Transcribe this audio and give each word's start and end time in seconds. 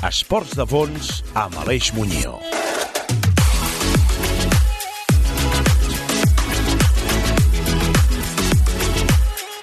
13. 0.00 0.08
Esports 0.08 0.54
de 0.56 0.64
fons 0.64 1.08
amb 1.36 1.56
Aleix 1.60 1.90
Muñoz. 1.92 2.40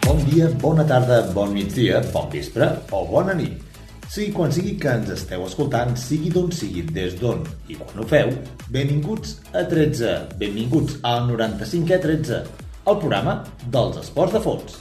Bon 0.06 0.22
dia, 0.30 0.50
bona 0.62 0.86
tarda, 0.86 1.24
bon 1.34 1.54
migdia, 1.56 2.04
bon 2.14 2.30
vespre 2.30 2.70
o 2.92 3.04
bona 3.10 3.34
nit. 3.34 3.64
Sigui 4.08 4.30
quan 4.36 4.54
sigui 4.54 4.76
que 4.80 4.94
ens 4.94 5.10
esteu 5.16 5.46
escoltant, 5.48 5.96
sigui 5.98 6.30
d'on 6.30 6.52
sigui, 6.54 6.86
des 6.94 7.18
d'on 7.20 7.42
i 7.68 7.76
quan 7.80 7.98
ho 7.98 8.06
feu, 8.08 8.30
benvinguts 8.70 9.40
a 9.54 9.66
13, 9.66 10.38
benvinguts 10.38 11.02
al 11.02 11.26
95è 11.32 11.98
13, 12.06 12.44
el 12.86 13.02
programa 13.02 13.42
dels 13.66 13.98
esports 14.06 14.38
de 14.38 14.44
fons. 14.46 14.78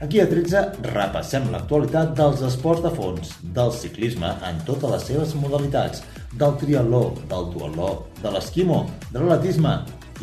Aquí 0.00 0.16
a 0.16 0.24
13 0.24 0.60
repassem 0.94 1.50
l'actualitat 1.52 2.14
dels 2.16 2.40
esports 2.48 2.80
de 2.80 2.88
fons, 2.94 3.34
del 3.56 3.72
ciclisme 3.76 4.30
en 4.48 4.62
totes 4.64 4.94
les 4.94 5.02
seves 5.10 5.34
modalitats, 5.36 6.00
del 6.40 6.54
triatló, 6.62 7.02
del 7.28 7.50
duatló, 7.52 7.90
de 8.22 8.32
l'esquimo, 8.32 8.78
de 9.10 9.20
l'atletisme 9.20 9.74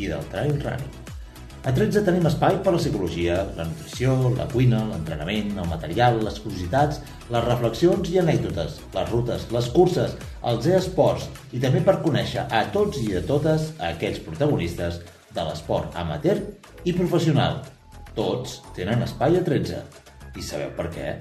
i 0.01 0.09
del 0.09 0.25
trail 0.31 0.57
running. 0.63 0.97
A 1.69 1.75
13 1.77 2.01
tenim 2.09 2.25
espai 2.25 2.57
per 2.65 2.73
la 2.73 2.81
psicologia, 2.81 3.37
la 3.53 3.67
nutrició, 3.69 4.17
la 4.39 4.49
cuina, 4.49 4.81
l'entrenament, 4.89 5.53
el 5.61 5.69
material, 5.69 6.23
les 6.25 6.41
curiositats, 6.41 7.03
les 7.29 7.45
reflexions 7.45 8.09
i 8.09 8.17
anècdotes, 8.25 8.81
les 8.97 9.13
rutes, 9.13 9.45
les 9.53 9.71
curses, 9.77 10.17
els 10.41 10.73
e-esports 10.73 11.29
i 11.53 11.61
també 11.61 11.85
per 11.85 11.99
conèixer 12.01 12.49
a 12.49 12.65
tots 12.73 13.05
i 13.05 13.13
a 13.13 13.25
totes 13.29 13.75
aquells 13.93 14.25
protagonistes 14.25 15.03
de 15.37 15.49
l'esport 15.51 15.93
amateur 16.01 16.39
i 16.81 16.97
professional. 16.97 17.61
Tots 18.17 18.55
tenen 18.73 19.03
espai 19.05 19.35
a 19.37 19.43
13. 19.45 19.79
I 20.33 20.41
sabeu 20.41 20.71
per 20.73 20.87
què? 20.93 21.11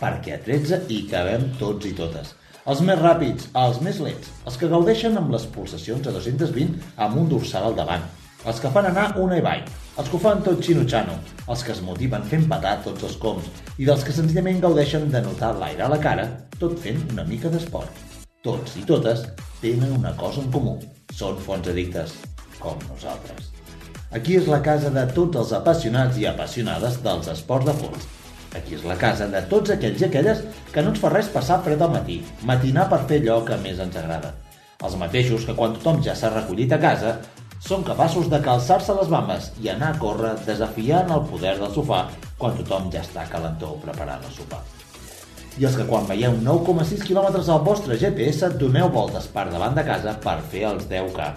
Perquè 0.00 0.32
a 0.34 0.38
13 0.42 0.80
hi 0.90 1.04
cabem 1.10 1.44
tots 1.60 1.86
i 1.86 1.92
totes. 1.94 2.32
Els 2.70 2.80
més 2.86 2.98
ràpids, 2.98 3.46
els 3.56 3.78
més 3.86 4.00
lents, 4.02 4.32
els 4.42 4.56
que 4.58 4.70
gaudeixen 4.72 5.14
amb 5.20 5.30
les 5.30 5.46
pulsacions 5.54 6.08
a 6.10 6.14
220 6.16 6.74
amb 7.06 7.20
un 7.22 7.30
dorsal 7.30 7.68
al 7.68 7.76
davant, 7.78 8.02
els 8.50 8.58
que 8.58 8.72
fan 8.74 8.88
anar 8.90 9.06
una 9.22 9.38
i 9.38 9.44
avall, 9.44 9.62
els 9.94 10.10
que 10.10 10.18
ho 10.18 10.22
fan 10.24 10.42
tot 10.42 10.58
xino-xano, 10.66 11.14
els 11.46 11.62
que 11.62 11.74
es 11.76 11.84
motiven 11.86 12.26
fent 12.32 12.48
patar 12.50 12.74
tots 12.82 13.06
els 13.06 13.16
coms 13.22 13.46
i 13.78 13.86
dels 13.86 14.02
que 14.02 14.16
senzillament 14.16 14.58
gaudeixen 14.66 15.06
de 15.14 15.22
notar 15.22 15.52
l'aire 15.60 15.86
a 15.86 15.92
la 15.94 16.00
cara 16.02 16.26
tot 16.58 16.74
fent 16.82 16.98
una 17.12 17.28
mica 17.30 17.52
d'esport. 17.52 18.02
Tots 18.42 18.74
i 18.80 18.84
totes 18.90 19.22
tenen 19.62 19.94
una 20.02 20.16
cosa 20.18 20.42
en 20.42 20.50
comú. 20.50 20.78
Són 21.14 21.38
fons 21.46 21.70
addictes, 21.70 22.18
com 22.58 22.80
nosaltres. 22.90 23.59
Aquí 24.10 24.34
és 24.34 24.48
la 24.50 24.58
casa 24.58 24.90
de 24.90 25.04
tots 25.14 25.38
els 25.38 25.50
apassionats 25.54 26.16
i 26.18 26.24
apassionades 26.26 26.96
dels 27.04 27.28
esports 27.30 27.68
de 27.68 27.74
fons. 27.78 28.06
Aquí 28.58 28.74
és 28.74 28.82
la 28.82 28.96
casa 28.98 29.28
de 29.30 29.42
tots 29.52 29.70
aquells 29.70 30.00
i 30.02 30.06
aquelles 30.08 30.40
que 30.72 30.82
no 30.82 30.90
ens 30.90 30.98
fa 30.98 31.12
res 31.12 31.28
passar 31.30 31.60
fred 31.62 31.82
al 31.86 31.92
matí, 31.92 32.16
matinar 32.42 32.88
per 32.90 33.04
fer 33.06 33.20
allò 33.20 33.36
que 33.46 33.58
més 33.62 33.78
ens 33.78 33.98
agrada. 34.00 34.32
Els 34.82 34.96
mateixos 34.98 35.44
que 35.46 35.54
quan 35.54 35.76
tothom 35.76 36.00
ja 36.02 36.16
s'ha 36.18 36.32
recollit 36.32 36.74
a 36.74 36.80
casa 36.82 37.12
són 37.62 37.84
capaços 37.86 38.26
de 38.32 38.40
calçar-se 38.42 38.96
les 38.98 39.12
bambes 39.12 39.52
i 39.62 39.70
anar 39.70 39.92
a 39.94 40.00
córrer 40.02 40.32
desafiant 40.48 41.14
el 41.14 41.22
poder 41.30 41.54
del 41.60 41.70
sofà 41.76 42.00
quan 42.40 42.58
tothom 42.58 42.90
ja 42.90 43.04
està 43.04 43.28
calentó 43.30 43.76
preparant 43.84 44.26
el 44.26 44.34
sopar. 44.34 44.64
I 45.60 45.68
els 45.70 45.78
que 45.78 45.86
quan 45.86 46.10
veieu 46.10 46.34
9,6 46.40 47.06
km 47.06 47.38
al 47.38 47.62
vostre 47.62 48.00
GPS 48.00 48.50
doneu 48.58 48.90
voltes 48.90 49.30
per 49.30 49.46
davant 49.54 49.78
de 49.78 49.86
casa 49.86 50.16
per 50.26 50.40
fer 50.50 50.66
els 50.72 50.90
10K 50.90 51.30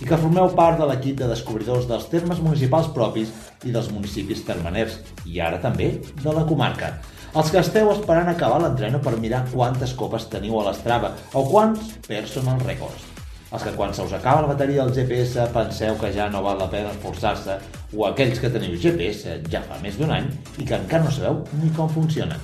i 0.00 0.08
que 0.08 0.18
formeu 0.18 0.50
part 0.56 0.80
de 0.80 0.88
l'equip 0.88 1.20
de 1.20 1.28
descobridors 1.30 1.86
dels 1.90 2.08
termes 2.12 2.40
municipals 2.40 2.90
propis 2.96 3.30
i 3.64 3.74
dels 3.74 3.92
municipis 3.92 4.42
termeners, 4.48 4.98
i 5.26 5.40
ara 5.44 5.60
també 5.62 5.92
de 6.22 6.34
la 6.34 6.46
comarca. 6.48 6.94
Els 7.30 7.52
que 7.52 7.60
esteu 7.62 7.92
esperant 7.92 8.32
acabar 8.32 8.58
l'entreno 8.62 8.98
per 9.04 9.14
mirar 9.20 9.44
quantes 9.52 9.94
copes 9.94 10.26
teniu 10.32 10.58
a 10.58 10.66
l'estrava 10.70 11.14
o 11.32 11.46
quants 11.52 11.94
personal 12.08 12.58
records 12.66 13.10
els 13.50 13.64
que 13.66 13.72
quan 13.74 13.92
se 13.94 14.04
us 14.06 14.12
acaba 14.14 14.44
la 14.44 14.52
bateria 14.52 14.84
del 14.84 14.94
GPS 14.94 15.48
penseu 15.54 15.96
que 15.98 16.12
ja 16.14 16.28
no 16.30 16.42
val 16.44 16.58
la 16.58 16.70
pena 16.70 16.92
esforçar-se, 16.94 17.56
o 17.96 18.06
aquells 18.06 18.38
que 18.38 18.50
teniu 18.54 18.78
GPS 18.78 19.40
ja 19.50 19.64
fa 19.66 19.80
més 19.82 19.98
d'un 19.98 20.14
any 20.14 20.30
i 20.58 20.66
que 20.66 20.78
encara 20.78 21.04
no 21.04 21.10
sabeu 21.10 21.42
ni 21.58 21.72
com 21.74 21.90
funciona. 21.90 22.38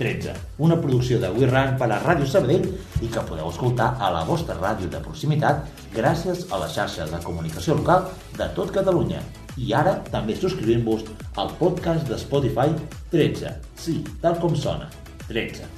13. 0.00 0.32
Una 0.64 0.78
producció 0.80 1.18
de 1.20 1.28
WeRun 1.28 1.74
per 1.76 1.90
a 1.92 1.98
Ràdio 2.00 2.24
Sabadell 2.24 2.64
i 3.04 3.08
que 3.12 3.24
podeu 3.28 3.50
escoltar 3.50 3.90
a 4.00 4.08
la 4.14 4.22
vostra 4.24 4.56
ràdio 4.56 4.88
de 4.88 5.00
proximitat 5.04 5.66
gràcies 5.92 6.46
a 6.48 6.60
la 6.62 6.70
xarxa 6.72 7.04
de 7.10 7.20
comunicació 7.20 7.76
local 7.76 8.08
de 8.38 8.48
tot 8.56 8.72
Catalunya. 8.72 9.20
I 9.60 9.74
ara 9.76 9.98
també 10.08 10.38
subscrivint-vos 10.38 11.04
al 11.36 11.52
podcast 11.60 12.08
de 12.08 12.16
Spotify 12.16 12.72
13. 13.12 13.52
Sí, 13.76 14.00
tal 14.24 14.40
com 14.40 14.56
sona. 14.56 14.88
13. 15.28 15.68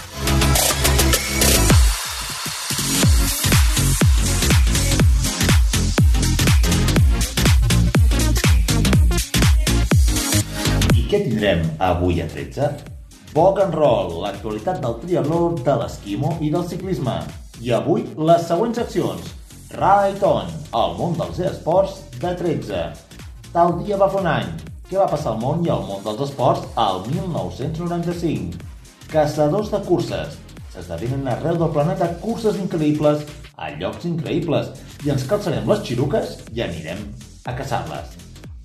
I 10.95 11.11
què 11.11 11.25
tindrem 11.27 11.67
avui 11.91 12.23
a 12.23 12.31
13? 12.31 12.92
Rock 13.33 13.63
and 13.65 13.73
roll, 13.73 14.19
l'actualitat 14.21 14.83
del 14.83 14.99
triatló, 15.01 15.55
de 15.57 15.75
l'esquimo 15.81 16.35
i 16.45 16.51
del 16.53 16.67
ciclisme. 16.69 17.15
I 17.65 17.71
avui 17.73 18.03
les 18.29 18.43
següents 18.45 18.77
accions. 18.83 19.31
Right 19.73 20.21
on, 20.29 20.51
el 20.77 20.93
món 20.99 21.17
dels 21.17 21.41
esports 21.49 22.03
de 22.21 22.35
13. 22.37 22.83
Tal 23.55 23.73
dia 23.79 23.97
va 23.97 24.11
fer 24.13 24.21
un 24.21 24.29
any. 24.29 24.51
Què 24.91 25.01
va 25.01 25.09
passar 25.09 25.33
al 25.33 25.41
món 25.41 25.65
i 25.65 25.73
al 25.73 25.87
món 25.89 26.05
dels 26.05 26.21
esports 26.27 26.69
al 26.77 27.01
1995? 27.07 28.61
Caçadors 29.15 29.73
de 29.73 29.81
curses. 29.89 30.37
S'esdevenen 30.75 31.33
arreu 31.33 31.57
del 31.57 31.73
planeta 31.73 32.11
curses 32.21 32.61
increïbles 32.61 33.25
a 33.57 33.73
llocs 33.79 34.05
increïbles 34.13 34.75
i 35.07 35.17
ens 35.17 35.25
calçarem 35.33 35.73
les 35.73 35.81
xiruques 35.89 36.37
i 36.53 36.67
anirem 36.69 37.09
a 37.49 37.57
caçar-les. 37.57 38.13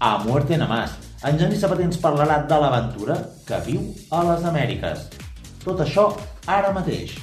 A 0.03 0.17
muerte 0.27 0.59
nada 0.59 0.67
más, 0.75 0.99
en 1.23 1.39
Genís 1.39 1.63
Sabater 1.63 1.87
ens 1.87 2.03
parlarà 2.03 2.43
de 2.51 2.59
l'aventura 2.59 3.21
que 3.47 3.57
viu 3.63 3.79
a 4.11 4.23
les 4.27 4.43
Amèriques. 4.49 5.05
Tot 5.63 5.79
això 5.79 6.09
ara 6.51 6.73
mateix. 6.75 7.13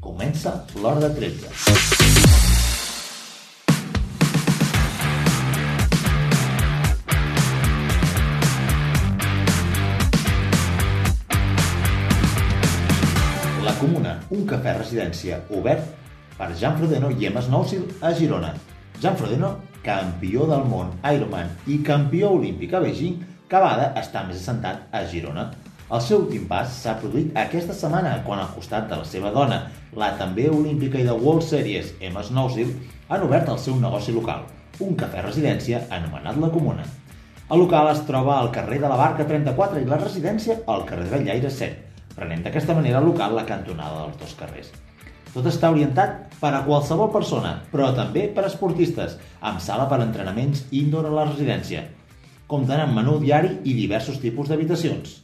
Comença 0.00 0.54
l'hora 0.80 1.02
de 1.04 1.10
13. 1.18 1.50
La 13.66 13.76
Comuna, 13.76 14.16
un 14.32 14.48
cafè 14.48 14.78
residència 14.78 15.42
obert 15.52 15.92
per 16.38 16.54
Jan 16.56 16.80
Frodeno 16.80 17.12
i 17.12 17.28
Emma 17.28 17.44
Snowsil 17.44 17.84
a 18.00 18.16
Girona. 18.16 18.54
Jan 19.02 19.20
Frodeno, 19.20 19.58
campió 19.84 20.48
del 20.48 20.64
món 20.72 20.96
Ironman 21.04 21.52
i 21.68 21.82
campió 21.84 22.32
olímpic 22.40 22.72
a 22.72 22.80
Beijing, 22.80 23.20
Bada 23.46 23.92
està 24.00 24.24
més 24.26 24.40
assentat 24.40 24.88
a 24.90 25.04
Girona. 25.06 25.50
El 25.86 26.00
seu 26.02 26.18
últim 26.24 26.48
pas 26.50 26.70
s'ha 26.82 26.96
produït 26.98 27.36
aquesta 27.38 27.74
setmana 27.80 28.16
quan 28.26 28.40
al 28.42 28.48
costat 28.56 28.88
de 28.90 28.96
la 28.98 29.04
seva 29.06 29.30
dona, 29.30 29.58
la 29.94 30.08
també 30.18 30.48
olímpica 30.50 30.98
i 30.98 31.04
de 31.06 31.12
World 31.14 31.44
Series, 31.46 31.92
Emma 32.02 32.24
Snowsil, 32.26 32.72
han 33.06 33.22
obert 33.22 33.52
el 33.52 33.60
seu 33.62 33.76
negoci 33.78 34.14
local, 34.16 34.40
un 34.82 34.96
cafè 34.98 35.20
residència 35.22 35.84
anomenat 35.94 36.40
La 36.42 36.48
Comuna. 36.50 36.82
El 37.46 37.62
local 37.62 37.92
es 37.92 38.00
troba 38.08 38.34
al 38.40 38.50
carrer 38.56 38.80
de 38.82 38.90
la 38.90 38.96
Barca 38.98 39.28
34 39.28 39.78
i 39.78 39.86
la 39.86 40.00
residència 40.00 40.56
al 40.66 40.82
carrer 40.88 41.06
de 41.12 41.20
Llaire 41.28 41.52
7, 41.54 42.00
prenent 42.16 42.42
d'aquesta 42.42 42.74
manera 42.74 43.04
local 43.04 43.38
la 43.38 43.46
cantonada 43.46 44.00
dels 44.00 44.18
dos 44.24 44.32
carrers. 44.40 44.72
Tot 45.36 45.46
està 45.46 45.70
orientat 45.70 46.34
per 46.40 46.50
a 46.50 46.64
qualsevol 46.66 47.12
persona, 47.14 47.60
però 47.70 47.92
també 47.94 48.24
per 48.26 48.42
a 48.42 48.50
esportistes, 48.50 49.14
amb 49.38 49.62
sala 49.62 49.86
per 49.86 50.00
a 50.00 50.08
entrenaments 50.08 50.64
indoor 50.74 51.06
a 51.06 51.14
la 51.14 51.28
residència. 51.30 51.84
Compten 52.50 52.82
amb 52.82 52.98
menú 52.98 53.20
diari 53.22 53.60
i 53.62 53.76
diversos 53.78 54.18
tipus 54.18 54.50
d'habitacions. 54.50 55.20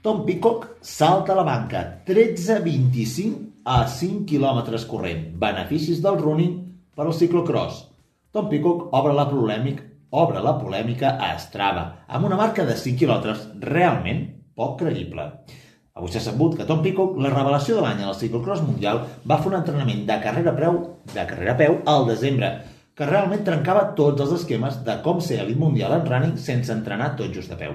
Tom 0.00 0.24
Peacock 0.24 0.76
salta 0.80 1.32
a 1.32 1.36
la 1.36 1.42
banca 1.42 2.02
13.25 2.06 3.62
a 3.64 3.86
5 3.86 4.24
km 4.24 4.86
corrent. 4.86 5.24
Beneficis 5.34 5.98
del 6.00 6.18
running 6.22 6.54
per 6.94 7.06
al 7.06 7.14
ciclocross. 7.14 7.84
Tom 8.30 8.48
Peacock 8.48 8.94
obre 8.94 9.12
la 9.12 9.26
polèmica 9.26 9.88
obre 10.10 10.40
la 10.40 10.54
polèmica 10.56 11.16
a 11.20 11.34
Strava, 11.36 11.82
amb 12.08 12.24
una 12.24 12.36
marca 12.36 12.64
de 12.64 12.76
5 12.76 12.96
km 12.96 13.34
realment 13.60 14.22
poc 14.56 14.78
creïble. 14.80 15.26
Avui 15.98 16.12
s'ha 16.14 16.22
sabut 16.22 16.54
que 16.56 16.64
Tom 16.64 16.80
Peacock, 16.80 17.18
la 17.18 17.32
revelació 17.34 17.76
de 17.76 17.82
l'any 17.82 18.04
al 18.06 18.14
ciclocross 18.16 18.62
mundial, 18.62 19.02
va 19.26 19.40
fer 19.42 19.50
un 19.50 19.58
entrenament 19.58 20.06
de 20.06 20.18
carrera 20.22 20.54
a 20.54 20.58
peu, 20.60 20.78
de 21.12 21.24
carrera 21.26 21.56
a 21.56 21.58
peu 21.58 21.80
al 21.90 22.06
desembre, 22.06 22.52
que 22.94 23.06
realment 23.06 23.42
trencava 23.44 23.88
tots 23.98 24.22
els 24.22 24.38
esquemes 24.40 24.78
de 24.86 24.96
com 25.02 25.20
ser 25.20 25.42
elit 25.42 25.58
mundial 25.58 25.98
en 25.98 26.06
running 26.06 26.38
sense 26.38 26.72
entrenar 26.72 27.16
tot 27.18 27.34
just 27.34 27.52
a 27.52 27.58
peu. 27.58 27.74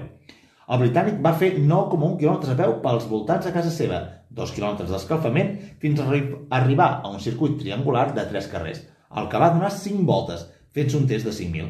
El 0.64 0.80
britànic 0.80 1.18
va 1.24 1.34
fer 1.36 1.50
9,1 1.60 2.14
km 2.20 2.52
a 2.52 2.56
peu 2.56 2.78
pels 2.84 3.06
voltants 3.10 3.44
de 3.44 3.52
casa 3.52 3.72
seva, 3.72 4.00
2 4.32 4.52
km 4.56 4.86
d'escalfament 4.88 5.50
fins 5.82 6.00
a 6.00 6.06
arri 6.08 6.22
arribar 6.58 6.88
a 7.02 7.10
un 7.12 7.20
circuit 7.20 7.58
triangular 7.60 8.06
de 8.16 8.24
3 8.30 8.48
carrers, 8.52 8.80
el 9.20 9.28
que 9.28 9.42
va 9.42 9.50
donar 9.52 9.70
5 9.74 10.06
voltes, 10.08 10.46
fent 10.74 10.96
un 10.96 11.04
test 11.10 11.28
de 11.28 11.34
5.000. 11.36 11.68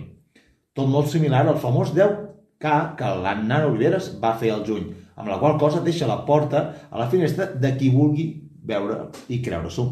Tot 0.79 0.91
molt 0.91 1.11
similar 1.11 1.43
al 1.46 1.58
famós 1.62 1.91
10K 1.96 2.75
que 2.99 3.11
l'Anna 3.25 3.64
Oliveres 3.67 4.12
va 4.23 4.37
fer 4.38 4.55
al 4.55 4.64
juny, 4.69 4.87
amb 5.19 5.31
la 5.31 5.40
qual 5.43 5.58
cosa 5.58 5.82
deixa 5.82 6.08
la 6.11 6.23
porta 6.29 6.64
a 6.90 6.99
la 7.02 7.11
finestra 7.11 7.50
de 7.50 7.75
qui 7.79 7.90
vulgui 7.90 8.29
veure 8.62 9.11
i 9.29 9.43
creure-s'ho. 9.43 9.85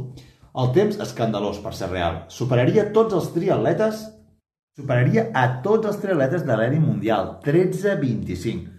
El 0.62 0.72
temps 0.76 0.98
escandalós 1.02 1.58
per 1.64 1.74
ser 1.74 1.90
real. 1.90 2.24
Superaria 2.28 2.90
tots 2.94 3.18
els 3.18 3.30
triatletes 3.34 4.06
superaria 4.76 5.26
a 5.36 5.44
tots 5.64 5.90
els 5.90 5.98
triatletes 6.00 6.46
de 6.48 6.54
l'ERI 6.56 6.78
mundial, 6.80 7.34
13-25. 7.44 8.71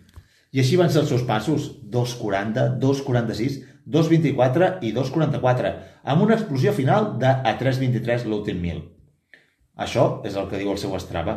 I 0.54 0.62
així 0.62 0.78
van 0.78 0.92
ser 0.94 1.02
els 1.02 1.10
seus 1.10 1.24
passos, 1.26 1.70
2.40, 1.90 2.78
2.46, 2.82 3.62
2.24 3.90 4.70
i 4.86 4.94
2.44, 4.94 5.72
amb 6.14 6.26
una 6.28 6.38
explosió 6.38 6.74
final 6.78 7.16
de 7.20 7.32
a 7.34 7.56
3.23 7.60 8.28
l'últim 8.30 8.62
mil. 8.62 8.84
Això 9.74 10.22
és 10.28 10.38
el 10.38 10.48
que 10.52 10.62
diu 10.62 10.72
el 10.72 10.78
seu 10.78 10.94
Strava. 11.02 11.36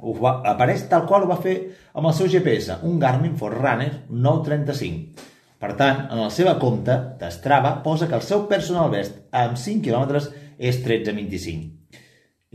Ho 0.00 0.14
va, 0.16 0.40
apareix 0.50 0.86
tal 0.90 1.04
qual 1.06 1.24
ho 1.24 1.30
va 1.30 1.38
fer 1.44 1.56
amb 1.94 2.08
el 2.10 2.16
seu 2.16 2.26
GPS, 2.32 2.80
un 2.88 2.98
Garmin 2.98 3.36
Forerunner 3.38 3.90
935. 4.10 5.28
Per 5.60 5.74
tant, 5.76 6.06
en 6.08 6.22
la 6.24 6.30
seva 6.32 6.56
compte 6.58 6.96
d'Strava 7.20 7.76
posa 7.84 8.08
que 8.08 8.16
el 8.16 8.24
seu 8.26 8.46
personal 8.50 8.90
best 8.90 9.20
amb 9.30 9.60
5 9.60 9.84
km 9.86 10.24
és 10.58 10.80
13.25. 10.82 11.76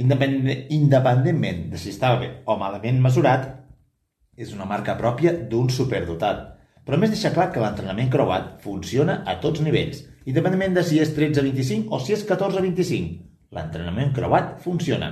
Independentment 0.03 1.69
de 1.71 1.79
si 1.79 1.93
estava 1.93 2.19
bé 2.19 2.31
o 2.43 2.57
malament 2.59 2.99
mesurat, 3.01 3.64
és 4.37 4.51
una 4.53 4.67
marca 4.69 4.97
pròpia 4.99 5.33
d'un 5.49 5.69
superdotat. 5.71 6.43
Però 6.85 6.99
més 7.01 7.13
deixa 7.13 7.31
clar 7.33 7.49
que 7.53 7.63
l'entrenament 7.63 8.11
creuat 8.13 8.59
funciona 8.63 9.21
a 9.25 9.37
tots 9.41 9.63
nivells, 9.65 10.03
independentment 10.25 10.75
de 10.77 10.83
si 10.85 10.99
és 11.01 11.15
13-25 11.17 11.89
o 11.89 11.99
si 12.03 12.13
és 12.13 12.25
14-25. 12.27 13.15
L'entrenament 13.55 14.13
creuat 14.13 14.55
funciona. 14.61 15.11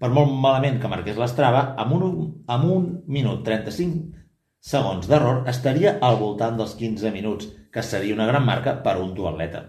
Per 0.00 0.10
molt 0.12 0.32
malament 0.32 0.80
que 0.80 0.90
marqués 0.92 1.16
l'estrava, 1.20 1.62
amb 1.80 1.96
un, 1.96 2.04
amb 2.52 2.68
un 2.72 2.88
minut 3.06 3.44
35 3.46 4.16
segons 4.66 5.06
d'error 5.06 5.46
estaria 5.52 5.96
al 6.02 6.18
voltant 6.20 6.56
dels 6.58 6.74
15 6.74 7.12
minuts, 7.14 7.48
que 7.72 7.84
seria 7.86 8.16
una 8.16 8.26
gran 8.26 8.44
marca 8.44 8.74
per 8.82 8.96
a 8.96 9.02
un 9.04 9.12
duatleta. 9.14 9.62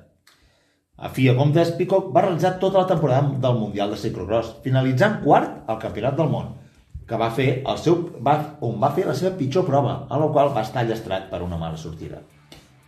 A 0.98 1.12
fi 1.14 1.28
de 1.30 1.36
comptes, 1.38 1.76
Peacock 1.78 2.10
va 2.16 2.24
realitzar 2.26 2.56
tota 2.58 2.82
la 2.82 2.90
temporada 2.90 3.36
del 3.44 3.60
Mundial 3.60 3.92
de 3.94 4.00
Ciclocross, 4.02 4.56
finalitzant 4.64 5.20
quart 5.22 5.70
al 5.70 5.78
Campionat 5.84 6.18
del 6.18 6.32
Món, 6.32 6.56
que 7.08 7.16
va 7.16 7.30
fer 7.32 7.48
el 7.64 7.78
seu, 7.80 8.02
va, 8.24 8.36
on 8.68 8.76
va 8.82 8.92
fer 8.96 9.06
la 9.08 9.16
seva 9.16 9.38
pitjor 9.40 9.64
prova, 9.68 9.94
a 10.12 10.20
la 10.20 10.28
qual 10.34 10.52
va 10.56 10.66
estar 10.68 10.84
llastrat 10.84 11.30
per 11.32 11.40
una 11.46 11.60
mala 11.60 11.80
sortida. 11.80 12.20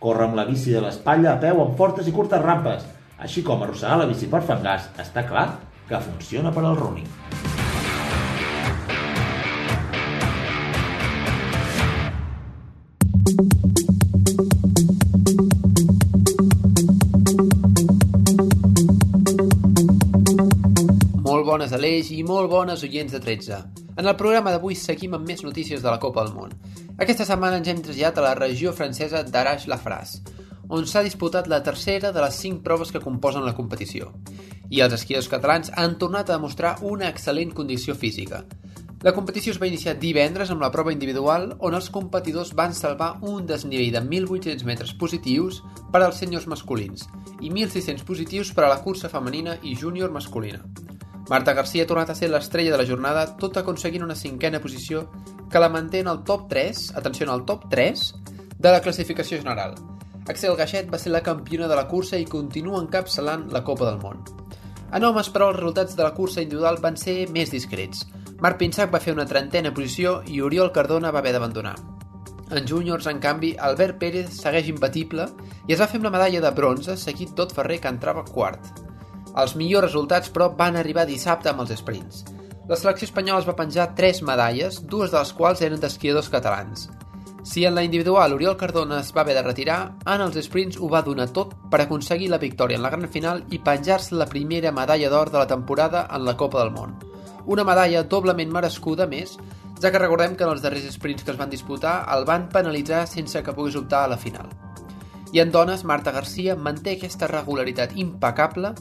Corre 0.00 0.26
amb 0.26 0.36
la 0.36 0.44
bici 0.48 0.74
de 0.76 0.82
l'espatlla 0.84 1.34
a 1.34 1.40
peu 1.40 1.62
amb 1.64 1.76
fortes 1.76 2.08
i 2.08 2.12
curtes 2.12 2.44
rampes, 2.44 2.84
així 3.20 3.44
com 3.44 3.64
arrossegar 3.64 3.96
la 4.00 4.08
bici 4.10 4.28
per 4.28 4.44
fangars, 4.44 4.92
està 5.00 5.24
clar 5.28 5.48
que 5.88 6.04
funciona 6.04 6.52
per 6.52 6.64
al 6.64 6.76
running. 6.76 7.08
Molt 21.24 21.46
bones 21.46 21.72
Aleix 21.72 22.10
i 22.12 22.24
molt 22.26 22.50
bones 22.52 22.82
oients 22.84 23.16
de 23.16 23.20
13. 23.24 23.79
En 23.96 24.06
el 24.06 24.16
programa 24.16 24.52
d'avui 24.54 24.76
seguim 24.78 25.16
amb 25.16 25.26
més 25.26 25.42
notícies 25.42 25.82
de 25.82 25.90
la 25.90 25.98
Copa 26.02 26.22
del 26.22 26.34
Món. 26.34 26.52
Aquesta 27.02 27.26
setmana 27.26 27.58
ens 27.58 27.68
hem 27.68 27.80
traslladat 27.82 28.20
a 28.20 28.26
la 28.28 28.36
regió 28.38 28.72
francesa 28.76 29.24
d'Arrache-la-Fras, 29.26 30.20
on 30.70 30.86
s'ha 30.86 31.02
disputat 31.02 31.48
la 31.50 31.62
tercera 31.66 32.12
de 32.14 32.22
les 32.22 32.36
cinc 32.38 32.62
proves 32.62 32.92
que 32.94 33.02
composen 33.02 33.44
la 33.44 33.56
competició. 33.58 34.12
I 34.70 34.84
els 34.84 34.94
esquiadors 34.94 35.28
catalans 35.32 35.72
han 35.74 35.98
tornat 35.98 36.30
a 36.30 36.36
demostrar 36.36 36.76
una 36.86 37.10
excel·lent 37.10 37.50
condició 37.56 37.96
física. 37.98 38.44
La 39.02 39.14
competició 39.16 39.54
es 39.54 39.58
va 39.58 39.66
iniciar 39.66 39.96
divendres 39.98 40.50
amb 40.52 40.62
la 40.62 40.70
prova 40.70 40.92
individual, 40.92 41.54
on 41.58 41.74
els 41.74 41.88
competidors 41.90 42.52
van 42.54 42.76
salvar 42.76 43.14
un 43.26 43.46
desnivell 43.48 43.94
de 43.96 44.02
1.800 44.04 44.66
metres 44.68 44.92
positius 44.94 45.62
per 45.90 46.04
als 46.04 46.20
senyors 46.22 46.46
masculins 46.46 47.08
i 47.40 47.48
1.600 47.48 48.04
positius 48.04 48.52
per 48.52 48.66
a 48.66 48.70
la 48.74 48.82
cursa 48.84 49.08
femenina 49.08 49.56
i 49.64 49.74
júnior 49.74 50.12
masculina. 50.12 50.60
Marta 51.28 51.52
Garcia 51.54 51.84
ha 51.84 51.90
tornat 51.90 52.10
a 52.10 52.16
ser 52.18 52.30
l'estrella 52.30 52.72
de 52.72 52.80
la 52.80 52.86
jornada, 52.86 53.26
tot 53.38 53.58
aconseguint 53.60 54.02
una 54.06 54.16
cinquena 54.16 54.60
posició 54.60 55.04
que 55.50 55.60
la 55.62 55.68
manté 55.68 56.00
en 56.00 56.08
el 56.08 56.24
top 56.24 56.48
3, 56.48 56.92
atenció, 56.96 57.26
en 57.26 57.34
el 57.34 57.44
top 57.44 57.68
3 57.70 58.04
de 58.58 58.70
la 58.70 58.80
classificació 58.80 59.38
general. 59.38 59.76
Axel 60.30 60.56
Gaixet 60.56 60.90
va 60.92 60.98
ser 60.98 61.12
la 61.12 61.22
campiona 61.26 61.68
de 61.68 61.76
la 61.76 61.86
cursa 61.88 62.18
i 62.18 62.26
continua 62.28 62.80
encapçalant 62.82 63.48
la 63.52 63.64
Copa 63.64 63.88
del 63.88 64.00
Món. 64.02 64.20
En 64.92 65.04
homes, 65.06 65.30
però, 65.30 65.50
els 65.50 65.60
resultats 65.60 65.96
de 65.96 66.02
la 66.02 66.14
cursa 66.14 66.42
individual 66.42 66.80
van 66.82 66.98
ser 66.98 67.28
més 67.30 67.50
discrets. 67.54 68.04
Marc 68.42 68.58
Pinsac 68.58 68.90
va 68.92 69.00
fer 69.02 69.14
una 69.14 69.26
trentena 69.28 69.72
posició 69.74 70.20
i 70.26 70.40
Oriol 70.42 70.72
Cardona 70.74 71.12
va 71.14 71.22
haver 71.22 71.34
d'abandonar. 71.36 71.76
En 72.50 72.66
júniors, 72.66 73.06
en 73.06 73.20
canvi, 73.22 73.54
Albert 73.58 74.00
Pérez 74.00 74.38
segueix 74.42 74.70
imbatible 74.72 75.28
i 75.68 75.74
es 75.74 75.80
va 75.80 75.86
fer 75.86 76.00
amb 76.00 76.08
la 76.08 76.14
medalla 76.16 76.40
de 76.42 76.54
bronze, 76.56 76.96
seguit 76.98 77.36
tot 77.38 77.54
Ferrer, 77.54 77.78
que 77.78 77.92
entrava 77.92 78.26
quart. 78.26 78.89
Els 79.38 79.54
millors 79.56 79.86
resultats, 79.90 80.30
però, 80.30 80.50
van 80.56 80.76
arribar 80.76 81.06
dissabte 81.06 81.50
amb 81.50 81.62
els 81.62 81.76
sprints. 81.78 82.24
La 82.70 82.76
selecció 82.78 83.08
espanyola 83.08 83.42
es 83.42 83.48
va 83.48 83.58
penjar 83.58 83.92
tres 83.98 84.22
medalles, 84.22 84.80
dues 84.86 85.10
de 85.10 85.18
les 85.18 85.32
quals 85.34 85.62
eren 85.66 85.80
d'esquiadors 85.82 86.30
catalans. 86.30 86.88
Si 87.42 87.64
en 87.64 87.74
la 87.74 87.82
individual 87.82 88.34
Oriol 88.36 88.56
Cardona 88.60 89.00
es 89.00 89.14
va 89.16 89.22
haver 89.22 89.34
de 89.34 89.42
retirar, 89.42 89.78
en 90.04 90.20
els 90.20 90.36
sprints 90.44 90.76
ho 90.76 90.90
va 90.92 91.00
donar 91.02 91.30
tot 91.32 91.54
per 91.72 91.80
aconseguir 91.80 92.28
la 92.30 92.38
victòria 92.38 92.76
en 92.76 92.84
la 92.84 92.90
gran 92.92 93.08
final 93.08 93.42
i 93.50 93.58
penjar-se 93.64 94.14
la 94.14 94.28
primera 94.28 94.72
medalla 94.76 95.08
d'or 95.08 95.32
de 95.32 95.38
la 95.40 95.48
temporada 95.48 96.06
en 96.12 96.26
la 96.26 96.36
Copa 96.36 96.60
del 96.60 96.74
Món. 96.74 96.98
Una 97.46 97.64
medalla 97.64 98.04
doblement 98.04 98.52
merescuda 98.52 99.08
més, 99.08 99.38
ja 99.80 99.90
que 99.90 99.98
recordem 99.98 100.36
que 100.36 100.44
en 100.44 100.52
els 100.52 100.60
darrers 100.60 100.90
sprints 100.92 101.24
que 101.24 101.32
es 101.32 101.40
van 101.40 101.50
disputar 101.50 102.02
el 102.14 102.26
van 102.28 102.50
penalitzar 102.52 103.06
sense 103.08 103.42
que 103.42 103.56
pogués 103.56 103.78
optar 103.80 104.04
a 104.04 104.12
la 104.12 104.20
final. 104.20 104.50
I 105.32 105.40
en 105.40 105.50
dones, 105.54 105.84
Marta 105.84 106.12
Garcia 106.12 106.56
manté 106.58 106.98
aquesta 106.98 107.28
regularitat 107.30 107.96
impecable 107.96 108.74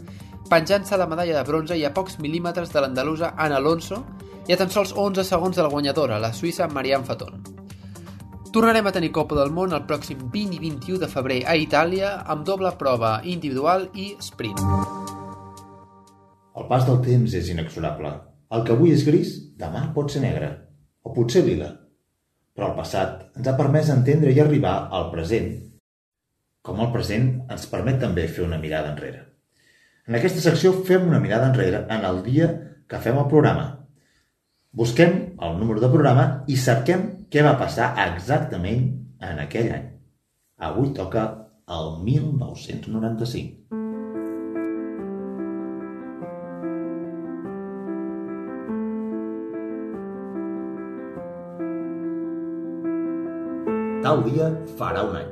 penjant-se 0.49 0.97
la 0.97 1.07
medalla 1.07 1.37
de 1.37 1.45
bronze 1.47 1.77
i 1.77 1.85
a 1.85 1.93
pocs 1.93 2.17
mil·límetres 2.19 2.73
de 2.73 2.81
l'andalusa 2.81 3.35
Ana 3.37 3.59
Alonso 3.61 4.01
i 4.49 4.53
a 4.53 4.57
tan 4.57 4.71
sols 4.73 4.95
11 4.97 5.23
segons 5.27 5.55
de 5.55 5.63
la 5.63 5.69
guanyadora, 5.69 6.17
la 6.19 6.33
suïssa 6.33 6.67
Marianne 6.73 7.05
Faton. 7.05 7.43
Tornarem 8.49 8.87
a 8.89 8.93
tenir 8.95 9.11
Copa 9.13 9.37
del 9.37 9.53
Món 9.53 9.75
el 9.77 9.85
pròxim 9.85 10.23
20 10.33 10.57
i 10.57 10.61
21 10.63 11.03
de 11.03 11.11
febrer 11.11 11.43
a 11.45 11.53
Itàlia 11.53 12.15
amb 12.33 12.47
doble 12.47 12.71
prova 12.81 13.19
individual 13.23 13.85
i 13.93 14.15
sprint. 14.25 14.63
El 16.57 16.65
pas 16.71 16.89
del 16.89 16.97
temps 17.05 17.37
és 17.37 17.53
inexorable. 17.53 18.15
El 18.49 18.65
que 18.65 18.73
avui 18.73 18.95
és 18.95 19.05
gris, 19.05 19.35
demà 19.61 19.85
pot 19.93 20.09
ser 20.09 20.25
negre, 20.25 20.49
o 21.05 21.13
potser 21.13 21.45
lila. 21.45 21.69
Però 22.57 22.71
el 22.71 22.77
passat 22.81 23.27
ens 23.37 23.47
ha 23.47 23.57
permès 23.59 23.93
entendre 23.93 24.33
i 24.33 24.41
arribar 24.41 24.79
al 24.89 25.11
present, 25.13 25.53
com 26.65 26.81
el 26.81 26.89
present 26.91 27.35
ens 27.53 27.69
permet 27.69 28.01
també 28.01 28.25
fer 28.27 28.49
una 28.49 28.57
mirada 28.57 28.89
enrere. 28.95 29.28
En 30.09 30.15
aquesta 30.17 30.41
secció 30.41 30.71
fem 30.87 31.03
una 31.05 31.19
mirada 31.21 31.51
enrere 31.51 31.83
en 31.93 32.05
el 32.07 32.23
dia 32.25 32.47
que 32.89 32.97
fem 32.97 33.17
el 33.21 33.27
programa. 33.29 33.65
Busquem 34.73 35.11
el 35.37 35.59
número 35.59 35.83
de 35.83 35.89
programa 35.93 36.23
i 36.49 36.55
cerquem 36.57 37.03
què 37.29 37.43
va 37.45 37.51
passar 37.59 37.91
exactament 38.07 38.87
en 39.21 39.41
aquell 39.43 39.69
any. 39.75 39.83
Avui 40.65 40.89
toca 40.97 41.25
el 41.69 41.91
1995. 42.07 43.69
Tal 54.07 54.25
dia 54.25 54.49
farà 54.81 55.05
un 55.05 55.21
any. 55.21 55.29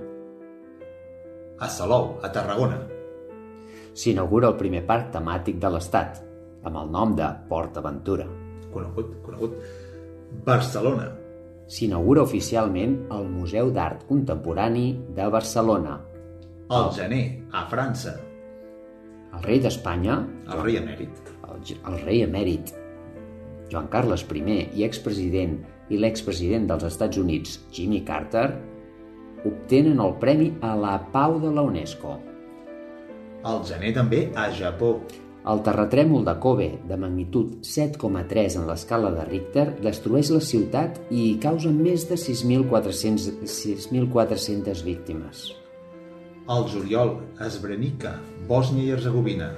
A 1.57 1.71
Salou, 1.79 2.19
a 2.21 2.29
Tarragona, 2.29 2.77
s'inaugura 3.97 4.51
el 4.51 4.57
primer 4.59 4.83
parc 4.85 5.09
temàtic 5.15 5.57
de 5.61 5.71
l'Estat, 5.73 6.19
amb 6.67 6.77
el 6.83 6.91
nom 6.93 7.15
de 7.17 7.27
Port 7.49 7.79
Aventura. 7.81 8.27
Conegut, 8.73 9.15
conegut. 9.25 9.55
Barcelona. 10.45 11.07
S'inaugura 11.67 12.23
oficialment 12.23 12.93
el 13.11 13.25
Museu 13.31 13.71
d'Art 13.73 14.05
Contemporani 14.07 14.91
de 15.17 15.27
Barcelona. 15.33 15.97
Al 16.69 16.91
gener, 16.95 17.23
a 17.51 17.65
França. 17.71 18.17
El 19.33 19.43
rei 19.43 19.59
d'Espanya... 19.63 20.19
El 20.47 20.63
rei 20.63 20.77
emèrit. 20.79 21.33
El, 21.47 21.65
el 21.89 21.97
rei 22.05 22.23
emèrit. 22.27 22.73
Joan 23.71 23.89
Carles 23.91 24.23
I 24.23 24.79
i 24.79 24.85
expresident 24.85 25.57
i 25.89 25.97
l'expresident 25.97 26.67
dels 26.67 26.83
Estats 26.83 27.17
Units, 27.17 27.59
Jimmy 27.71 28.03
Carter, 28.03 28.47
obtenen 29.47 29.99
el 29.99 30.15
Premi 30.19 30.53
a 30.61 30.75
la 30.75 30.97
Pau 31.11 31.39
de 31.39 31.51
la 31.51 31.61
UNESCO. 31.61 32.17
Al 33.43 33.63
gener 33.65 33.93
també 33.93 34.31
a 34.35 34.49
Japó. 34.51 35.01
El 35.47 35.61
terratrèmol 35.63 36.25
de 36.27 36.33
Kobe, 36.43 36.67
de 36.89 36.97
magnitud 36.99 37.53
7,3 37.63 38.57
en 38.59 38.65
l'escala 38.67 39.13
de 39.15 39.23
Richter, 39.29 39.67
destrueix 39.83 40.31
la 40.33 40.41
ciutat 40.43 40.99
i 41.13 41.37
causa 41.43 41.71
més 41.71 42.03
de 42.09 42.17
6.400 42.19 44.83
víctimes. 44.83 45.45
Al 46.47 46.67
juliol, 46.71 47.17
a 47.39 47.49
Srebrenica, 47.51 48.17
Bòsnia 48.47 48.83
i 48.83 48.91
Herzegovina. 48.95 49.51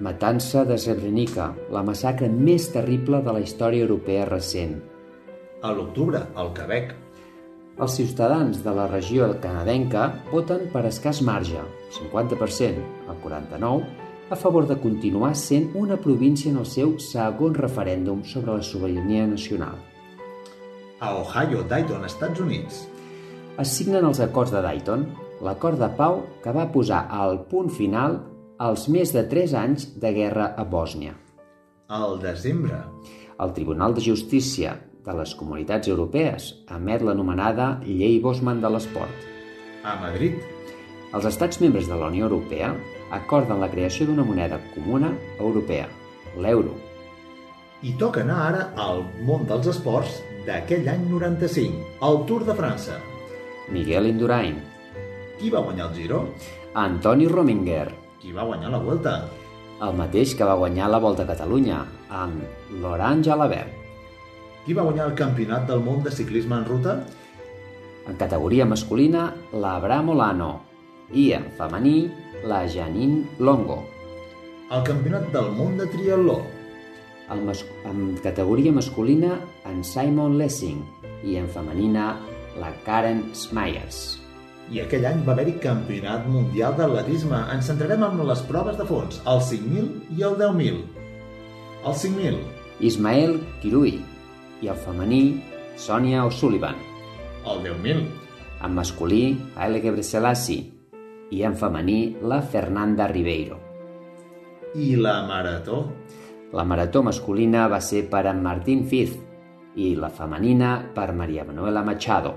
Matança 0.00 0.64
de 0.68 0.76
Srebrenica, 0.80 1.52
la 1.72 1.82
massacre 1.86 2.28
més 2.28 2.68
terrible 2.74 3.22
de 3.24 3.36
la 3.36 3.40
història 3.40 3.86
europea 3.86 4.26
recent. 4.28 4.80
A 5.62 5.72
l'octubre, 5.72 6.26
al 6.34 6.52
Quebec. 6.56 6.96
Els 7.80 7.96
ciutadans 7.96 8.60
de 8.64 8.72
la 8.76 8.88
regió 8.90 9.30
canadenca 9.40 10.10
voten 10.32 10.66
per 10.72 10.84
escàs 10.88 11.22
marge, 11.24 11.62
50% 11.98 13.08
a 13.08 13.14
49%, 13.22 14.02
a 14.32 14.36
favor 14.36 14.66
de 14.66 14.78
continuar 14.80 15.34
sent 15.36 15.74
una 15.76 15.98
província 16.00 16.50
en 16.50 16.56
el 16.56 16.64
seu 16.64 16.94
segon 16.98 17.52
referèndum 17.52 18.22
sobre 18.24 18.54
la 18.56 18.62
sobirania 18.64 19.26
nacional. 19.26 19.76
A 21.00 21.16
Ohio, 21.18 21.64
Dayton, 21.68 22.06
Estats 22.08 22.40
Units. 22.40 22.86
Es 23.60 23.74
signen 23.76 24.06
els 24.08 24.22
acords 24.24 24.54
de 24.54 24.62
Dayton, 24.64 25.04
l'acord 25.44 25.76
de 25.76 25.90
pau 25.98 26.22
que 26.40 26.54
va 26.54 26.70
posar 26.72 27.02
al 27.10 27.42
punt 27.50 27.68
final 27.68 28.22
als 28.56 28.86
més 28.88 29.12
de 29.12 29.26
3 29.28 29.52
anys 29.58 29.90
de 30.00 30.14
guerra 30.16 30.54
a 30.56 30.64
Bòsnia. 30.64 31.12
Al 31.92 32.16
desembre. 32.22 32.78
El 33.42 33.52
Tribunal 33.52 33.92
de 33.92 34.00
Justícia 34.06 34.78
de 35.04 35.18
les 35.18 35.34
Comunitats 35.36 35.92
Europees 35.92 36.48
emet 36.72 37.04
l'anomenada 37.04 37.74
Llei 37.84 38.20
Bosman 38.22 38.62
de 38.64 38.72
l'Esport. 38.72 39.28
A 39.84 39.98
Madrid. 40.00 40.38
Els 41.12 41.26
estats 41.28 41.60
membres 41.60 41.88
de 41.90 41.96
la 42.00 42.06
Unió 42.08 42.24
Europea 42.24 42.70
acorden 43.12 43.60
la 43.60 43.68
creació 43.68 44.06
d'una 44.08 44.24
moneda 44.24 44.56
comuna 44.72 45.10
europea, 45.38 45.84
l'euro. 46.40 46.72
I 47.84 47.92
toca 48.00 48.22
anar 48.22 48.38
ara 48.46 48.62
al 48.80 49.02
món 49.26 49.44
dels 49.50 49.68
esports 49.74 50.22
d'aquell 50.46 50.88
any 50.88 51.04
95, 51.10 51.82
el 52.08 52.22
Tour 52.30 52.46
de 52.48 52.56
França. 52.56 52.96
Miguel 53.68 54.08
Indurain. 54.08 54.56
Qui 55.36 55.52
va 55.52 55.60
guanyar 55.66 55.90
el 55.90 56.00
Giro? 56.00 56.22
Antoni 56.80 57.28
Rominger. 57.28 57.90
Qui 58.22 58.32
va 58.32 58.48
guanyar 58.48 58.72
la 58.72 58.80
Vuelta? 58.80 59.16
El 59.84 59.98
mateix 59.98 60.32
que 60.38 60.48
va 60.48 60.56
guanyar 60.56 60.88
la 60.88 61.02
Volta 61.02 61.26
a 61.26 61.30
Catalunya, 61.34 61.84
amb 62.08 62.80
Laurent 62.80 63.20
Jalabert. 63.26 63.76
Qui 64.64 64.72
va 64.72 64.88
guanyar 64.88 65.10
el 65.10 65.16
Campionat 65.18 65.68
del 65.68 65.84
món 65.84 66.00
de 66.06 66.14
ciclisme 66.14 66.56
en 66.62 66.68
ruta? 66.72 67.00
En 68.08 68.16
categoria 68.16 68.64
masculina, 68.64 69.32
l'Abraham 69.52 70.14
Olano 70.16 70.52
i 71.12 71.32
en 71.36 71.46
femení, 71.58 72.10
la 72.44 72.64
Janine 72.68 73.26
Longo. 73.38 73.82
El 74.72 74.82
Campionat 74.86 75.28
del 75.34 75.50
món 75.52 75.76
de 75.76 75.86
triatló. 75.92 76.40
El 77.32 77.44
en 77.88 78.16
categoria 78.24 78.72
masculina, 78.72 79.38
en 79.68 79.84
Simon 79.84 80.38
Lessing 80.38 80.82
i 81.24 81.36
en 81.36 81.48
femenina, 81.48 82.16
la 82.60 82.72
Karen 82.86 83.30
Smyers. 83.34 84.18
I 84.72 84.80
aquell 84.80 85.04
any 85.04 85.20
va 85.26 85.34
haver-hi 85.34 85.58
Campionat 85.60 86.26
Mundial 86.32 86.76
d'Atletisme. 86.78 87.38
Ens 87.52 87.68
centrarem 87.68 88.04
en 88.08 88.24
les 88.28 88.42
proves 88.48 88.78
de 88.80 88.88
fons, 88.88 89.20
el 89.28 89.44
5.000 89.44 90.18
i 90.18 90.26
el 90.28 90.36
10.000. 90.40 90.82
El 91.84 91.96
5.000. 92.04 92.42
Ismael 92.80 93.38
Kirui 93.62 93.98
i 94.62 94.70
el 94.72 94.78
femení, 94.86 95.42
Sonia 95.76 96.24
O'Sullivan. 96.26 96.78
El 97.44 97.64
10.000. 97.68 98.06
En 98.62 98.78
masculí, 98.78 99.24
Haile 99.56 99.80
Gebrselassie 99.82 100.71
i 101.32 101.42
en 101.48 101.56
femení, 101.56 102.18
la 102.28 102.42
Fernanda 102.42 103.06
Ribeiro. 103.08 103.58
I 104.76 104.96
la 104.96 105.22
marató? 105.24 105.86
La 106.52 106.64
marató 106.68 107.02
masculina 107.02 107.64
va 107.72 107.80
ser 107.80 108.04
per 108.12 108.26
en 108.28 108.42
Martín 108.44 108.84
Fiz 108.88 109.16
i 109.80 109.94
la 109.96 110.10
femenina 110.12 110.74
per 110.94 111.14
Maria 111.16 111.46
Manuela 111.48 111.82
Machado. 111.82 112.34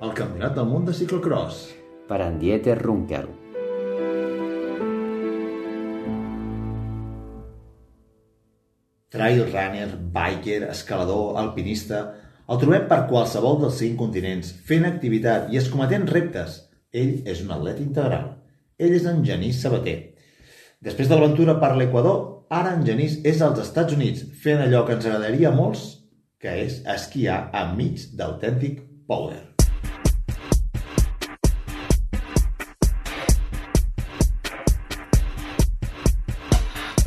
El 0.00 0.16
Campionat 0.16 0.56
del 0.56 0.68
món 0.68 0.88
de 0.88 0.96
ciclocross. 0.96 1.66
Per 2.08 2.20
en 2.24 2.38
Dieter 2.40 2.78
Runkel. 2.80 3.28
Trail 9.12 9.44
runner, 9.46 9.88
biker, 9.96 10.62
escalador, 10.72 11.36
alpinista... 11.38 12.04
El 12.44 12.58
trobem 12.60 12.82
per 12.84 13.06
qualsevol 13.08 13.54
dels 13.62 13.78
cinc 13.80 13.94
continents, 13.96 14.50
fent 14.68 14.84
activitat 14.84 15.46
i 15.48 15.56
escometent 15.56 16.04
reptes. 16.10 16.58
Ell 16.94 17.24
és 17.26 17.40
un 17.42 17.50
atleta 17.50 17.82
integral. 17.82 18.26
Ell 18.78 18.92
és 18.94 19.06
en 19.10 19.24
Genís 19.26 19.58
Sabater. 19.58 19.96
Després 20.78 21.08
de 21.10 21.16
l'aventura 21.16 21.56
per 21.58 21.72
l'Equador, 21.74 22.20
ara 22.54 22.76
en 22.76 22.84
Genís 22.86 23.16
és 23.26 23.40
als 23.42 23.58
Estats 23.64 23.96
Units, 23.96 24.22
fent 24.44 24.62
allò 24.62 24.84
que 24.86 24.94
ens 24.94 25.08
agradaria 25.08 25.50
a 25.50 25.56
molts, 25.56 25.82
que 26.38 26.52
és 26.62 26.76
esquiar 26.94 27.48
enmig 27.50 28.04
d'autèntic 28.14 28.78
power. 29.10 29.40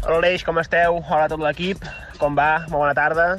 Hola 0.03 0.17
Aleix, 0.20 0.44
com 0.44 0.60
esteu? 0.60 1.00
Hola 1.00 1.29
a 1.29 1.32
tot 1.32 1.39
l'equip, 1.44 1.88
com 2.20 2.36
va? 2.36 2.65
Molt 2.67 2.89
bona 2.89 2.98
tarda. 2.98 3.29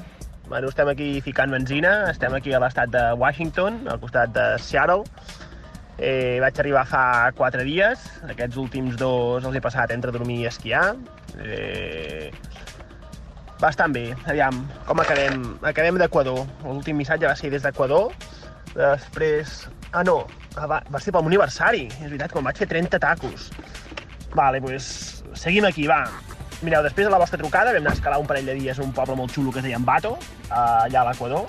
Bueno, 0.49 0.73
estem 0.73 0.89
aquí 0.89 1.11
ficant 1.21 1.53
benzina, 1.53 2.09
estem 2.09 2.33
aquí 2.33 2.57
a 2.57 2.63
l'estat 2.65 2.89
de 2.97 3.05
Washington, 3.21 3.83
al 3.93 4.01
costat 4.01 4.33
de 4.33 4.49
Seattle. 4.65 5.05
Eh, 5.99 6.39
vaig 6.39 6.59
arribar 6.63 6.85
fa 6.87 7.03
4 7.35 7.65
dies, 7.67 8.05
aquests 8.31 8.59
últims 8.63 8.95
dos 9.01 9.43
els 9.43 9.57
he 9.59 9.63
passat 9.63 9.91
entre 9.91 10.15
dormir 10.15 10.45
i 10.45 10.47
esquiar. 10.47 10.93
Eh, 11.43 12.31
bastant 13.59 13.95
bé, 13.95 14.13
aviam, 14.31 14.63
com 14.87 15.03
acabem? 15.03 15.43
Acabem 15.67 15.99
d'Equador, 15.99 16.45
l'últim 16.63 17.01
missatge 17.03 17.27
va 17.27 17.35
ser 17.39 17.51
des 17.51 17.67
d'Equador, 17.67 18.15
després... 18.77 19.65
Ah, 19.91 20.05
no, 20.05 20.21
va, 20.55 20.83
va 20.87 21.01
ser 21.01 21.11
pel 21.11 21.25
meu 21.25 21.33
aniversari, 21.33 21.87
és 21.89 22.07
veritat, 22.07 22.31
quan 22.31 22.47
vaig 22.47 22.59
fer 22.61 22.69
30 22.71 23.01
tacos. 23.03 23.51
Vale, 24.37 24.61
doncs 24.61 25.23
pues, 25.25 25.39
seguim 25.43 25.67
aquí, 25.67 25.89
va. 25.91 26.05
Mireu, 26.63 26.83
després 26.85 27.07
de 27.09 27.11
la 27.11 27.19
vostra 27.19 27.39
trucada 27.41 27.73
vam 27.73 27.83
anar 27.83 27.95
a 27.95 27.99
escalar 27.99 28.19
un 28.23 28.27
parell 28.29 28.47
de 28.51 28.59
dies 28.59 28.79
a 28.79 28.85
un 28.85 28.93
poble 28.95 29.17
molt 29.19 29.35
xulo 29.35 29.51
que 29.51 29.63
es 29.63 29.67
deia 29.67 29.79
Ambato, 29.81 30.15
allà 30.51 31.03
a 31.03 31.09
l'Equador, 31.11 31.49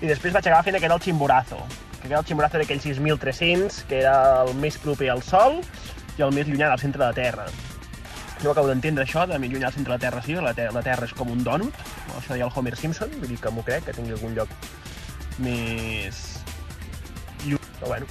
i 0.00 0.06
després 0.08 0.34
vaig 0.34 0.46
acabar 0.46 0.64
fent 0.66 0.78
aquest 0.78 0.94
el 0.94 1.04
Chimborazo, 1.04 1.60
que 2.06 2.14
el 2.14 2.24
Chimborazo 2.24 2.56
era 2.56 2.64
aquell 2.64 2.80
6.300, 2.80 3.82
que 3.88 4.00
era 4.00 4.44
el 4.44 4.54
més 4.54 4.78
proper 4.78 5.10
al 5.10 5.22
Sol 5.22 5.58
i 6.18 6.22
el 6.22 6.32
més 6.34 6.46
llunyà 6.48 6.70
del 6.70 6.80
centre 6.82 7.02
de 7.02 7.06
la 7.06 7.16
Terra. 7.16 7.48
No 8.44 8.52
acabo 8.52 8.70
d'entendre 8.70 9.04
això, 9.04 9.26
de 9.26 9.38
més 9.38 9.50
llunyà 9.50 9.68
del 9.68 9.80
centre 9.80 9.92
de 9.92 9.96
la 9.96 10.04
Terra, 10.06 10.22
sí, 10.22 10.36
la, 10.38 10.54
ter 10.54 10.70
la 10.74 10.84
Terra 10.86 11.08
és 11.08 11.14
com 11.18 11.30
un 11.34 11.42
dònut, 11.44 11.82
això 12.16 12.36
deia 12.36 12.46
el 12.46 12.54
Homer 12.54 12.76
Simpson, 12.78 13.10
vull 13.18 13.34
dir 13.34 13.40
que 13.42 13.50
m'ho 13.50 13.66
crec, 13.66 13.88
que 13.88 13.96
tingui 13.96 14.14
algun 14.14 14.38
lloc 14.38 14.52
més 15.42 16.22
lluny, 17.44 17.58
però 17.80 17.94
bueno, 17.94 18.06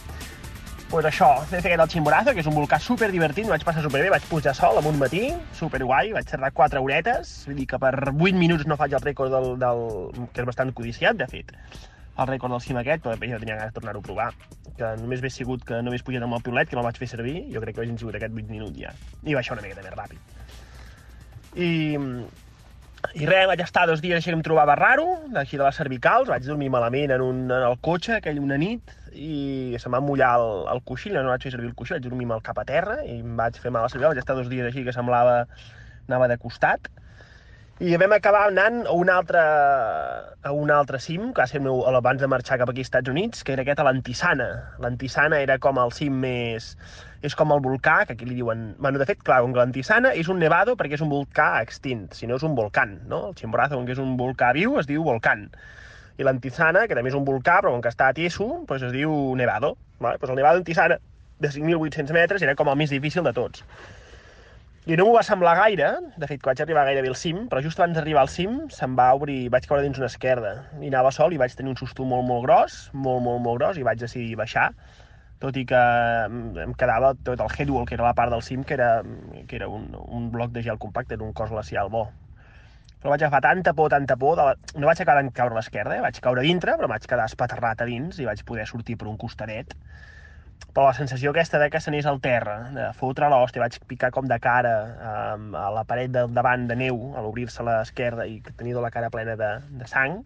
pues 0.92 1.08
això, 1.08 1.30
he 1.48 1.62
fet 1.64 1.80
el 1.80 1.88
Chimborazo, 1.92 2.36
que 2.36 2.44
és 2.44 2.48
un 2.48 2.56
volcà 2.56 2.80
super 2.84 3.10
divertit, 3.12 3.48
m'ho 3.48 3.56
vaig 3.56 3.66
passar 3.68 3.84
superbé, 3.84 4.12
vaig 4.12 4.28
pujar 4.30 4.56
sol 4.56 4.80
amb 4.80 4.92
un 4.92 5.00
matí, 5.00 5.30
super 5.56 5.82
guai, 5.84 6.14
vaig 6.16 6.28
tardar 6.28 6.54
4 6.56 6.84
horetes, 6.84 7.36
vull 7.48 7.60
dir 7.60 7.68
que 7.72 7.80
per 7.80 7.94
8 8.12 8.36
minuts 8.36 8.68
no 8.68 8.80
faig 8.80 8.96
el 8.96 9.04
rècord 9.04 9.36
del, 9.36 9.54
del... 9.64 9.86
que 10.32 10.44
és 10.44 10.48
bastant 10.48 10.76
codiciat, 10.76 11.20
de 11.20 11.28
fet, 11.32 11.56
el 12.18 12.28
rècord 12.28 12.54
del 12.54 12.64
cim 12.64 12.80
aquest, 12.82 13.04
però 13.06 13.16
jo 13.18 13.40
tenia 13.42 13.58
ganes 13.58 13.72
de 13.72 13.78
tornar-ho 13.78 14.02
a 14.02 14.08
provar, 14.08 14.32
que 14.78 14.90
només 15.02 15.22
hagués 15.22 15.38
sigut 15.40 15.64
que 15.68 15.82
no 15.82 15.92
hagués 15.92 16.04
pujat 16.06 16.26
amb 16.26 16.38
el 16.38 16.44
piulet, 16.46 16.70
que 16.70 16.78
no 16.78 16.84
el 16.84 16.90
vaig 16.90 17.00
fer 17.02 17.10
servir, 17.12 17.38
jo 17.54 17.62
crec 17.64 17.78
que 17.78 17.84
haguessin 17.84 18.02
sigut 18.02 18.18
aquest 18.18 18.34
8 18.34 18.50
minuts 18.50 18.82
ja, 18.82 18.94
i 19.24 19.38
baixar 19.38 19.58
una 19.58 19.66
miqueta 19.66 19.86
més 19.86 19.96
ràpid. 19.98 20.36
I, 21.58 21.70
i 23.22 23.30
res, 23.30 23.48
vaig 23.50 23.62
estar 23.64 23.86
dos 23.90 24.02
dies 24.04 24.18
així 24.18 24.32
que 24.34 24.38
em 24.38 24.44
trobava 24.46 24.76
raro, 24.78 25.08
d'aquí 25.34 25.58
de 25.58 25.66
les 25.66 25.82
cervicals, 25.82 26.30
vaig 26.34 26.46
dormir 26.46 26.70
malament 26.74 27.14
en, 27.16 27.26
un, 27.26 27.44
en 27.48 27.70
el 27.70 27.78
cotxe 27.86 28.18
aquell 28.18 28.42
una 28.42 28.58
nit 28.62 28.94
i 29.14 29.78
se'm 29.82 29.96
va 29.98 30.02
mullar 30.04 30.36
el, 30.42 30.68
el 30.74 30.84
coixí, 30.86 31.14
no 31.14 31.30
vaig 31.30 31.46
fer 31.46 31.54
servir 31.54 31.72
el 31.72 31.78
coixí, 31.78 31.96
vaig 31.96 32.06
dormir 32.06 32.30
amb 32.30 32.38
el 32.38 32.46
cap 32.46 32.62
a 32.62 32.66
terra 32.68 33.00
i 33.06 33.20
em 33.22 33.38
vaig 33.38 33.58
fer 33.62 33.74
mal 33.74 33.86
a 33.86 33.88
la 33.88 33.94
cervical, 33.94 34.14
vaig 34.14 34.22
estar 34.22 34.38
dos 34.38 34.50
dies 34.52 34.70
així 34.70 34.86
que 34.86 34.94
semblava 34.94 35.44
anava 36.08 36.30
de 36.30 36.38
costat 36.42 36.90
i 37.78 37.94
vam 38.02 38.14
acabar 38.16 38.48
anant 38.50 38.88
a 38.90 38.94
un 38.98 39.10
altre, 39.14 39.38
a 39.38 40.52
un 40.52 40.72
altre 40.74 40.98
cim, 40.98 41.28
que 41.30 41.44
va 41.44 41.46
ser 41.46 41.60
meu, 41.62 41.84
abans 41.86 42.24
de 42.24 42.30
marxar 42.32 42.58
cap 42.58 42.72
aquí 42.72 42.82
als 42.82 42.88
Estats 42.90 43.12
Units, 43.12 43.44
que 43.46 43.54
era 43.54 43.62
aquest 43.62 43.84
a 43.84 43.86
l'Antisana. 43.86 44.48
L'Antisana 44.82 45.38
era 45.46 45.60
com 45.62 45.78
el 45.78 45.94
cim 45.94 46.16
més... 46.24 46.72
És 47.28 47.36
com 47.38 47.54
el 47.54 47.62
volcà, 47.62 48.00
que 48.08 48.16
aquí 48.16 48.26
li 48.26 48.40
diuen... 48.40 48.72
Bueno, 48.82 48.98
de 48.98 49.06
fet, 49.06 49.22
clar, 49.22 49.44
com 49.46 49.54
que 49.54 49.62
l'Antisana 49.62 50.16
és 50.18 50.30
un 50.30 50.42
nevado 50.42 50.74
perquè 50.78 50.98
és 50.98 51.04
un 51.06 51.12
volcà 51.14 51.52
extint, 51.62 52.08
si 52.18 52.30
no 52.30 52.40
és 52.42 52.46
un 52.46 52.58
volcán, 52.58 52.98
no? 53.10 53.28
El 53.30 53.38
Chimborazo, 53.38 53.78
com 53.78 53.86
que 53.86 53.94
és 53.94 54.02
un 54.02 54.18
volcà 54.18 54.50
viu, 54.58 54.80
es 54.82 54.90
diu 54.90 55.06
volcán. 55.06 55.46
I 56.18 56.26
l'Antisana, 56.26 56.88
que 56.90 56.98
també 56.98 57.14
és 57.14 57.20
un 57.20 57.30
volcà, 57.30 57.60
però 57.62 57.76
com 57.76 57.86
que 57.86 57.94
està 57.94 58.10
tieso, 58.18 58.50
doncs 58.66 58.90
es 58.90 58.94
diu 58.94 59.14
nevado. 59.38 59.76
Vale? 60.02 60.18
Pues 60.18 60.34
el 60.34 60.42
nevado 60.42 60.62
d'Antisana, 60.62 60.98
de 61.46 61.54
5.800 61.54 62.18
metres, 62.18 62.42
era 62.42 62.58
com 62.58 62.74
el 62.74 62.82
més 62.82 62.94
difícil 62.94 63.26
de 63.26 63.38
tots. 63.38 63.66
I 64.88 64.96
no 64.96 65.04
m'ho 65.04 65.18
va 65.18 65.22
semblar 65.28 65.52
gaire, 65.60 65.88
de 66.16 66.28
fet, 66.30 66.40
que 66.40 66.48
vaig 66.48 66.62
arribar 66.64 66.86
gairebé 66.88 67.10
al 67.12 67.18
cim, 67.20 67.42
però 67.52 67.60
just 67.64 67.80
abans 67.82 67.98
d'arribar 67.98 68.22
al 68.22 68.30
cim 68.32 68.54
se'm 68.72 68.94
va 68.96 69.10
obrir, 69.18 69.50
vaig 69.52 69.66
caure 69.68 69.84
dins 69.84 69.98
una 70.00 70.08
esquerda. 70.08 70.54
I 70.80 70.88
anava 70.88 71.12
sol 71.12 71.36
i 71.36 71.40
vaig 71.42 71.52
tenir 71.60 71.74
un 71.74 71.76
susto 71.76 72.06
molt, 72.08 72.24
molt 72.30 72.46
gros, 72.46 72.78
molt, 72.94 73.20
molt, 73.26 73.42
molt 73.44 73.60
gros, 73.60 73.82
i 73.82 73.84
vaig 73.84 74.00
decidir 74.00 74.38
baixar, 74.40 74.70
tot 75.44 75.60
i 75.60 75.66
que 75.68 75.82
em 76.64 76.72
quedava 76.80 77.12
tot 77.28 77.44
el 77.44 77.52
headwall, 77.52 77.84
que 77.90 77.98
era 78.00 78.08
la 78.08 78.14
part 78.16 78.32
del 78.32 78.46
cim, 78.48 78.64
que 78.64 78.78
era, 78.80 79.04
que 79.50 79.60
era 79.60 79.68
un, 79.68 79.90
un 79.92 80.32
bloc 80.32 80.56
de 80.56 80.64
gel 80.64 80.80
compacte, 80.80 81.20
era 81.20 81.28
un 81.28 81.36
cos 81.36 81.52
glacial 81.52 81.92
bo. 81.92 82.06
Però 83.02 83.12
vaig 83.12 83.26
agafar 83.28 83.44
tanta 83.44 83.76
por, 83.76 83.92
tanta 83.92 84.16
por, 84.16 84.40
de 84.40 84.48
la... 84.48 84.56
no 84.80 84.88
vaig 84.88 85.04
acabar 85.04 85.28
de 85.28 85.36
caure 85.36 85.58
a 85.58 85.60
l'esquerda, 85.60 86.00
eh? 86.00 86.06
vaig 86.08 86.24
caure 86.24 86.40
a 86.40 86.48
dintre, 86.48 86.80
però 86.80 86.88
vaig 86.96 87.12
quedar 87.12 87.28
espaterrat 87.28 87.84
a 87.84 87.92
dins 87.92 88.24
i 88.24 88.32
vaig 88.32 88.48
poder 88.48 88.72
sortir 88.72 88.96
per 88.96 89.12
un 89.12 89.20
costadet 89.20 89.76
però 90.78 90.92
la 90.92 90.94
sensació 90.94 91.32
aquesta 91.32 91.58
de 91.58 91.72
que 91.74 91.80
s'anés 91.82 92.06
al 92.06 92.20
terra, 92.22 92.58
de 92.76 92.88
fotre 92.98 93.30
l'hòstia, 93.34 93.64
vaig 93.64 93.80
picar 93.90 94.12
com 94.14 94.28
de 94.30 94.38
cara 94.42 94.74
um, 95.36 95.48
a 95.58 95.72
la 95.74 95.84
paret 95.90 96.12
del 96.14 96.34
davant 96.36 96.68
de 96.70 96.78
neu, 96.78 97.00
a 97.18 97.24
l'obrir-se 97.26 97.64
a 97.64 97.66
l'esquerda 97.66 98.28
i 98.30 98.38
que 98.46 98.54
tenia 98.54 98.84
la 98.84 98.92
cara 98.94 99.10
plena 99.10 99.34
de, 99.40 99.50
de 99.80 99.90
sang, 99.90 100.20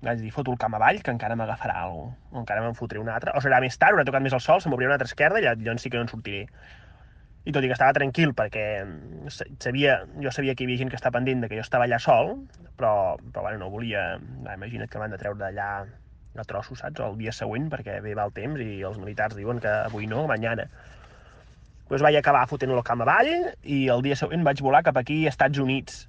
vaig 0.00 0.22
dir, 0.24 0.32
foto 0.32 0.54
el 0.54 0.58
camp 0.60 0.78
avall, 0.78 1.02
que 1.04 1.12
encara 1.12 1.36
m'agafarà 1.36 1.82
alguna 1.84 2.14
cosa, 2.16 2.32
o 2.32 2.40
encara 2.40 2.64
me'n 2.64 2.78
fotré 2.78 3.00
un 3.02 3.12
altre, 3.12 3.36
o 3.36 3.44
serà 3.44 3.60
més 3.60 3.76
tard, 3.76 3.92
haurà 3.98 4.06
tocat 4.08 4.24
més 4.24 4.36
el 4.36 4.40
sol, 4.40 4.64
se 4.64 4.72
m'obrirà 4.72 4.94
una 4.94 4.96
altra 4.96 5.10
esquerda 5.10 5.40
i 5.42 5.44
llavors 5.44 5.84
sí 5.84 5.92
que 5.92 6.00
no 6.00 6.08
en 6.08 6.12
sortiré. 6.12 6.46
I 7.44 7.52
tot 7.56 7.64
i 7.64 7.68
que 7.68 7.76
estava 7.76 7.96
tranquil 7.96 8.32
perquè 8.36 8.64
sabia, 9.60 10.00
jo 10.24 10.32
sabia 10.32 10.54
que 10.54 10.64
hi 10.64 10.68
havia 10.68 10.80
gent 10.82 10.92
que 10.92 10.96
estava 10.96 11.18
pendent 11.18 11.44
de 11.44 11.48
que 11.48 11.56
jo 11.60 11.64
estava 11.64 11.84
allà 11.84 12.00
sol, 12.00 12.34
però, 12.80 13.16
però 13.20 13.44
bueno, 13.44 13.64
no 13.64 13.70
volia... 13.72 14.14
Va, 14.44 14.56
imagina't 14.56 14.88
que 14.92 15.00
m'han 15.00 15.12
de 15.12 15.20
treure 15.20 15.40
d'allà 15.40 15.70
a 16.36 16.46
trossos, 16.46 16.78
saps? 16.82 17.00
O 17.00 17.10
el 17.10 17.18
dia 17.20 17.34
següent, 17.36 17.70
perquè 17.72 17.98
bé 18.04 18.14
va 18.18 18.28
el 18.28 18.34
temps 18.36 18.60
i 18.62 18.80
els 18.86 19.00
militars 19.00 19.38
diuen 19.38 19.62
que 19.62 19.72
avui 19.90 20.06
no, 20.10 20.26
mañana. 20.30 20.68
Doncs 21.90 22.04
vaig 22.06 22.20
acabar 22.20 22.46
fotent 22.46 22.70
el 22.70 22.84
camp 22.86 23.02
avall 23.02 23.32
i 23.66 23.82
el 23.90 24.04
dia 24.06 24.18
següent 24.18 24.46
vaig 24.46 24.62
volar 24.62 24.84
cap 24.86 25.00
aquí, 25.00 25.24
a 25.26 25.34
Estats 25.34 25.58
Units 25.58 26.04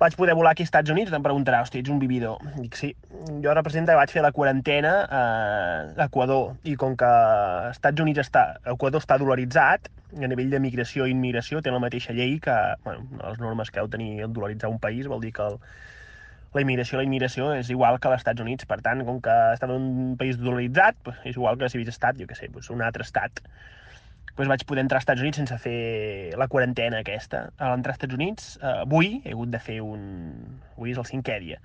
vaig 0.00 0.16
poder 0.16 0.34
volar 0.34 0.52
aquí 0.52 0.62
als 0.64 0.70
Estats 0.70 0.90
Units, 0.90 1.12
em 1.12 1.22
preguntarà, 1.22 1.60
hosti, 1.60 1.82
ets 1.82 1.92
un 1.92 1.98
vividor. 2.00 2.40
Dic, 2.56 2.76
sí. 2.78 2.94
Jo 3.44 3.52
representa 3.52 3.92
que 3.92 4.00
vaig 4.00 4.12
fer 4.14 4.22
la 4.24 4.32
quarantena 4.32 4.92
a 5.04 6.06
Equador, 6.06 6.54
i 6.64 6.72
com 6.80 6.96
que 6.96 7.10
Estats 7.68 8.00
Units 8.00 8.22
està, 8.24 8.46
Equador 8.72 9.04
està 9.04 9.18
dolaritzat, 9.20 9.90
a 10.16 10.30
nivell 10.32 10.48
de 10.50 10.62
migració 10.64 11.04
i 11.06 11.12
immigració 11.12 11.60
té 11.60 11.70
la 11.70 11.82
mateixa 11.84 12.16
llei 12.16 12.38
que, 12.42 12.56
bueno, 12.86 13.04
les 13.20 13.38
normes 13.44 13.70
que 13.70 13.82
heu 13.82 13.92
tenir 13.92 14.24
el 14.24 14.32
dolaritzar 14.32 14.72
un 14.72 14.80
país, 14.80 15.06
vol 15.06 15.20
dir 15.20 15.34
que 15.36 15.44
el, 15.44 15.60
la 16.54 16.62
immigració 16.64 16.98
la 16.98 17.06
immigració 17.06 17.52
és 17.54 17.68
igual 17.70 18.00
que 18.00 18.08
als 18.10 18.22
Estats 18.22 18.42
Units. 18.42 18.66
Per 18.66 18.80
tant, 18.84 19.04
com 19.06 19.20
que 19.22 19.36
està 19.54 19.68
en 19.68 19.76
un 19.76 20.16
país 20.18 20.38
dolaritzat, 20.40 21.12
és 21.24 21.36
igual 21.36 21.58
que 21.60 21.68
si 21.70 21.78
hagués 21.78 21.94
estat, 21.94 22.18
jo 22.18 22.26
què 22.26 22.38
sé, 22.38 22.50
pues, 22.54 22.70
un 22.74 22.82
altre 22.82 23.06
estat 23.06 23.44
doncs 24.40 24.48
vaig 24.48 24.64
poder 24.64 24.82
entrar 24.84 24.98
als 24.98 25.04
Estats 25.04 25.20
Units 25.20 25.36
sense 25.36 25.56
fer 25.60 26.32
la 26.40 26.48
quarantena 26.48 27.00
aquesta. 27.00 27.50
A 27.58 27.72
l'entrar 27.72 27.92
als 27.92 28.00
Estats 28.00 28.16
Units, 28.16 28.52
eh, 28.62 28.76
avui 28.86 29.20
he 29.24 29.34
hagut 29.34 29.50
de 29.52 29.60
fer 29.60 29.80
un... 29.84 30.02
Avui 30.76 30.94
és 30.94 31.00
el 31.00 31.08
cinquè 31.08 31.38
dia. 31.44 31.58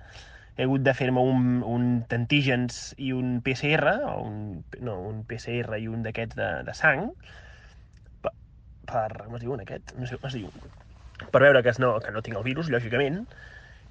He 0.56 0.64
hagut 0.64 0.84
de 0.84 0.92
fer-me 0.96 1.20
un, 1.20 1.62
un 1.64 1.86
antígens 2.16 2.94
i 2.96 3.12
un 3.16 3.40
PCR, 3.44 3.96
o 4.10 4.18
un, 4.24 4.36
no, 4.84 4.98
un 5.08 5.22
PCR 5.28 5.80
i 5.80 5.88
un 5.88 6.04
d'aquests 6.04 6.36
de, 6.36 6.50
de 6.68 6.76
sang, 6.76 7.10
per, 8.24 8.32
per... 8.92 9.08
com 9.24 9.36
es 9.38 9.44
diu 9.44 9.56
aquest? 9.56 9.96
No 9.96 10.08
sé 10.08 10.20
com 10.20 10.28
es 10.28 10.36
diu. 10.36 10.52
Per 11.32 11.40
veure 11.40 11.62
que, 11.64 11.72
no, 11.80 11.96
que 12.04 12.12
no 12.12 12.24
tinc 12.24 12.36
el 12.36 12.44
virus, 12.44 12.72
lògicament, 12.72 13.22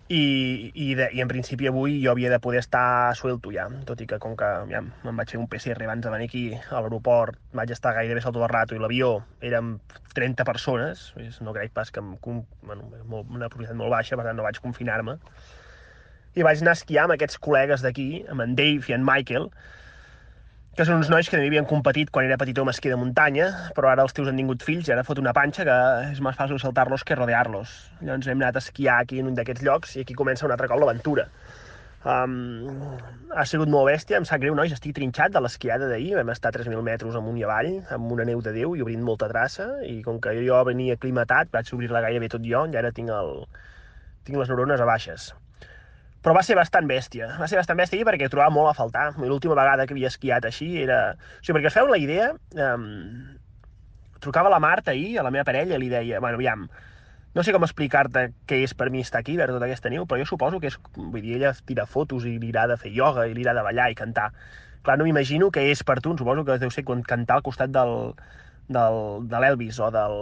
i, 0.07 0.71
i, 0.75 0.93
de, 0.93 1.07
i 1.17 1.21
en 1.23 1.29
principi 1.29 1.65
avui 1.65 1.97
jo 2.03 2.11
havia 2.11 2.29
de 2.29 2.37
poder 2.39 2.59
estar 2.61 3.15
suelto 3.17 3.49
ja, 3.53 3.65
tot 3.89 4.01
i 4.03 4.07
que 4.09 4.19
com 4.21 4.35
que 4.37 4.49
ja, 4.69 4.81
em 4.83 5.21
vaig 5.21 5.33
fer 5.33 5.39
un 5.41 5.47
PCR 5.49 5.81
abans 5.87 6.05
de 6.05 6.11
venir 6.13 6.27
aquí 6.29 6.43
a 6.53 6.77
l'aeroport, 6.77 7.39
vaig 7.57 7.73
estar 7.73 7.95
gairebé 7.97 8.21
sol 8.21 8.35
tot 8.35 8.45
el 8.45 8.53
rato 8.53 8.77
i 8.77 8.81
l'avió 8.81 9.17
érem 9.41 9.79
30 10.13 10.45
persones, 10.45 11.07
no 11.41 11.55
crec 11.57 11.73
pas 11.73 11.89
que 11.91 12.03
em, 12.03 12.13
bueno, 12.21 12.85
molt, 13.05 13.31
una 13.31 13.49
probabilitat 13.49 13.79
molt 13.81 13.95
baixa, 13.97 14.19
per 14.19 14.27
tant 14.27 14.37
no 14.37 14.45
vaig 14.45 14.61
confinar-me, 14.61 15.17
i 16.35 16.45
vaig 16.45 16.61
anar 16.61 16.75
a 16.75 16.79
esquiar 16.79 17.07
amb 17.07 17.15
aquests 17.15 17.41
col·legues 17.41 17.81
d'aquí, 17.81 18.09
amb 18.29 18.45
en 18.45 18.55
Dave 18.59 18.91
i 18.91 18.95
en 18.95 19.05
Michael, 19.07 19.49
que 20.75 20.83
són 20.83 20.99
uns 20.99 21.07
nois 21.07 21.29
que 21.31 21.37
també 21.37 21.47
havien 21.47 21.67
competit 21.69 22.09
quan 22.11 22.25
era 22.27 22.35
petitó 22.39 22.65
amb 22.65 22.73
esquí 22.73 22.89
de 22.91 22.97
muntanya, 22.99 23.45
però 23.77 23.87
ara 23.93 24.03
els 24.03 24.15
teus 24.15 24.27
han 24.27 24.35
tingut 24.35 24.63
fills 24.67 24.89
i 24.89 24.91
ara 24.91 25.05
fot 25.07 25.21
una 25.21 25.31
panxa 25.35 25.63
que 25.67 25.75
és 26.09 26.19
més 26.23 26.35
fàcil 26.35 26.59
saltar-los 26.59 27.05
que 27.07 27.15
rodear-los. 27.15 27.75
Llavors 28.01 28.27
hem 28.27 28.41
anat 28.41 28.59
a 28.59 28.63
esquiar 28.63 28.97
aquí 28.99 29.21
en 29.21 29.29
un 29.31 29.37
d'aquests 29.37 29.63
llocs 29.63 29.95
i 29.95 30.03
aquí 30.03 30.17
comença 30.19 30.45
un 30.45 30.51
altre 30.51 30.67
cop 30.67 30.81
l'aventura. 30.83 31.29
Um, 32.05 32.75
ha 33.33 33.45
sigut 33.47 33.71
molt 33.71 33.87
bèstia, 33.87 34.19
em 34.19 34.27
sap 34.27 34.43
greu, 34.43 34.53
nois, 34.59 34.75
estic 34.75 34.97
trinxat 34.99 35.31
de 35.33 35.41
l'esquiada 35.41 35.87
d'ahir, 35.89 36.11
vam 36.19 36.33
estar 36.35 36.51
3.000 36.53 36.83
metres 36.85 37.15
amunt 37.17 37.39
i 37.39 37.47
avall, 37.47 37.71
amb 37.95 38.11
una 38.17 38.27
neu 38.27 38.43
de 38.45 38.53
Déu 38.59 38.75
i 38.75 38.83
obrint 38.83 39.07
molta 39.07 39.31
traça, 39.31 39.69
i 39.87 40.01
com 40.05 40.19
que 40.21 40.35
jo 40.43 40.59
venia 40.67 40.99
aclimatat, 40.99 41.49
vaig 41.55 41.71
obrir-la 41.73 42.03
gairebé 42.05 42.29
tot 42.35 42.45
jo, 42.45 42.67
i 42.67 42.77
ara 42.77 42.91
tinc, 42.93 43.15
el, 43.15 43.47
tinc 44.27 44.37
les 44.43 44.51
neurones 44.53 44.83
a 44.83 44.91
baixes 44.91 45.31
però 46.25 46.33
va 46.33 46.41
ser 46.41 46.55
bastant 46.57 46.87
bèstia. 46.89 47.27
Va 47.37 47.45
ser 47.45 47.59
bastant 47.59 47.77
bèstia 47.77 48.05
perquè 48.07 48.25
trobava 48.33 48.49
molt 48.49 48.71
a 48.71 48.73
faltar. 48.73 49.11
L'última 49.21 49.53
vegada 49.53 49.85
que 49.85 49.93
havia 49.93 50.09
esquiat 50.09 50.47
així 50.49 50.71
era... 50.81 50.97
O 51.13 51.43
sigui, 51.43 51.59
perquè 51.59 51.69
es 51.69 51.75
feu 51.77 51.85
la 51.91 51.99
idea, 52.01 52.31
um, 52.65 52.87
trucava 54.25 54.49
la 54.49 54.57
Marta 54.63 54.95
ahir, 54.95 55.19
a 55.19 55.25
la 55.27 55.29
meva 55.29 55.45
parella, 55.45 55.77
i 55.77 55.83
li 55.83 55.91
deia, 55.91 56.23
bueno, 56.23 56.39
aviam, 56.41 56.63
no 57.37 57.45
sé 57.45 57.53
com 57.53 57.67
explicar-te 57.67 58.31
què 58.49 58.63
és 58.65 58.73
per 58.73 58.89
mi 58.89 59.05
estar 59.05 59.21
aquí, 59.21 59.35
veure 59.37 59.53
tota 59.53 59.67
aquesta 59.69 59.91
neu, 59.93 60.07
però 60.09 60.17
jo 60.23 60.25
suposo 60.31 60.57
que 60.63 60.71
és, 60.73 60.79
vull 60.95 61.21
dir, 61.21 61.35
ella 61.37 61.53
tira 61.69 61.85
fotos 61.85 62.25
i 62.25 62.39
li 62.39 62.49
agrada 62.49 62.79
fer 62.81 62.95
ioga 62.95 63.27
i 63.29 63.37
li 63.37 63.45
agrada 63.45 63.67
ballar 63.67 63.91
i 63.93 63.99
cantar. 64.01 64.31
Clar, 64.81 64.97
no 64.97 65.05
m'imagino 65.05 65.51
què 65.53 65.67
és 65.75 65.85
per 65.85 65.99
tu, 66.01 66.17
suposo 66.17 66.41
que 66.47 66.57
deu 66.65 66.73
ser 66.73 66.87
cantar 66.89 67.37
al 67.37 67.45
costat 67.45 67.69
del, 67.75 68.15
del, 68.67 69.27
de 69.29 69.39
l'Elvis 69.39 69.79
o 69.79 69.91
del, 69.93 70.15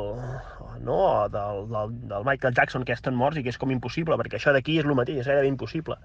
no, 0.84 0.97
o 0.97 1.29
del, 1.29 1.67
del, 1.69 1.97
del 2.10 2.25
Michael 2.25 2.53
Jackson 2.53 2.84
que 2.84 2.95
estan 2.95 3.15
morts 3.15 3.39
i 3.39 3.43
que 3.43 3.53
és 3.53 3.60
com 3.60 3.71
impossible, 3.71 4.17
perquè 4.19 4.39
això 4.39 4.53
d'aquí 4.56 4.79
és 4.79 4.88
el 4.88 4.95
mateix, 4.97 5.21
és 5.21 5.29
gairebé 5.29 5.51
impossible. 5.51 5.97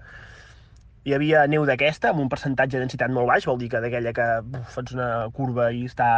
Hi 1.07 1.15
havia 1.15 1.45
neu 1.47 1.63
d'aquesta 1.67 2.11
amb 2.11 2.23
un 2.23 2.31
percentatge 2.31 2.77
de 2.77 2.83
densitat 2.83 3.11
molt 3.11 3.29
baix, 3.29 3.47
vol 3.47 3.59
dir 3.59 3.69
que 3.71 3.81
d'aquella 3.83 4.13
que 4.15 4.27
uf, 4.43 4.73
fas 4.75 4.91
una 4.95 5.29
curva 5.35 5.69
i 5.75 5.85
està 5.87 6.09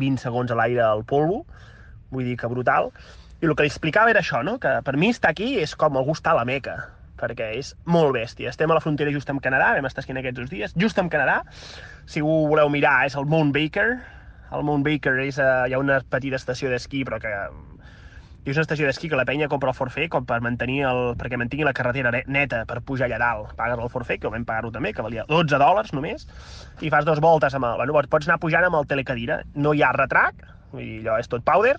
20 0.00 0.24
segons 0.24 0.52
a 0.52 0.56
l'aire 0.58 0.84
al 0.86 1.04
polvo, 1.08 1.42
vull 2.12 2.28
dir 2.28 2.38
que 2.40 2.50
brutal. 2.52 2.90
I 3.42 3.48
el 3.48 3.56
que 3.56 3.66
li 3.66 3.72
explicava 3.72 4.12
era 4.12 4.22
això, 4.22 4.42
no? 4.46 4.58
que 4.62 4.72
per 4.86 4.96
mi 4.96 5.10
estar 5.12 5.32
aquí 5.32 5.56
és 5.60 5.76
com 5.76 5.96
algú 5.98 6.16
està 6.16 6.32
a 6.32 6.40
la 6.40 6.46
Meca, 6.48 6.76
perquè 7.20 7.52
és 7.58 7.74
molt 7.84 8.14
bèstia. 8.16 8.52
Estem 8.52 8.70
a 8.70 8.76
la 8.76 8.82
frontera 8.84 9.12
just 9.14 9.30
amb 9.30 9.42
Canadà, 9.44 9.72
vam 9.76 9.88
estar 9.88 10.04
esquiant 10.04 10.20
aquests 10.20 10.40
dos 10.40 10.50
dies, 10.52 10.74
just 10.78 10.98
amb 11.00 11.12
Canadà. 11.12 11.42
Si 12.06 12.22
ho 12.22 12.36
voleu 12.50 12.72
mirar, 12.72 13.02
és 13.06 13.16
el 13.18 13.28
Mount 13.30 13.52
Baker, 13.54 13.88
al 14.52 14.64
Mount 14.68 14.84
Baker 14.86 15.16
és, 15.24 15.40
uh, 15.40 15.64
hi 15.66 15.74
ha 15.74 15.80
una 15.80 16.00
petita 16.14 16.38
estació 16.40 16.70
d'esquí, 16.72 17.02
però 17.08 17.18
que 17.22 17.32
és 18.42 18.56
una 18.56 18.64
estació 18.64 18.88
d'esquí 18.88 19.08
que 19.08 19.18
la 19.18 19.24
penya 19.24 19.46
compra 19.50 19.70
el 19.70 19.76
forfait 19.78 20.10
com 20.10 20.24
per 20.26 20.40
mantenir 20.42 20.80
el, 20.88 21.02
perquè 21.18 21.38
mantingui 21.38 21.66
la 21.66 21.74
carretera 21.76 22.10
neta 22.26 22.64
per 22.66 22.80
pujar 22.82 23.06
allà 23.06 23.20
dalt. 23.22 23.52
Pagues 23.58 23.78
el 23.78 23.92
forfait, 23.92 24.20
que 24.20 24.26
ho 24.26 24.32
vam 24.34 24.46
pagar-ho 24.48 24.72
també, 24.74 24.90
que 24.96 25.04
valia 25.06 25.26
12 25.28 25.60
dòlars 25.62 25.94
només, 25.94 26.26
i 26.82 26.90
fas 26.90 27.06
dos 27.06 27.22
voltes 27.22 27.54
amb 27.54 27.70
el... 27.70 27.84
Bueno, 27.84 28.02
pots 28.10 28.26
anar 28.26 28.40
pujant 28.42 28.66
amb 28.66 28.80
el 28.80 28.88
telecadira. 28.90 29.42
No 29.54 29.76
hi 29.76 29.84
ha 29.86 29.92
retrac, 29.94 30.42
vull 30.72 30.82
dir, 30.82 30.98
allò 31.04 31.20
és 31.22 31.30
tot 31.30 31.46
powder, 31.46 31.76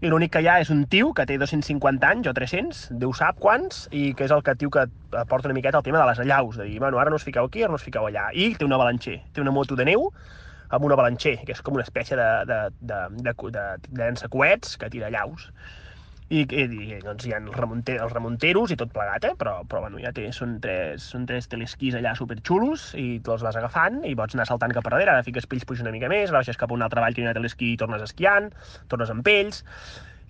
i 0.00 0.08
l'únic 0.08 0.32
que 0.32 0.40
hi 0.40 0.48
ha 0.48 0.56
és 0.62 0.70
un 0.72 0.86
tio 0.88 1.12
que 1.12 1.26
té 1.28 1.36
250 1.36 2.08
anys 2.08 2.30
o 2.30 2.32
300, 2.32 2.78
Déu 3.02 3.12
sap 3.12 3.36
quants, 3.42 3.84
i 3.92 4.14
que 4.16 4.24
és 4.24 4.32
el 4.32 4.40
que 4.46 4.56
tio 4.56 4.72
que 4.72 4.86
porta 5.28 5.50
una 5.50 5.58
miqueta 5.58 5.82
el 5.82 5.84
tema 5.84 6.00
de 6.00 6.06
les 6.08 6.22
allaus, 6.24 6.56
de 6.56 6.64
dir, 6.64 6.78
bueno, 6.80 6.96
ara 7.02 7.12
no 7.12 7.20
us 7.20 7.26
fiqueu 7.28 7.44
aquí, 7.44 7.66
ara 7.66 7.74
no 7.74 7.76
us 7.76 7.84
fiqueu 7.84 8.08
allà. 8.08 8.30
I 8.32 8.54
té 8.56 8.64
una 8.64 8.80
balanxer, 8.80 9.18
té 9.36 9.44
una 9.44 9.52
moto 9.52 9.76
de 9.76 9.84
neu, 9.84 10.08
amb 10.70 10.86
una 10.86 10.96
balanxer, 10.98 11.36
que 11.44 11.54
és 11.56 11.62
com 11.66 11.76
una 11.78 11.86
espècie 11.86 12.18
de, 12.18 12.30
de, 12.48 12.58
de, 12.80 13.04
de, 13.26 13.34
de, 13.34 13.68
de 13.88 14.02
llançacoets 14.02 14.76
que 14.80 14.90
tira 14.92 15.12
llaus. 15.12 15.50
I, 16.30 16.44
i, 16.46 16.62
i 16.62 16.98
doncs 17.02 17.24
hi 17.26 17.32
ha 17.34 17.40
els, 17.40 17.56
remunter, 17.58 17.96
els 18.04 18.12
remunteros 18.14 18.70
i 18.70 18.76
tot 18.78 18.92
plegat, 18.94 19.24
eh? 19.26 19.32
però, 19.38 19.56
però 19.66 19.80
bueno, 19.82 19.98
ja 19.98 20.12
té, 20.14 20.28
són 20.30 20.60
tres, 20.62 21.08
són 21.10 21.24
tres 21.26 21.50
telesquís 21.50 21.96
allà 21.98 22.12
superxulos 22.14 22.92
i 22.94 23.18
te'ls 23.26 23.42
vas 23.42 23.58
agafant 23.58 23.98
i 24.06 24.14
pots 24.14 24.38
anar 24.38 24.46
saltant 24.46 24.76
cap 24.76 24.86
a 24.86 24.92
darrere, 24.94 25.16
ara 25.16 25.26
fiques 25.26 25.50
pells, 25.50 25.66
puges 25.66 25.82
una 25.82 25.90
mica 25.90 26.12
més, 26.12 26.30
baixes 26.30 26.60
cap 26.60 26.70
a 26.70 26.78
un 26.78 26.86
altre 26.86 27.02
vall 27.02 27.18
que 27.18 27.24
hi 27.24 27.26
ha 27.26 27.34
telesquí 27.34 27.72
i 27.72 27.80
tornes 27.82 28.06
esquiant, 28.06 28.46
tornes 28.92 29.10
amb 29.10 29.26
pells, 29.26 29.64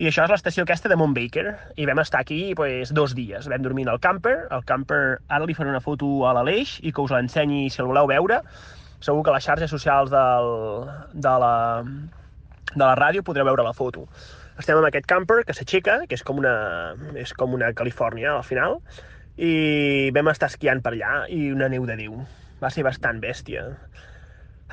i 0.00 0.07
això 0.09 0.24
és 0.24 0.33
l'estació 0.33 0.64
aquesta 0.64 0.88
de 0.88 0.96
Mont 0.96 1.12
Baker, 1.12 1.50
i 1.76 1.85
vam 1.85 2.00
estar 2.00 2.22
aquí 2.24 2.55
pues, 2.57 2.88
dos 2.96 3.12
dies. 3.12 3.50
Vam 3.53 3.61
dormir 3.61 3.85
al 3.92 4.00
camper, 4.00 4.46
el 4.57 4.62
camper, 4.64 5.03
ara 5.29 5.44
li 5.44 5.53
faré 5.53 5.68
una 5.68 5.83
foto 5.85 6.09
a 6.24 6.33
l'Aleix 6.38 6.79
i 6.81 6.94
que 6.96 7.05
us 7.05 7.12
l'ensenyi 7.12 7.66
si 7.68 7.83
el 7.85 7.90
voleu 7.90 8.09
veure, 8.09 8.40
segur 9.01 9.25
que 9.25 9.33
a 9.33 9.37
les 9.37 9.47
xarxes 9.47 9.73
socials 9.73 10.13
del, 10.13 10.51
de, 11.13 11.35
la, 11.45 11.55
de 12.75 12.85
la 12.85 12.95
ràdio 12.99 13.25
podreu 13.27 13.49
veure 13.49 13.67
la 13.67 13.77
foto. 13.77 14.07
Estem 14.61 14.77
amb 14.77 14.91
aquest 14.91 15.09
camper 15.09 15.41
que 15.49 15.57
s'aixeca, 15.57 16.03
que 16.09 16.19
és 16.19 16.25
com, 16.27 16.41
una, 16.43 16.55
és 17.17 17.33
com 17.37 17.57
una 17.57 17.73
Califòrnia 17.77 18.35
al 18.37 18.45
final, 18.45 18.81
i 19.41 20.11
vam 20.13 20.29
estar 20.33 20.51
esquiant 20.53 20.83
per 20.85 20.93
allà 20.93 21.25
i 21.33 21.49
una 21.55 21.71
neu 21.73 21.87
de 21.89 21.97
Déu. 21.97 22.19
Va 22.61 22.69
ser 22.69 22.85
bastant 22.85 23.23
bèstia. 23.23 23.65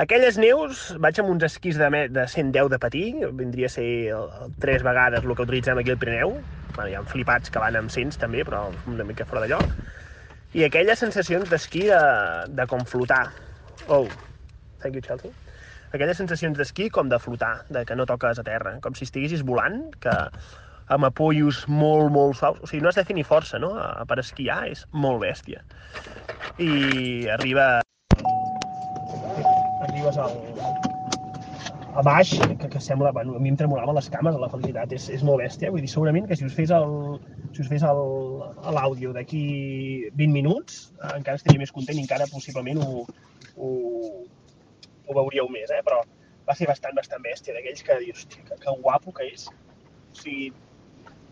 Aquelles 0.03 0.35
neus, 0.37 0.91
vaig 1.01 1.17
amb 1.21 1.31
uns 1.31 1.47
esquís 1.47 1.79
de, 1.79 1.87
de 2.13 2.27
110 2.29 2.67
de 2.69 2.77
patí, 2.83 3.05
vindria 3.39 3.71
a 3.71 3.73
ser 3.73 3.87
tres 4.61 4.83
vegades 4.85 5.23
el 5.23 5.33
que 5.33 5.47
utilitzem 5.47 5.79
aquí 5.79 5.95
al 5.95 5.97
Pirineu. 6.03 6.35
Bueno, 6.75 6.89
hi 6.91 6.97
ha 6.99 7.01
flipats 7.07 7.49
que 7.49 7.63
van 7.63 7.79
amb 7.79 7.89
100 7.89 8.19
també, 8.21 8.43
però 8.45 8.67
una 8.91 9.07
mica 9.07 9.25
fora 9.25 9.41
de 9.45 9.55
lloc. 9.55 9.71
I 10.53 10.67
aquelles 10.67 10.99
sensacions 11.01 11.49
d'esquí 11.49 11.87
de, 11.87 12.03
de 12.59 12.67
com 12.69 12.83
flotar, 12.85 13.25
Oh, 13.87 14.07
thank 14.81 14.95
you, 14.95 15.01
Chelsea. 15.01 15.31
Aquelles 15.93 16.17
sensacions 16.19 16.57
d'esquí 16.57 16.89
com 16.89 17.07
de 17.09 17.19
flotar, 17.19 17.61
de 17.69 17.85
que 17.87 17.95
no 17.95 18.05
toques 18.05 18.39
a 18.39 18.43
terra, 18.43 18.75
com 18.83 18.95
si 18.97 19.07
estiguessis 19.07 19.45
volant, 19.47 19.85
que 20.03 20.15
amb 20.93 21.07
apoyos 21.07 21.63
molt, 21.67 22.11
molt 22.11 22.37
suaus. 22.39 22.59
O 22.63 22.67
sigui, 22.67 22.83
no 22.83 22.91
has 22.91 22.99
de 22.99 23.05
fer 23.07 23.15
ni 23.15 23.23
força, 23.27 23.59
no? 23.59 23.73
Per 24.09 24.19
esquiar 24.23 24.65
és 24.71 24.85
molt 24.91 25.23
bèstia. 25.23 25.63
I 26.59 26.71
arriba... 27.37 27.69
Arribes 29.87 30.17
al, 30.19 30.35
a 31.97 32.03
baix, 32.05 32.35
que, 32.59 32.69
que 32.69 32.79
sembla, 32.79 33.11
bueno, 33.11 33.35
a 33.35 33.39
mi 33.41 33.49
em 33.49 33.55
tremolaven 33.57 33.95
les 33.97 34.09
cames 34.13 34.35
de 34.35 34.41
la 34.41 34.49
felicitat, 34.51 34.91
és, 34.93 35.07
és 35.15 35.23
molt 35.25 35.41
bèstia, 35.41 35.71
vull 35.73 35.81
dir, 35.81 35.89
segurament 35.89 36.27
que 36.29 36.37
si 36.37 36.45
us 36.45 36.53
fes 36.53 36.69
el, 36.75 36.91
si 37.55 37.63
us 37.63 37.71
fes 37.71 37.85
l'àudio 38.75 39.15
d'aquí 39.15 39.41
20 40.19 40.35
minuts, 40.35 40.77
eh, 40.99 41.15
encara 41.15 41.41
estaria 41.41 41.63
més 41.63 41.73
content 41.73 41.97
i 41.97 42.03
encara 42.05 42.29
possiblement 42.29 42.83
ho, 42.85 43.01
ho, 43.57 43.71
ho 45.07 45.17
veuríeu 45.17 45.49
més, 45.49 45.73
eh? 45.73 45.81
però 45.87 46.03
va 46.45 46.55
ser 46.59 46.69
bastant, 46.69 46.93
bastant 46.99 47.25
bèstia, 47.25 47.57
d'aquells 47.57 47.81
que 47.89 47.99
dius, 48.05 48.27
que, 48.35 48.45
que 48.45 48.77
guapo 48.85 49.15
que 49.17 49.31
és. 49.33 49.47
O 49.49 50.21
sigui, 50.21 50.51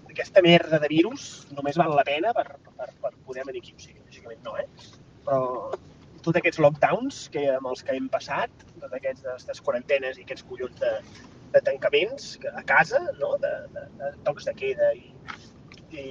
aquesta 0.10 0.42
merda 0.42 0.82
de 0.82 0.90
virus 0.90 1.46
només 1.54 1.78
val 1.78 1.94
la 1.94 2.08
pena 2.08 2.34
per, 2.34 2.48
per, 2.72 2.90
per 3.04 3.14
poder 3.28 3.46
venir 3.46 3.62
aquí, 3.62 3.78
o 3.78 3.86
sigui, 3.86 4.02
lògicament 4.02 4.42
no, 4.50 4.58
eh? 4.58 4.66
però 5.30 5.44
tots 6.26 6.42
aquests 6.42 6.62
lockdowns 6.64 7.26
que, 7.34 7.46
amb 7.56 7.70
els 7.72 7.86
que 7.86 7.96
hem 7.96 8.10
passat, 8.14 8.52
tots 8.74 8.98
aquests 8.98 9.26
aquestes 9.36 9.62
quarantenes 9.66 10.20
i 10.20 10.26
aquests 10.26 10.46
collons 10.50 10.78
de, 10.82 10.94
de 11.56 11.64
tancaments 11.70 12.36
a 12.54 12.64
casa, 12.68 13.02
no? 13.22 13.36
de, 13.44 13.54
de, 13.76 13.88
de 14.02 14.12
tocs 14.28 14.50
de 14.50 14.56
queda 14.58 14.92
i, 14.98 15.12
i 15.96 16.06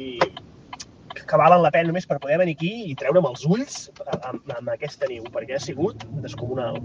que 1.14 1.38
valen 1.40 1.62
la 1.62 1.70
pena 1.74 1.90
només 1.90 2.07
per 2.11 2.18
poder 2.22 2.38
venir 2.40 2.57
aquí 2.59 2.72
i 2.90 2.96
treure'm 2.98 3.27
els 3.29 3.44
ulls 3.46 3.79
amb, 4.16 4.42
amb 4.57 4.72
aquesta 4.72 5.09
neu, 5.11 5.27
perquè 5.35 5.59
ha 5.59 5.62
sigut 5.62 6.07
descomunal. 6.24 6.81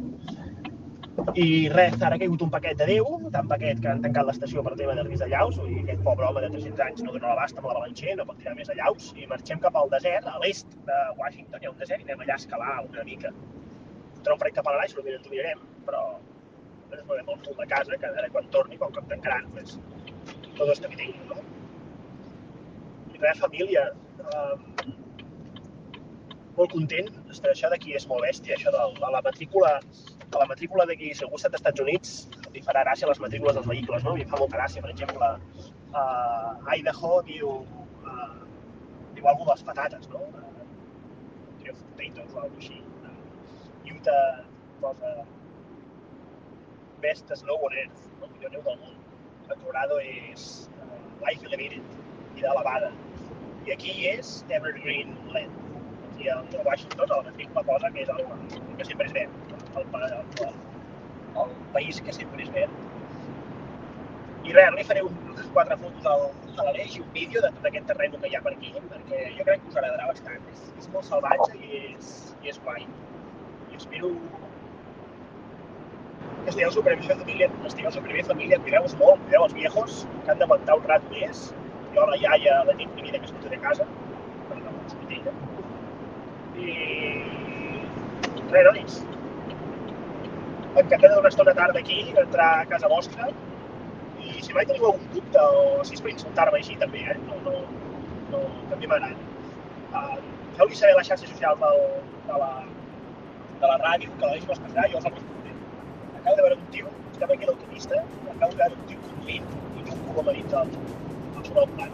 I 1.19 1.45
res, 1.73 1.95
ara 2.01 2.15
ha 2.15 2.19
caigut 2.21 2.41
un 2.45 2.51
paquet 2.53 2.77
de 2.79 2.85
Déu, 2.89 3.07
tan 3.33 3.47
paquet 3.49 3.79
que 3.83 3.89
han 3.91 4.01
tancat 4.03 4.27
l'estació 4.27 4.63
per 4.65 4.75
tema 4.79 4.95
de 4.97 5.03
risc 5.07 5.23
de 5.23 5.27
llaus, 5.31 5.57
dir, 5.65 5.79
aquest 5.83 6.01
pobre 6.05 6.27
home 6.27 6.43
de 6.45 6.49
300 6.53 6.83
anys 6.85 7.03
no 7.05 7.13
dona 7.15 7.31
l'abast 7.31 7.59
amb 7.59 7.67
la 7.69 7.75
balanxer, 7.77 8.15
no 8.19 8.25
pot 8.29 8.37
tirar 8.39 8.53
més 8.57 8.69
de 8.71 8.75
llaus, 8.79 9.09
i 9.19 9.27
marxem 9.31 9.61
cap 9.63 9.75
al 9.79 9.91
desert, 9.93 10.27
a 10.31 10.39
l'est 10.43 10.77
de 10.89 10.99
Washington, 11.19 11.61
hi 11.61 11.67
ha 11.67 11.71
un 11.73 11.79
desert, 11.81 12.03
i 12.03 12.07
anem 12.07 12.23
allà 12.25 12.37
a 12.37 12.41
escalar 12.43 12.75
una 12.85 13.05
mica. 13.09 13.31
Fotrà 14.17 14.35
un 14.35 14.43
parell 14.43 14.55
que 14.57 14.65
pararà 14.69 14.85
i 14.85 14.93
segurament 14.93 15.17
ens 15.19 15.27
ho 15.27 15.33
mirarem, 15.33 15.65
però 15.87 16.03
ens 16.91 17.03
movem 17.09 17.33
al 17.33 17.41
full 17.47 17.59
de 17.59 17.67
casa, 17.73 17.97
que 17.97 18.11
a 18.11 18.13
veure 18.15 18.31
quan 18.35 18.51
torni, 18.55 18.79
com 18.83 18.93
que 18.95 19.03
em 19.03 19.11
tancaran, 19.15 19.49
pues, 19.57 19.75
tot 20.59 20.73
està 20.75 20.91
bien, 20.95 21.17
no? 21.33 21.41
I 23.15 23.23
res, 23.25 23.43
família, 23.43 23.89
um, 24.29 24.63
molt 26.59 26.71
content, 26.75 27.11
això 27.31 27.69
d'aquí 27.71 27.93
és 27.99 28.07
molt 28.07 28.25
bèstia, 28.27 28.55
això 28.55 28.71
de 28.75 29.11
la 29.17 29.21
matrícula 29.25 29.77
a 30.35 30.39
la 30.43 30.47
matrícula 30.49 30.85
d'aquí, 30.89 31.13
si 31.15 31.25
algú 31.25 31.39
està 31.39 31.49
als 31.49 31.59
Estats 31.59 31.81
Units, 31.83 32.13
li 32.53 32.61
farà 32.65 32.83
gràcia 32.85 33.09
les 33.09 33.21
matrícules 33.23 33.57
dels 33.57 33.67
vehicles, 33.69 34.05
no? 34.05 34.15
I 34.17 34.25
fa 34.29 34.39
molta 34.41 34.57
gràcia, 34.57 34.83
per 34.85 34.91
exemple, 34.93 35.29
uh, 35.93 36.75
Idaho 36.77 37.21
diu, 37.29 37.55
uh, 38.03 38.29
diu 39.17 39.27
alguna 39.31 39.51
de 39.51 39.57
les 39.57 39.65
patates, 39.71 40.07
no? 40.13 40.21
Uh, 40.43 40.67
diu 41.63 41.77
potatoes 41.81 42.35
o 42.35 42.43
alguna 42.43 42.63
així. 42.63 42.81
Uh, 43.03 43.95
Utah 43.95 44.23
posa 44.81 45.13
best 47.01 47.31
snow 47.41 47.65
on 47.69 47.77
earth, 47.83 48.03
no? 48.21 48.29
millor 48.35 48.53
neu 48.57 48.65
del 48.67 48.81
món. 48.83 48.97
A 49.49 49.55
Colorado 49.55 49.97
és 50.05 50.49
uh, 50.77 50.99
life 51.25 51.47
elevated 51.47 52.37
i 52.37 52.43
d'elevada. 52.45 52.93
I 53.67 53.73
aquí 53.75 53.95
és 54.13 54.37
evergreen 54.59 55.17
land. 55.33 55.58
I 56.19 56.29
a 56.29 56.41
Washington, 56.65 57.11
a 57.11 57.15
la 57.15 57.23
matrícula 57.29 57.63
posa 57.63 57.91
que 57.95 58.03
és 58.03 58.09
el, 58.15 58.25
que 58.77 58.85
sempre 58.91 59.07
és 59.07 59.13
verd 59.15 59.49
el, 59.79 59.85
el, 60.45 60.55
el 61.43 61.53
país 61.73 62.01
que 62.05 62.13
sempre 62.13 62.43
és 62.43 62.51
verd. 62.55 62.73
I 64.49 64.55
res, 64.55 64.73
li 64.75 64.85
faré 64.87 65.03
un, 65.05 65.15
quatre 65.53 65.77
fotos 65.79 66.09
al, 66.09 66.25
a 66.57 66.65
l'Aleix 66.65 66.97
i 66.97 67.03
un 67.03 67.09
vídeo 67.15 67.43
de 67.45 67.51
tot 67.55 67.69
aquest 67.69 67.87
terreny 67.91 68.17
que 68.17 68.31
hi 68.31 68.37
ha 68.37 68.43
per 68.45 68.53
aquí, 68.55 68.73
perquè 68.91 69.21
jo 69.37 69.47
crec 69.49 69.63
que 69.63 69.71
us 69.71 69.79
agradarà 69.81 70.09
bastant. 70.11 70.51
És, 70.53 70.65
és 70.81 70.91
molt 70.95 71.07
salvatge 71.09 71.59
i 71.59 71.81
és, 71.81 72.11
i 72.43 72.53
és 72.53 72.61
guai. 72.65 72.85
I 73.69 73.79
espero 73.79 74.11
que 76.43 76.51
estigueu 76.53 76.73
supervivint 76.75 77.23
família, 77.23 77.51
estigueu 77.71 77.95
supervivint 77.95 78.29
família, 78.31 78.61
cuideu-vos 78.65 78.97
molt, 79.03 79.23
cuideu 79.27 79.47
els 79.47 79.57
viejos, 79.61 80.03
que 80.25 80.33
han 80.33 80.43
d'aguantar 80.43 80.79
un 80.81 80.91
rato 80.91 81.15
més. 81.15 81.47
Jo 81.95 82.09
la 82.09 82.19
iaia 82.21 82.61
la 82.69 82.77
tinc 82.79 82.93
primera 82.97 83.21
que 83.21 83.31
es 83.31 83.49
de 83.55 83.63
casa, 83.67 83.87
perquè 84.49 84.63
no 84.65 84.75
m'ho 84.75 85.58
I 86.59 88.49
res, 88.51 88.65
nois, 88.65 88.97
encantat 90.79 91.13
d'una 91.13 91.31
estona 91.31 91.53
tarda 91.57 91.79
aquí, 91.79 91.99
entrar 92.23 92.49
a 92.59 92.65
casa 92.71 92.89
vostra, 92.91 93.29
i 94.19 94.41
si 94.45 94.55
mai 94.55 94.67
teniu 94.69 94.89
algun 94.89 95.07
dubte, 95.13 95.43
o 95.43 95.83
si 95.87 95.95
és 95.97 96.03
per 96.03 96.11
insultar-me 96.13 96.59
així 96.59 96.75
també, 96.81 97.05
eh? 97.13 97.17
no, 97.27 97.37
no, 97.45 97.53
no, 98.33 98.43
també 98.71 98.89
m'agrada. 98.91 99.27
Uh, 99.89 100.17
Feu-li 100.59 100.75
saber 100.75 100.93
a 100.97 100.99
la 100.99 101.05
xarxa 101.07 101.29
social 101.29 101.55
del, 101.61 101.79
de, 102.27 102.39
la, 102.43 102.51
de 103.61 103.71
la 103.71 103.77
ràdio, 103.85 104.11
que 104.17 104.25
l'Aleix 104.27 104.47
m'esperarà 104.49 104.87
i 104.89 104.91
jo 104.93 104.99
els 104.99 105.07
respondré. 105.07 105.55
Acabo 106.19 106.35
de 106.35 106.45
veure 106.47 106.59
un 106.59 106.67
tio, 106.75 106.91
estava 107.13 107.37
aquí 107.37 107.47
a 107.47 107.51
l'autopista, 107.51 108.03
acabo 108.35 108.51
de 108.51 108.61
veure 108.63 108.75
un 108.81 108.85
tio 108.91 108.99
conduint 109.07 109.49
i 109.79 109.87
un 109.87 110.05
colom 110.09 110.33
a 110.33 110.37
dins 110.39 110.53
del, 110.57 110.75
del 111.37 111.49
sobre 111.49 111.65
el 111.65 111.73
plat. 111.79 111.93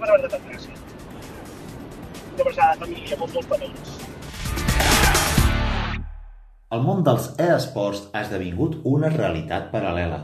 Veure 0.00 0.28
de 0.28 0.38
gràcia. 0.48 0.89
Una 2.30 2.42
abraçada 2.44 2.72
de 2.74 2.80
família, 2.84 3.16
molts, 3.18 3.34
molts 3.34 3.48
petons. 3.50 3.94
El 6.70 6.84
món 6.86 7.00
dels 7.06 7.24
e-esports 7.42 8.04
ha 8.14 8.20
esdevingut 8.22 8.76
una 8.86 9.10
realitat 9.10 9.72
paral·lela. 9.72 10.20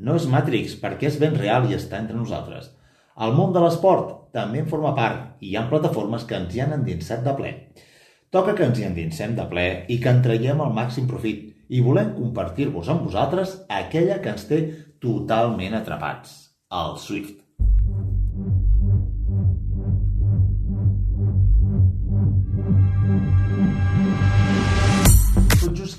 No 0.00 0.14
és 0.16 0.28
Matrix, 0.32 0.78
perquè 0.80 1.10
és 1.10 1.18
ben 1.20 1.36
real 1.36 1.68
i 1.68 1.76
està 1.76 1.98
entre 2.00 2.16
nosaltres. 2.16 2.70
El 3.20 3.36
món 3.36 3.52
de 3.52 3.60
l'esport 3.60 4.32
també 4.32 4.62
en 4.62 4.70
forma 4.70 4.94
part 4.96 5.42
i 5.44 5.50
hi 5.50 5.58
ha 5.60 5.66
plataformes 5.68 6.24
que 6.24 6.38
ens 6.40 6.56
hi 6.56 6.62
han 6.64 6.72
endinsat 6.78 7.20
de 7.26 7.34
ple. 7.36 7.52
Toca 8.32 8.54
que 8.56 8.64
ens 8.70 8.80
hi 8.80 8.86
endinsem 8.88 9.36
de 9.36 9.44
ple 9.50 9.66
i 9.92 9.98
que 10.00 10.14
en 10.14 10.22
traiem 10.24 10.62
el 10.64 10.72
màxim 10.72 11.10
profit 11.10 11.50
i 11.68 11.82
volem 11.84 12.14
compartir-vos 12.16 12.88
amb 12.88 13.04
vosaltres 13.10 13.58
aquella 13.82 14.22
que 14.24 14.32
ens 14.32 14.48
té 14.48 14.62
totalment 15.04 15.76
atrapats, 15.82 16.38
el 16.80 16.96
Swift. 17.04 17.36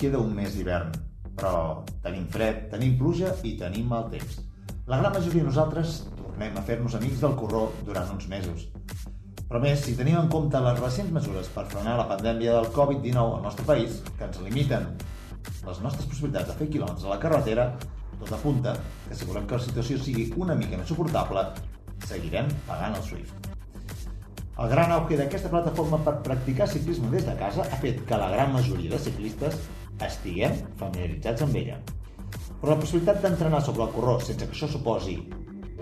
Queda 0.02 0.18
un 0.18 0.32
mes 0.34 0.56
d'hivern, 0.58 0.96
però 1.38 1.84
tenim 2.02 2.26
fred, 2.34 2.64
tenim 2.72 2.96
pluja 2.98 3.36
i 3.46 3.54
tenim 3.60 3.90
mal 3.92 4.08
temps. 4.10 4.40
La 4.90 4.98
gran 4.98 5.14
majoria 5.14 5.44
de 5.44 5.50
nosaltres 5.50 6.00
tornem 6.16 6.58
a 6.58 6.64
fer-nos 6.66 6.96
amics 6.98 7.22
del 7.22 7.36
corró 7.38 7.68
durant 7.86 8.10
uns 8.16 8.26
mesos. 8.32 8.66
Però 9.46 9.60
més, 9.62 9.84
si 9.86 9.94
tenim 10.00 10.18
en 10.18 10.30
compte 10.32 10.58
les 10.64 10.80
recents 10.80 11.12
mesures 11.14 11.50
per 11.54 11.68
frenar 11.70 11.98
la 12.00 12.08
pandèmia 12.10 12.56
del 12.56 12.72
Covid-19 12.74 13.38
al 13.38 13.46
nostre 13.46 13.66
país, 13.68 14.00
que 14.18 14.26
ens 14.26 14.40
limiten 14.42 14.88
les 15.68 15.82
nostres 15.84 16.08
possibilitats 16.08 16.50
de 16.50 16.56
fer 16.58 16.70
quilòmetres 16.72 17.06
a 17.06 17.12
la 17.14 17.20
carretera, 17.22 17.68
tot 18.16 18.32
apunta 18.38 18.74
que 19.08 19.18
si 19.18 19.28
volem 19.30 19.46
que 19.46 19.60
la 19.60 19.66
situació 19.68 20.00
sigui 20.00 20.32
una 20.42 20.56
mica 20.58 20.80
més 20.80 20.90
suportable, 20.90 21.46
seguirem 22.08 22.50
pagant 22.70 22.98
el 22.98 23.06
Swift. 23.06 23.52
El 24.62 24.70
gran 24.72 24.92
auge 24.94 25.20
d'aquesta 25.20 25.50
plataforma 25.50 26.02
per 26.06 26.18
practicar 26.26 26.68
ciclisme 26.70 27.10
des 27.14 27.28
de 27.30 27.38
casa 27.38 27.66
ha 27.66 27.80
fet 27.84 28.02
que 28.08 28.18
la 28.18 28.32
gran 28.34 28.52
majoria 28.54 28.96
de 28.96 29.00
ciclistes 29.02 29.62
estiguem 30.08 30.58
familiaritzats 30.80 31.46
amb 31.46 31.58
ella. 31.62 31.80
Però 32.62 32.74
la 32.74 32.82
possibilitat 32.82 33.22
d'entrenar 33.24 33.62
sobre 33.66 33.88
el 33.88 33.94
corró 33.96 34.20
sense 34.20 34.46
que 34.46 34.56
això 34.56 34.70
suposi 34.72 35.18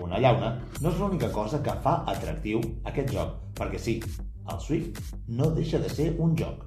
una 0.00 0.18
llauna 0.18 0.50
no 0.80 0.90
és 0.90 0.98
l'única 0.98 1.28
cosa 1.32 1.60
que 1.62 1.76
fa 1.84 2.00
atractiu 2.08 2.62
aquest 2.88 3.12
joc, 3.14 3.36
perquè 3.58 3.78
sí, 3.78 4.00
el 4.50 4.60
Swift 4.64 5.14
no 5.28 5.50
deixa 5.54 5.78
de 5.78 5.90
ser 5.92 6.10
un 6.18 6.34
joc. 6.38 6.64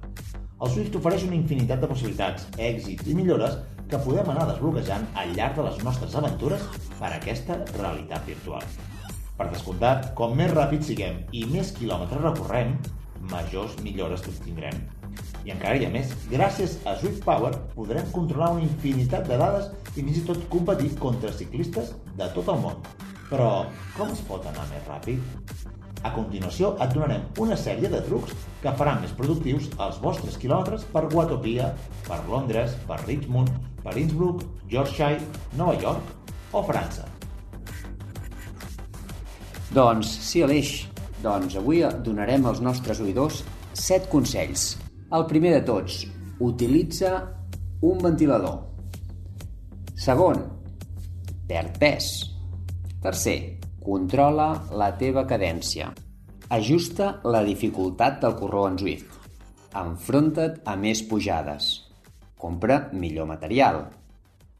El 0.62 0.70
Swift 0.70 0.96
ofereix 1.00 1.26
una 1.26 1.36
infinitat 1.36 1.82
de 1.82 1.90
possibilitats, 1.90 2.46
èxits 2.56 3.10
i 3.10 3.16
millores 3.18 3.58
que 3.90 4.00
podem 4.06 4.30
anar 4.32 4.46
desbloquejant 4.48 5.04
al 5.20 5.34
llarg 5.36 5.58
de 5.58 5.66
les 5.66 5.82
nostres 5.84 6.14
aventures 6.20 6.62
per 6.96 7.10
a 7.10 7.16
aquesta 7.18 7.58
realitat 7.74 8.24
virtual. 8.30 8.64
Per 9.34 9.48
descomptat, 9.50 10.12
com 10.18 10.36
més 10.38 10.54
ràpid 10.54 10.86
siguem 10.86 11.24
i 11.34 11.42
més 11.50 11.74
quilòmetres 11.76 12.22
recorrem, 12.22 12.76
majors 13.34 13.74
millores 13.82 14.22
obtindrem. 14.30 14.78
I 15.44 15.52
encara 15.52 15.76
hi 15.76 15.84
ha 15.84 15.92
més. 15.92 16.12
Gràcies 16.32 16.78
a 16.88 16.94
Swift 17.00 17.24
Power 17.24 17.52
podrem 17.74 18.06
controlar 18.14 18.54
una 18.56 18.64
infinitat 18.64 19.28
de 19.28 19.36
dades 19.40 19.68
i 19.92 20.00
fins 20.00 20.20
i 20.20 20.24
tot 20.28 20.40
competir 20.52 20.94
contra 21.00 21.32
ciclistes 21.36 21.92
de 22.16 22.28
tot 22.36 22.48
el 22.48 22.62
món. 22.62 22.80
Però 23.28 23.66
com 23.96 24.12
es 24.12 24.22
pot 24.28 24.46
anar 24.48 24.64
més 24.70 24.88
ràpid? 24.88 25.20
A 26.04 26.12
continuació 26.12 26.74
et 26.84 26.92
donarem 26.92 27.24
una 27.40 27.56
sèrie 27.56 27.88
de 27.92 28.00
trucs 28.04 28.32
que 28.62 28.72
faran 28.78 29.00
més 29.04 29.12
productius 29.16 29.70
els 29.80 30.00
vostres 30.02 30.36
quilòmetres 30.40 30.84
per 30.92 31.06
Watopia, 31.12 31.70
per 32.08 32.20
Londres, 32.28 32.76
per 32.88 33.00
Richmond, 33.06 33.52
per 33.84 33.96
Innsbruck, 34.00 34.44
Yorkshire, 34.72 35.20
Nova 35.60 35.76
York 35.80 36.52
o 36.52 36.64
França. 36.64 37.08
Doncs 39.74 40.12
sí, 40.28 40.44
Aleix. 40.44 40.76
Doncs 41.24 41.56
avui 41.56 41.80
donarem 42.04 42.44
als 42.46 42.60
nostres 42.60 43.00
oïdors 43.00 43.40
7 43.72 44.12
consells 44.12 44.74
el 45.14 45.26
primer 45.30 45.52
de 45.54 45.62
tots, 45.62 46.00
utilitza 46.42 47.10
un 47.86 48.00
ventilador. 48.02 48.56
Segon, 49.94 50.40
perd 51.46 51.78
pes. 51.78 52.08
Tercer, 53.04 53.38
controla 53.84 54.48
la 54.74 54.90
teva 54.98 55.22
cadència. 55.28 55.92
Ajusta 56.54 57.20
la 57.30 57.44
dificultat 57.46 58.18
del 58.24 58.34
corró 58.40 58.66
en 58.68 58.80
Zwift. 58.80 59.20
Enfronta't 59.78 60.64
a 60.66 60.74
més 60.80 61.04
pujades. 61.06 61.70
Compra 62.40 62.88
millor 62.92 63.30
material. 63.30 63.84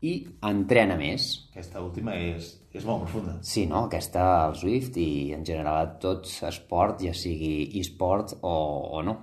I 0.04 0.14
entrena 0.44 0.96
més. 1.00 1.48
Aquesta 1.50 1.82
última 1.82 2.14
és, 2.14 2.54
és 2.70 2.86
molt 2.86 3.06
profunda. 3.08 3.38
Sí, 3.42 3.66
no? 3.66 3.86
Aquesta, 3.88 4.46
el 4.46 4.58
Zwift 4.60 4.98
i 5.00 5.10
en 5.34 5.44
general 5.48 5.96
tot 6.02 6.28
esport, 6.46 7.02
ja 7.02 7.14
sigui 7.16 7.72
e-sport 7.80 8.38
o, 8.42 8.58
o 9.00 9.02
no. 9.02 9.18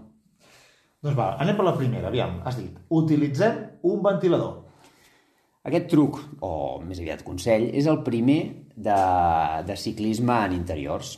Doncs 1.01 1.17
va, 1.17 1.31
anem 1.41 1.57
per 1.57 1.65
la 1.65 1.77
primera, 1.77 2.09
aviam, 2.11 2.39
has 2.45 2.59
dit, 2.59 2.75
utilitzem 2.93 3.57
un 3.89 4.03
ventilador. 4.05 4.59
Aquest 5.65 5.87
truc, 5.89 6.19
o 6.41 6.81
més 6.85 7.01
aviat 7.01 7.23
consell, 7.25 7.67
és 7.77 7.87
el 7.89 8.03
primer 8.05 8.41
de, 8.75 8.99
de 9.65 9.77
ciclisme 9.77 10.37
en 10.45 10.53
interiors. 10.57 11.15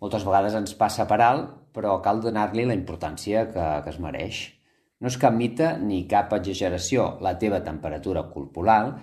Moltes 0.00 0.24
vegades 0.24 0.56
ens 0.56 0.76
passa 0.76 1.08
per 1.08 1.20
alt 1.24 1.52
però 1.74 1.98
cal 2.00 2.22
donar-li 2.22 2.64
la 2.68 2.76
importància 2.78 3.48
que, 3.50 3.66
que 3.82 3.90
es 3.90 3.98
mereix. 4.00 4.44
No 5.02 5.10
és 5.10 5.18
cap 5.20 5.34
mite 5.34 5.72
ni 5.82 6.04
cap 6.10 6.32
exageració. 6.36 7.16
La 7.26 7.34
teva 7.40 7.60
temperatura 7.66 8.22
corporal 8.30 8.94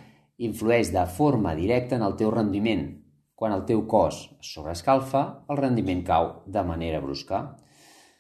influeix 0.42 0.90
de 0.96 1.04
forma 1.18 1.54
directa 1.58 2.00
en 2.00 2.06
el 2.08 2.16
teu 2.22 2.32
rendiment. 2.34 2.88
Quan 3.36 3.54
el 3.58 3.66
teu 3.68 3.84
cos 3.92 4.24
es 4.40 4.54
sobrescalfa, 4.56 5.24
el 5.52 5.60
rendiment 5.60 6.06
cau 6.08 6.32
de 6.48 6.64
manera 6.64 7.02
brusca. 7.04 7.44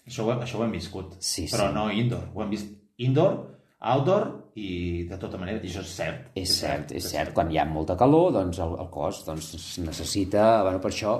Això 0.07 0.25
ho, 0.25 0.31
això 0.41 0.57
ho 0.59 0.63
hem 0.65 0.71
viscut, 0.73 1.15
Sí, 1.19 1.45
però 1.51 1.67
sí. 1.69 1.73
no 1.75 1.89
indoor. 1.91 2.29
Ho 2.33 2.41
hem 2.43 2.49
vist 2.49 2.71
indoor, 2.97 3.35
outdoor 3.79 4.27
i 4.55 5.03
de 5.09 5.17
tota 5.17 5.37
manera, 5.37 5.61
i 5.63 5.69
això 5.69 5.81
és 5.85 5.91
cert. 5.95 6.25
És 6.35 6.55
cert, 6.59 6.91
és 6.97 7.05
cert. 7.11 7.33
Quan 7.33 7.51
hi 7.51 7.57
ha 7.61 7.65
molta 7.65 7.95
calor, 7.97 8.31
doncs 8.35 8.59
el, 8.59 8.73
el 8.81 8.89
cos 8.93 9.23
doncs, 9.25 9.77
necessita... 9.79 10.63
Bueno, 10.63 10.81
per 10.83 10.91
això 10.91 11.13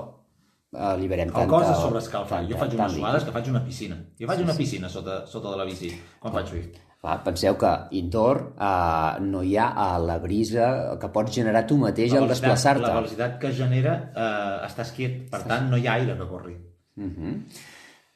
eh, 0.74 0.78
alliberem 0.92 1.28
El 1.30 1.34
tanta... 1.34 1.48
cos 1.54 1.70
es 1.70 1.78
sobrescalfa. 1.82 2.36
tanta- 2.36 2.50
Jo 2.52 2.58
faig 2.60 2.70
tant 2.76 2.80
unes 2.86 2.96
suades 3.00 3.24
que 3.28 3.32
faig 3.38 3.48
una 3.54 3.64
piscina. 3.64 3.98
Jo 4.20 4.26
faig 4.30 4.42
una 4.44 4.54
piscina 4.58 4.88
sota, 4.92 5.22
sota 5.26 5.50
de 5.54 5.60
la 5.62 5.64
bici 5.68 5.92
quan 6.20 6.34
faig 6.40 6.50
Swift. 6.52 6.80
Clar, 7.02 7.16
penseu 7.26 7.56
que 7.58 7.70
indoor 7.98 8.38
eh, 8.54 9.20
no 9.26 9.40
hi 9.42 9.56
ha 9.58 9.70
eh, 9.72 9.98
la 10.06 10.18
brisa 10.22 10.68
que 11.02 11.08
pots 11.10 11.34
generar 11.34 11.64
tu 11.66 11.78
mateix 11.80 12.12
al 12.14 12.28
La 12.28 12.34
desplaçar-te. 12.34 12.86
velocitat 12.94 13.40
que 13.42 13.50
genera 13.56 13.96
eh, 14.14 14.66
estàs 14.68 14.92
quiet, 14.94 15.22
per 15.32 15.42
tant 15.50 15.66
no 15.70 15.78
hi 15.80 15.86
ha 15.88 15.96
aire 15.98 16.14
que 16.18 16.28
corri. 16.30 16.54
Mhm. 16.96 17.38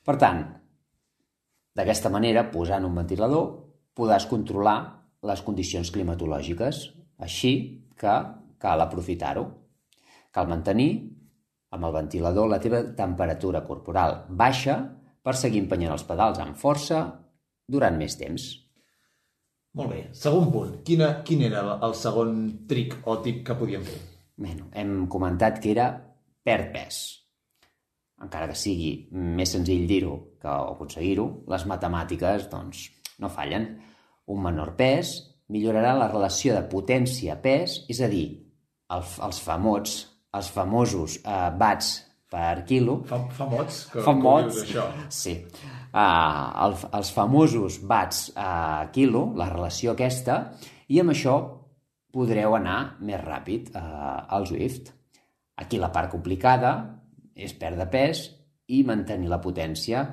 Per 0.07 0.15
tant, 0.23 0.43
d'aquesta 1.77 2.13
manera, 2.15 2.47
posant 2.53 2.87
un 2.87 2.95
ventilador, 2.97 3.47
podràs 3.97 4.29
controlar 4.31 4.77
les 5.27 5.43
condicions 5.43 5.91
climatològiques. 5.91 6.83
Així 7.27 7.53
que 7.99 8.15
cal 8.61 8.83
aprofitar-ho. 8.85 9.47
Cal 10.31 10.49
mantenir 10.51 10.91
amb 11.73 11.89
el 11.89 11.97
ventilador 11.97 12.49
la 12.51 12.61
teva 12.63 12.83
temperatura 12.97 13.65
corporal 13.67 14.23
baixa 14.29 14.77
per 15.25 15.35
seguir 15.35 15.65
empenyent 15.65 15.95
els 15.97 16.05
pedals 16.07 16.39
amb 16.43 16.61
força 16.61 17.03
durant 17.67 17.97
més 17.99 18.15
temps. 18.21 18.45
Molt 19.77 19.93
bé. 19.93 20.03
Segon 20.17 20.49
punt. 20.53 20.77
Quina, 20.87 21.11
quin 21.27 21.43
era 21.49 21.65
el, 21.75 21.97
segon 21.99 22.37
tric 22.69 22.95
o 23.05 23.19
tip 23.25 23.43
que 23.45 23.57
podíem 23.59 23.85
fer? 23.85 23.99
Bueno, 24.37 24.71
hem 24.73 25.05
comentat 25.13 25.59
que 25.61 25.73
era 25.75 25.91
perd 26.47 26.71
pes. 26.73 27.01
Encara 28.25 28.49
que 28.49 28.57
sigui 28.57 28.91
més 29.13 29.53
senzill 29.53 29.85
dir-ho 29.89 30.17
que 30.41 30.49
aconseguir-ho, 30.49 31.27
les 31.53 31.67
matemàtiques 31.69 32.49
doncs, 32.53 32.87
no 33.21 33.29
fallen. 33.33 33.69
Un 34.33 34.43
menor 34.43 34.73
pes 34.79 35.13
millorarà 35.53 35.93
la 35.99 36.09
relació 36.11 36.57
de 36.57 36.65
potència-pes, 36.71 37.83
és 37.93 38.01
a 38.03 38.09
dir, 38.11 38.27
el, 38.91 39.05
els 39.29 39.41
famots, 39.43 39.97
els 40.37 40.49
famosos 40.53 41.21
eh, 41.23 41.37
watts 41.61 41.93
per 42.33 42.65
quilo, 42.67 42.99
Fa, 43.07 43.21
fa 43.37 43.47
mots 43.51 43.85
que, 43.93 44.03
fa 44.03 44.15
que 44.19 44.33
això. 44.65 44.87
sí, 45.15 45.37
uh, 45.95 46.65
el, 46.65 46.75
els 46.99 47.13
famosos 47.15 47.79
watts 47.87 48.33
a 48.35 48.89
quilo, 48.93 49.29
la 49.39 49.47
relació 49.53 49.95
aquesta, 49.95 50.41
i 50.91 50.99
amb 51.01 51.15
això 51.15 51.37
podreu 52.17 52.57
anar 52.59 52.97
més 53.01 53.23
ràpid 53.23 53.71
uh, 53.77 54.27
al 54.27 54.49
Zwift. 54.51 54.91
Aquí 55.57 55.79
la 55.79 55.93
part 55.93 56.11
complicada 56.11 56.73
és 57.37 57.53
perdre 57.61 57.87
pes 57.93 58.27
i 58.73 58.83
mantenir 58.89 59.29
la 59.31 59.39
potència 59.43 60.09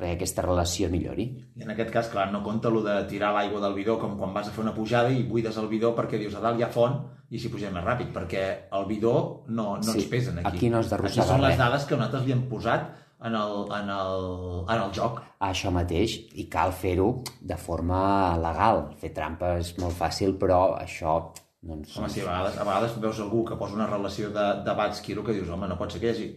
perquè 0.00 0.14
aquesta 0.16 0.44
relació 0.46 0.88
millori. 0.88 1.26
I 1.60 1.66
en 1.66 1.74
aquest 1.74 1.90
cas, 1.92 2.08
clar, 2.08 2.30
no 2.32 2.40
compta 2.44 2.70
lo 2.72 2.80
de 2.86 2.94
tirar 3.10 3.34
l'aigua 3.34 3.60
del 3.60 3.74
bidó 3.76 3.98
com 4.00 4.16
quan 4.16 4.32
vas 4.32 4.48
a 4.48 4.54
fer 4.54 4.62
una 4.64 4.72
pujada 4.72 5.10
i 5.12 5.26
buides 5.28 5.58
el 5.60 5.68
bidó 5.68 5.92
perquè 5.98 6.20
dius 6.22 6.38
a 6.38 6.40
dalt 6.40 6.56
hi 6.56 6.64
ha 6.64 6.70
font 6.72 6.96
i 7.28 7.36
així 7.36 7.50
pugem 7.52 7.74
més 7.76 7.84
ràpid, 7.84 8.08
perquè 8.14 8.44
el 8.78 8.88
bidó 8.88 9.12
no, 9.48 9.76
no 9.76 9.92
Sí, 9.92 10.00
ens 10.00 10.08
pesen 10.10 10.40
aquí. 10.40 10.56
aquí 10.56 10.70
no 10.72 10.80
has 10.80 10.88
d'arrossegar 10.90 11.26
Aquí 11.26 11.34
són 11.34 11.44
les 11.44 11.60
dades 11.60 11.84
que 11.84 11.98
nosaltres 12.00 12.24
li 12.24 12.34
hem 12.34 12.46
posat 12.48 12.88
en 13.28 13.36
el, 13.36 13.54
en 13.76 13.92
el, 13.92 14.24
en 14.64 14.82
el 14.86 14.94
joc. 14.96 15.20
Això 15.44 15.70
mateix, 15.74 16.16
i 16.40 16.48
cal 16.48 16.72
fer-ho 16.72 17.10
de 17.52 17.60
forma 17.60 18.00
legal. 18.40 18.86
Fer 19.00 19.12
trampa 19.16 19.58
és 19.60 19.74
molt 19.78 19.98
fàcil, 19.98 20.38
però 20.40 20.62
això 20.80 21.18
doncs, 21.60 21.92
Home, 21.98 22.08
sí, 22.08 22.22
a 22.24 22.30
vegades, 22.30 22.56
a 22.56 22.64
vegades 22.64 22.96
veus 23.02 23.20
algú 23.20 23.44
que 23.44 23.58
posa 23.60 23.76
una 23.76 23.86
relació 23.90 24.30
de, 24.32 24.46
de 24.64 24.90
quilo 25.04 25.22
que 25.22 25.36
dius, 25.36 25.50
home, 25.52 25.68
no 25.68 25.76
pot 25.76 25.92
ser 25.92 26.00
que 26.00 26.08
hi 26.08 26.14
hagi... 26.14 26.30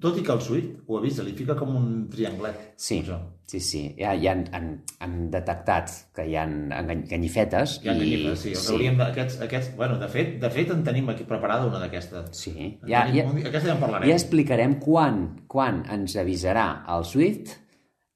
Tot 0.00 0.14
i 0.20 0.22
que 0.22 0.30
el 0.30 0.38
Swift 0.40 0.84
ho 0.86 0.98
avisa, 1.00 1.24
li 1.26 1.32
fica 1.34 1.56
com 1.58 1.72
un 1.74 1.86
trianglet. 2.08 2.58
Sí, 2.78 3.00
Això. 3.02 3.16
sí, 3.50 3.58
sí. 3.58 3.80
Ja, 3.98 4.12
ja 4.14 4.30
han, 4.30 4.44
han, 4.54 4.68
han 5.02 5.16
detectat 5.32 5.90
que 6.14 6.28
hi 6.30 6.36
ha 6.38 6.44
engany- 6.46 7.02
ganyifetes. 7.10 7.80
Hi 7.82 7.88
ha 7.90 7.96
canyifes, 7.98 8.38
sí. 8.44 8.52
Els 8.54 8.68
hauríem 8.70 8.96
de, 9.00 9.08
aquests, 9.08 9.40
aquests, 9.42 9.72
bueno, 9.76 9.98
de 9.98 10.06
fet, 10.12 10.36
de 10.44 10.50
fet 10.54 10.70
en 10.70 10.84
tenim 10.86 11.10
aquí 11.10 11.26
preparada 11.26 11.66
una 11.66 11.80
d'aquestes. 11.82 12.30
Sí, 12.38 12.54
En 12.84 12.88
ja, 12.88 13.02
tenim 13.08 13.42
ja, 13.42 13.48
Aquesta 13.50 13.68
ja 13.72 13.74
en 13.74 13.80
parlarem. 13.82 14.08
ja 14.12 14.14
explicarem 14.14 14.78
quan, 14.78 15.20
quan 15.50 15.82
ens 15.90 16.14
avisarà 16.22 16.68
el 16.94 17.04
Swift 17.10 17.56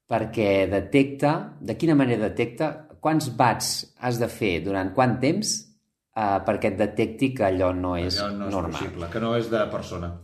perquè 0.09 0.65
detecta, 0.71 1.57
de 1.59 1.75
quina 1.77 1.93
manera 1.95 2.29
detecta, 2.29 2.87
quants 3.03 3.33
watts 3.37 3.73
has 3.99 4.17
de 4.19 4.27
fer 4.31 4.61
durant 4.63 4.93
quant 4.95 5.19
temps 5.19 5.51
eh, 6.15 6.39
perquè 6.47 6.71
et 6.71 6.79
detecti 6.79 7.33
que 7.35 7.43
allò 7.51 7.73
no 7.75 7.97
és 7.99 8.17
Allò 8.23 8.31
no 8.37 8.47
és 8.47 8.55
normal. 8.55 8.79
possible, 8.79 9.09
que 9.11 9.19
no 9.19 9.35
és 9.37 9.51
de 9.51 9.65
persona. 9.71 10.15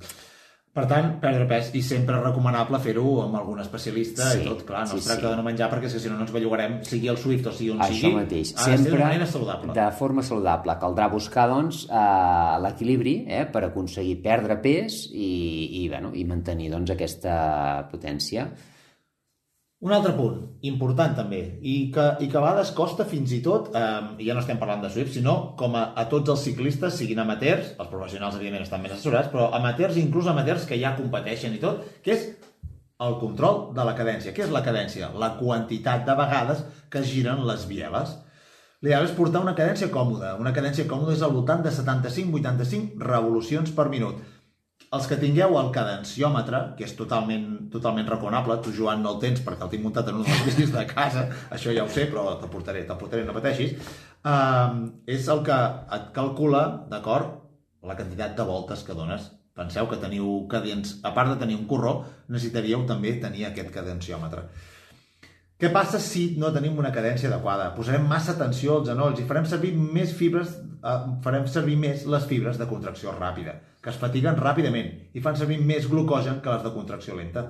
Per 0.76 0.84
tant, 0.92 1.06
perdre 1.22 1.46
pes, 1.48 1.70
i 1.80 1.82
sempre 1.88 2.18
recomanable 2.20 2.82
fer-ho 2.84 3.22
amb 3.24 3.38
algun 3.40 3.62
especialista 3.64 4.26
Sí, 4.34 4.42
i 4.42 4.48
tot, 4.50 4.66
clar, 4.68 4.82
no 4.84 4.92
sí, 4.92 4.98
es 5.00 5.06
tracta 5.08 5.24
sí. 5.24 5.30
de 5.32 5.38
no 5.40 5.46
menjar 5.48 5.70
perquè 5.72 5.88
si 5.88 6.10
no 6.12 6.18
no 6.18 6.26
ens 6.26 6.34
bellugarem, 6.36 6.74
sigui 6.84 7.08
el 7.14 7.16
Swift 7.22 7.48
o 7.48 7.54
sigui 7.56 7.70
on 7.78 7.80
Això 7.86 7.96
sigui, 8.02 8.12
mateix. 8.18 8.52
ha 8.58 8.66
de 8.66 8.76
ser 8.76 8.82
Sempre 8.84 9.00
manera 9.06 9.26
saludable. 9.32 9.72
de 9.78 9.88
forma 9.96 10.22
saludable. 10.28 10.76
Caldrà 10.82 11.08
buscar, 11.14 11.48
doncs, 11.48 11.86
eh, 11.88 12.60
l'equilibri 12.66 13.16
eh, 13.26 13.46
per 13.48 13.64
aconseguir 13.70 14.18
perdre 14.22 14.60
pes 14.60 15.06
i, 15.14 15.32
i, 15.82 15.88
bueno, 15.88 16.12
i 16.14 16.26
mantenir 16.28 16.70
doncs, 16.76 16.92
aquesta 16.92 17.88
potència. 17.92 18.50
Un 19.84 19.92
altre 19.92 20.14
punt, 20.16 20.38
important 20.64 21.12
també, 21.18 21.42
i 21.60 21.74
que, 21.94 22.06
i 22.24 22.30
que 22.32 22.38
a 22.40 22.44
vegades 22.46 22.72
costa 22.78 23.04
fins 23.06 23.34
i 23.36 23.42
tot, 23.44 23.68
eh, 23.76 24.24
ja 24.24 24.34
no 24.34 24.42
estem 24.42 24.58
parlant 24.62 24.82
de 24.82 24.90
Swift, 24.90 25.12
sinó 25.18 25.36
com 25.60 25.76
a, 25.76 25.90
a 26.00 26.06
tots 26.10 26.32
els 26.32 26.46
ciclistes, 26.48 26.96
siguin 26.96 27.20
amateurs, 27.20 27.74
els 27.76 27.92
professionals 27.92 28.38
evidentment 28.40 28.64
estan 28.64 28.86
ben 28.86 28.96
assessorats, 28.96 29.30
però 29.34 29.50
amateurs, 29.60 30.00
inclús 30.00 30.32
amateurs 30.32 30.66
que 30.70 30.80
ja 30.80 30.96
competeixen 30.96 31.58
i 31.58 31.62
tot, 31.62 31.84
que 32.06 32.16
és 32.16 32.30
el 33.04 33.18
control 33.20 33.74
de 33.76 33.84
la 33.84 33.96
cadència. 33.98 34.32
Què 34.36 34.46
és 34.46 34.54
la 34.56 34.64
cadència? 34.64 35.12
La 35.20 35.34
quantitat 35.40 36.06
de 36.08 36.16
vegades 36.18 36.64
que 36.90 37.04
giren 37.04 37.44
les 37.48 37.68
bieles. 37.68 38.16
L'ideal 38.86 39.08
és 39.08 39.16
portar 39.18 39.42
una 39.44 39.56
cadència 39.58 39.90
còmoda. 39.92 40.36
Una 40.40 40.54
cadència 40.56 40.88
còmoda 40.88 41.16
és 41.16 41.24
al 41.26 41.34
voltant 41.36 41.64
de 41.66 41.74
75-85 41.76 43.04
revolucions 43.04 43.72
per 43.76 43.90
minut. 43.92 44.24
Els 44.96 45.08
que 45.12 45.18
tingueu 45.20 45.58
el 45.60 45.72
cadenciòmetre, 45.76 46.60
que 46.78 46.86
és 46.88 46.94
totalment, 46.96 47.48
totalment 47.74 48.08
recomanable, 48.08 48.56
tu 48.64 48.72
Joan 48.76 49.02
no 49.04 49.16
el 49.16 49.22
tens 49.24 49.42
perquè 49.44 49.66
el 49.66 49.72
tinc 49.74 49.84
muntat 49.84 50.12
en 50.12 50.22
un 50.22 50.28
dels 50.28 50.44
bicis 50.48 50.72
de 50.72 50.86
casa, 50.88 51.26
això 51.52 51.74
ja 51.76 51.84
ho 51.84 51.92
sé, 51.92 52.06
però 52.12 52.38
te'l 52.40 52.52
portaré, 52.54 52.86
te'l 52.88 53.00
portaré, 53.02 53.26
no 53.28 53.36
pateixis, 53.36 53.74
uh, 54.24 54.86
és 55.18 55.28
el 55.34 55.42
que 55.48 55.58
et 55.98 56.12
calcula, 56.16 56.64
d'acord, 56.92 57.42
la 57.86 57.98
quantitat 57.98 58.38
de 58.38 58.46
voltes 58.48 58.86
que 58.86 58.96
dones. 58.98 59.28
Penseu 59.56 59.88
que 59.88 60.00
teniu 60.00 60.46
cadents, 60.52 60.98
a 61.08 61.14
part 61.16 61.32
de 61.32 61.40
tenir 61.44 61.56
un 61.56 61.68
corró, 61.68 61.98
necessitaríeu 62.28 62.84
també 62.88 63.14
tenir 63.24 63.46
aquest 63.48 63.72
cadenciòmetre. 63.76 64.48
Què 65.56 65.70
passa 65.72 66.02
si 66.04 66.34
no 66.36 66.50
tenim 66.52 66.80
una 66.82 66.90
cadència 66.92 67.30
adequada? 67.30 67.70
Posarem 67.78 68.08
massa 68.12 68.34
tensió 68.36 68.74
als 68.76 68.90
genolls 68.90 69.22
i 69.22 69.28
farem 69.28 69.46
servir 69.48 69.70
més 69.76 70.12
fibres, 70.18 70.50
eh, 70.84 70.96
farem 71.24 71.46
servir 71.48 71.78
més 71.80 72.04
les 72.12 72.26
fibres 72.28 72.60
de 72.60 72.68
contracció 72.68 73.14
ràpida, 73.16 73.54
que 73.82 73.94
es 73.94 74.00
fatiguen 74.02 74.36
ràpidament 74.36 74.90
i 75.16 75.24
fan 75.24 75.40
servir 75.40 75.62
més 75.70 75.88
glucogen 75.88 76.42
que 76.42 76.52
les 76.52 76.66
de 76.66 76.74
contracció 76.76 77.16
lenta. 77.16 77.46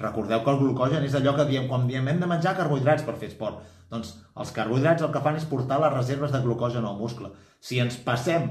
Recordeu 0.00 0.40
que 0.40 0.54
el 0.54 0.60
glucogen 0.62 1.04
és 1.04 1.18
allò 1.18 1.34
que 1.36 1.44
diem 1.50 1.68
quan 1.68 1.84
diem 1.90 2.08
hem 2.08 2.22
de 2.22 2.30
menjar 2.30 2.56
carbohidrats 2.56 3.04
per 3.04 3.18
fer 3.20 3.28
esport. 3.28 3.60
Doncs 3.92 4.14
els 4.40 4.54
carbohidrats 4.56 5.04
el 5.04 5.12
que 5.12 5.20
fan 5.20 5.36
és 5.36 5.44
portar 5.52 5.82
les 5.84 5.92
reserves 5.92 6.32
de 6.32 6.40
glucogen 6.40 6.88
al 6.88 6.96
muscle. 6.96 7.28
Si 7.60 7.82
ens 7.84 8.00
passem 8.06 8.48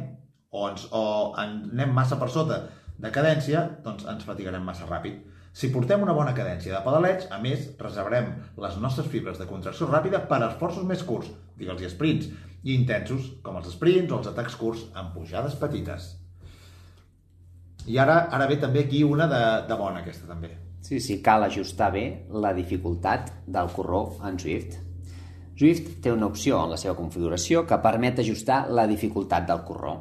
o, 0.52 0.70
ens, 0.70 0.86
o 0.92 1.34
anem 1.34 1.98
massa 1.98 2.22
per 2.22 2.30
sota 2.30 2.68
de 3.00 3.10
cadència, 3.16 3.66
doncs 3.82 4.06
ens 4.06 4.30
fatigarem 4.30 4.62
massa 4.62 4.86
ràpid. 4.86 5.18
Si 5.54 5.72
portem 5.74 6.04
una 6.06 6.14
bona 6.14 6.36
cadència 6.38 6.76
de 6.76 6.84
pedaleig, 6.86 7.26
a 7.34 7.40
més, 7.42 7.72
reservarem 7.80 8.32
les 8.62 8.78
nostres 8.82 9.10
fibres 9.12 9.40
de 9.42 9.48
contracció 9.50 9.90
ràpida 9.90 10.22
per 10.30 10.40
a 10.42 10.52
esforços 10.52 10.86
més 10.88 11.04
curts, 11.04 11.32
digue'ls 11.58 11.90
sprints, 11.96 12.30
i 12.64 12.76
intensos, 12.76 13.34
com 13.44 13.58
els 13.60 13.70
sprints 13.74 14.12
o 14.12 14.20
els 14.20 14.32
atacs 14.32 14.58
curts 14.60 14.88
amb 15.00 15.14
pujades 15.16 15.56
petites. 15.60 16.12
I 17.88 17.98
ara 17.98 18.26
ara 18.36 18.48
ve 18.50 18.60
també 18.62 18.84
aquí 18.86 19.04
una 19.04 19.28
de, 19.32 19.42
de 19.68 19.78
bona, 19.80 20.04
aquesta 20.04 20.28
també. 20.30 20.52
Sí, 20.86 21.00
sí, 21.04 21.20
cal 21.24 21.44
ajustar 21.44 21.90
bé 21.92 22.06
la 22.30 22.54
dificultat 22.56 23.34
del 23.48 23.72
corró 23.76 24.04
en 24.28 24.40
Swift. 24.40 24.78
Swift 25.60 25.98
té 26.04 26.12
una 26.12 26.30
opció 26.30 26.62
en 26.64 26.72
la 26.72 26.78
seva 26.80 26.96
configuració 26.96 27.66
que 27.68 27.82
permet 27.84 28.22
ajustar 28.22 28.62
la 28.72 28.86
dificultat 28.88 29.48
del 29.50 29.66
corró. 29.68 29.98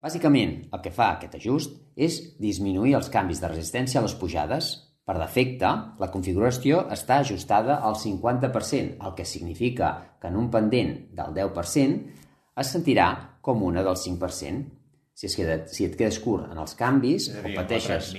Bàsicament, 0.00 0.52
el 0.72 0.80
que 0.80 0.92
fa 0.96 1.10
aquest 1.14 1.34
ajust 1.36 1.74
és 2.00 2.14
disminuir 2.40 2.94
els 2.96 3.10
canvis 3.12 3.42
de 3.42 3.50
resistència 3.50 4.00
a 4.00 4.04
les 4.06 4.14
pujades. 4.16 4.70
Per 5.04 5.16
defecte, 5.18 5.68
la 6.00 6.08
configuració 6.12 6.86
està 6.94 7.18
ajustada 7.20 7.80
al 7.84 7.98
50%, 8.00 8.96
el 8.96 9.14
que 9.18 9.26
significa 9.28 9.90
que 10.22 10.30
en 10.32 10.38
un 10.40 10.48
pendent 10.52 10.94
del 11.18 11.36
10% 11.36 12.24
es 12.62 12.72
sentirà 12.72 13.10
com 13.44 13.62
una 13.66 13.84
del 13.84 13.98
5%. 14.00 14.64
Si, 15.20 15.28
es 15.28 15.36
queda, 15.36 15.58
si 15.68 15.84
et 15.84 15.98
quedes 16.00 16.16
curt 16.24 16.48
en 16.48 16.56
els 16.62 16.72
canvis 16.78 17.26
o 17.28 17.42
dir, 17.42 17.50
la 17.50 17.60
pateixes... 17.60 18.14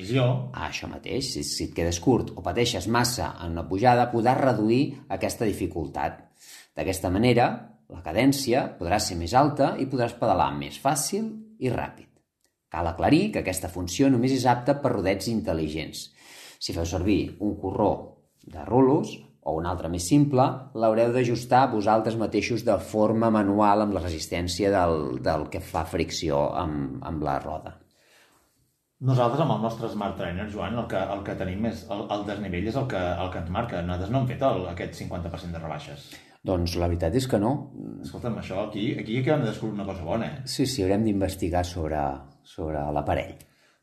Ah, 0.53 0.67
això 0.67 0.85
mateix, 0.91 1.31
si, 1.33 1.41
si 1.47 1.71
et 1.71 1.73
quedes 1.73 1.97
curt 2.03 2.35
o 2.37 2.43
pateixes 2.45 2.85
massa 2.93 3.31
en 3.41 3.55
una 3.55 3.65
pujada, 3.65 4.11
podràs 4.11 4.37
reduir 4.37 4.83
aquesta 5.09 5.49
dificultat. 5.49 6.27
D'aquesta 6.77 7.09
manera, 7.09 7.47
la 7.89 8.03
cadència 8.05 8.67
podrà 8.77 9.01
ser 9.01 9.17
més 9.17 9.33
alta 9.33 9.73
i 9.81 9.89
podràs 9.89 10.13
pedalar 10.19 10.51
més 10.59 10.77
fàcil 10.83 11.31
i 11.61 11.71
ràpid. 11.73 12.09
Cal 12.71 12.87
aclarir 12.87 13.31
que 13.33 13.41
aquesta 13.43 13.69
funció 13.71 14.09
només 14.09 14.33
és 14.35 14.47
apta 14.47 14.77
per 14.81 14.93
rodets 14.93 15.27
intel·ligents. 15.31 16.05
Si 16.61 16.73
feu 16.75 16.87
servir 16.87 17.35
un 17.39 17.57
corró 17.59 17.91
de 18.41 18.63
rulos 18.67 19.11
o 19.41 19.55
un 19.57 19.65
altre 19.65 19.89
més 19.89 20.05
simple, 20.07 20.45
l'haureu 20.77 21.11
d'ajustar 21.13 21.65
vosaltres 21.71 22.17
mateixos 22.21 22.63
de 22.65 22.77
forma 22.93 23.31
manual 23.33 23.85
amb 23.85 23.97
la 23.97 24.03
resistència 24.05 24.71
del, 24.73 25.21
del 25.25 25.47
que 25.53 25.63
fa 25.65 25.83
fricció 25.89 26.45
amb, 26.63 27.01
amb 27.11 27.25
la 27.27 27.37
roda. 27.43 27.77
Nosaltres, 29.01 29.41
amb 29.41 29.55
el 29.55 29.63
nostre 29.65 29.87
Smart 29.89 30.13
Trainer, 30.19 30.45
Joan, 30.53 30.75
el 30.77 30.85
que, 30.89 30.99
el 31.15 31.23
que 31.25 31.33
tenim 31.39 31.65
és... 31.71 31.87
El, 31.89 32.03
el 32.13 32.27
desnivell 32.27 32.67
és 32.69 32.75
el 32.77 32.85
que, 32.89 33.01
el 33.23 33.31
que 33.33 33.41
ens 33.41 33.49
marca. 33.55 33.81
Nosaltres 33.81 34.11
no 34.13 34.21
hem 34.21 34.27
fet 34.29 34.43
el, 34.45 34.67
aquest 34.69 34.99
50% 35.01 35.57
de 35.57 35.61
rebaixes. 35.63 36.05
Doncs 36.47 36.73
la 36.81 36.87
veritat 36.89 37.15
és 37.19 37.27
que 37.29 37.37
no. 37.41 37.51
Escolta'm, 38.01 38.39
això 38.41 38.63
aquí, 38.65 38.87
aquí 38.97 39.19
acabem 39.19 39.45
de 39.45 39.51
descobrir 39.51 39.75
una 39.77 39.85
cosa 39.85 40.05
bona, 40.05 40.27
eh? 40.27 40.49
Sí, 40.49 40.65
sí, 40.65 40.81
haurem 40.81 41.03
d'investigar 41.05 41.61
sobre, 41.69 42.01
sobre 42.43 42.81
l'aparell. 42.95 43.35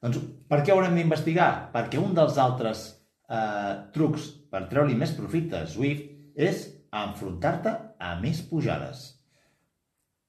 Doncs 0.02 0.18
per 0.50 0.64
què 0.66 0.74
haurem 0.74 0.98
d'investigar? 0.98 1.50
Perquè 1.74 2.00
un 2.02 2.16
dels 2.18 2.38
altres 2.42 2.82
eh, 3.30 3.74
trucs 3.94 4.26
per 4.50 4.66
treure-li 4.70 4.98
més 4.98 5.14
profit 5.14 5.54
a 5.54 5.62
Swift 5.70 6.10
és 6.38 6.66
enfrontar-te 6.94 7.76
a 7.98 8.16
més 8.22 8.42
pujades. 8.50 9.06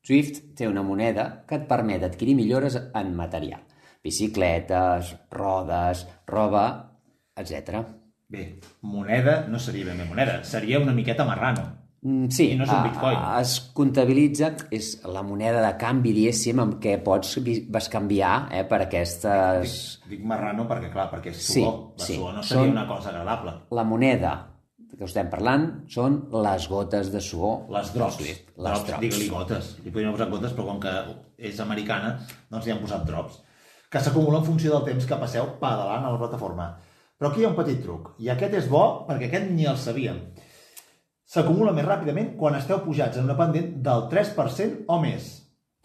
Swift 0.05 0.41
té 0.57 0.69
una 0.69 0.85
moneda 0.85 1.25
que 1.49 1.59
et 1.59 1.67
permet 1.69 2.05
adquirir 2.05 2.37
millores 2.37 2.77
en 2.77 3.11
material. 3.17 3.65
Bicicletes, 4.05 5.15
rodes, 5.33 6.05
roba, 6.29 6.65
etc. 7.37 7.83
Bé, 8.29 8.45
moneda 8.81 9.41
no 9.49 9.59
seria 9.59 9.89
ben 9.89 9.99
bé 10.01 10.07
moneda, 10.07 10.43
seria 10.43 10.79
una 10.79 10.95
miqueta 10.95 11.25
marrano. 11.25 11.67
Mm, 12.01 12.29
Sí, 12.31 12.51
I 12.53 12.55
no 12.55 12.63
és 12.63 12.69
un 12.71 12.83
bitcoin. 12.83 13.17
a- 13.17 13.41
es 13.41 13.59
comptabilitza, 13.75 14.53
és 14.71 15.01
la 15.03 15.21
moneda 15.21 15.61
de 15.65 15.77
canvi, 15.77 16.13
diguéssim, 16.13 16.59
amb 16.59 16.77
què 16.79 16.97
pots 17.03 17.35
vi- 17.43 17.65
bescanviar 17.69 18.47
eh, 18.55 18.63
per 18.63 18.81
aquestes... 18.85 19.99
Dic, 20.05 20.09
dic 20.19 20.25
marrano 20.25 20.65
perquè, 20.67 20.91
clar, 20.93 21.09
perquè 21.11 21.33
és 21.33 21.37
Sí, 21.43 21.61
suor. 21.61 21.93
la 21.97 22.05
sí. 22.05 22.15
suor 22.15 22.33
no 22.33 22.43
seria 22.43 22.63
Són- 22.63 22.71
una 22.71 22.87
cosa 22.87 23.09
agradable. 23.09 23.53
La 23.71 23.83
moneda 23.83 24.45
que 24.97 25.03
estem 25.05 25.29
parlant 25.29 25.85
són 25.87 26.27
les 26.31 26.67
gotes 26.69 27.11
de 27.11 27.19
suor. 27.21 27.67
Les 27.69 27.93
drops. 27.93 28.17
Les 28.19 28.39
drops, 28.55 28.85
drops. 28.87 28.99
digue-li 29.01 29.29
gotes. 29.29 29.77
Li 29.83 29.91
podríem 29.91 30.11
posar 30.15 30.29
gotes, 30.29 30.51
però 30.55 30.65
com 30.65 30.79
que 30.79 30.91
és 31.37 31.59
americana, 31.59 32.17
doncs 32.49 32.65
li 32.65 32.71
han 32.71 32.79
posat 32.81 33.05
drops. 33.05 33.41
Que 33.89 33.99
s'acumulen 33.99 34.39
en 34.41 34.45
funció 34.45 34.71
del 34.73 34.85
temps 34.85 35.05
que 35.05 35.15
passeu 35.15 35.45
pedalant 35.59 36.03
a 36.05 36.11
la 36.11 36.17
plataforma. 36.19 36.77
Però 37.19 37.29
aquí 37.31 37.41
hi 37.41 37.45
ha 37.45 37.49
un 37.49 37.55
petit 37.55 37.81
truc. 37.83 38.13
I 38.19 38.29
aquest 38.29 38.53
és 38.53 38.67
bo 38.69 39.05
perquè 39.07 39.27
aquest 39.27 39.51
ni 39.51 39.65
el 39.65 39.77
sabíem. 39.77 40.19
S'acumula 41.29 41.71
més 41.77 41.85
ràpidament 41.85 42.31
quan 42.39 42.55
esteu 42.57 42.79
pujats 42.81 43.19
en 43.19 43.27
una 43.27 43.35
pendent 43.37 43.75
del 43.85 44.07
3% 44.09 44.87
o 44.89 44.97
més. 45.03 45.27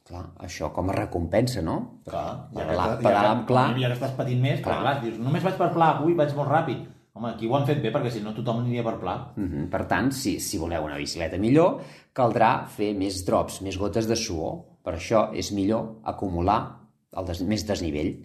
Clar, 0.04 0.22
això 0.44 0.70
com 0.72 0.88
a 0.88 0.94
recompensa, 0.96 1.61
no? 1.64 2.00
Clar, 2.09 2.48
Pedalar- 2.54 2.98
que, 2.98 3.09
ja, 3.09 3.35
que, 3.40 3.46
pla. 3.48 3.64
ja 3.80 3.88
que 3.88 3.96
estàs 3.98 4.16
patint 4.16 4.40
més, 4.40 4.61
clar. 4.61 4.80
Clar. 4.80 4.94
clar, 4.96 5.02
dius, 5.04 5.18
només 5.20 5.44
vaig 5.44 5.57
per 5.61 5.70
pla, 5.72 5.90
avui 5.98 6.14
vaig 6.16 6.33
molt 6.37 6.48
ràpid. 6.50 6.87
Home, 7.14 7.28
aquí 7.30 7.46
ho 7.46 7.54
han 7.57 7.66
fet 7.66 7.80
bé, 7.80 7.92
perquè 7.92 8.11
si 8.11 8.20
no 8.20 8.33
tothom 8.35 8.61
aniria 8.62 8.83
per 8.83 8.98
pla. 9.00 9.33
Mhm. 9.37 9.68
Per 9.70 9.85
tant, 9.87 10.11
si, 10.12 10.40
si 10.40 10.59
voleu 10.59 10.85
una 10.85 10.96
bicicleta 10.96 11.38
millor, 11.38 11.80
caldrà 12.12 12.66
fer 12.66 12.94
més 12.94 13.24
drops, 13.24 13.61
més 13.62 13.78
gotes 13.78 14.09
de 14.09 14.16
suor. 14.16 14.64
Per 14.83 14.94
això 14.94 15.30
és 15.33 15.52
millor 15.52 16.00
acumular 16.04 16.80
el 17.16 17.24
des, 17.26 17.40
més 17.42 17.64
desnivell. 17.66 18.16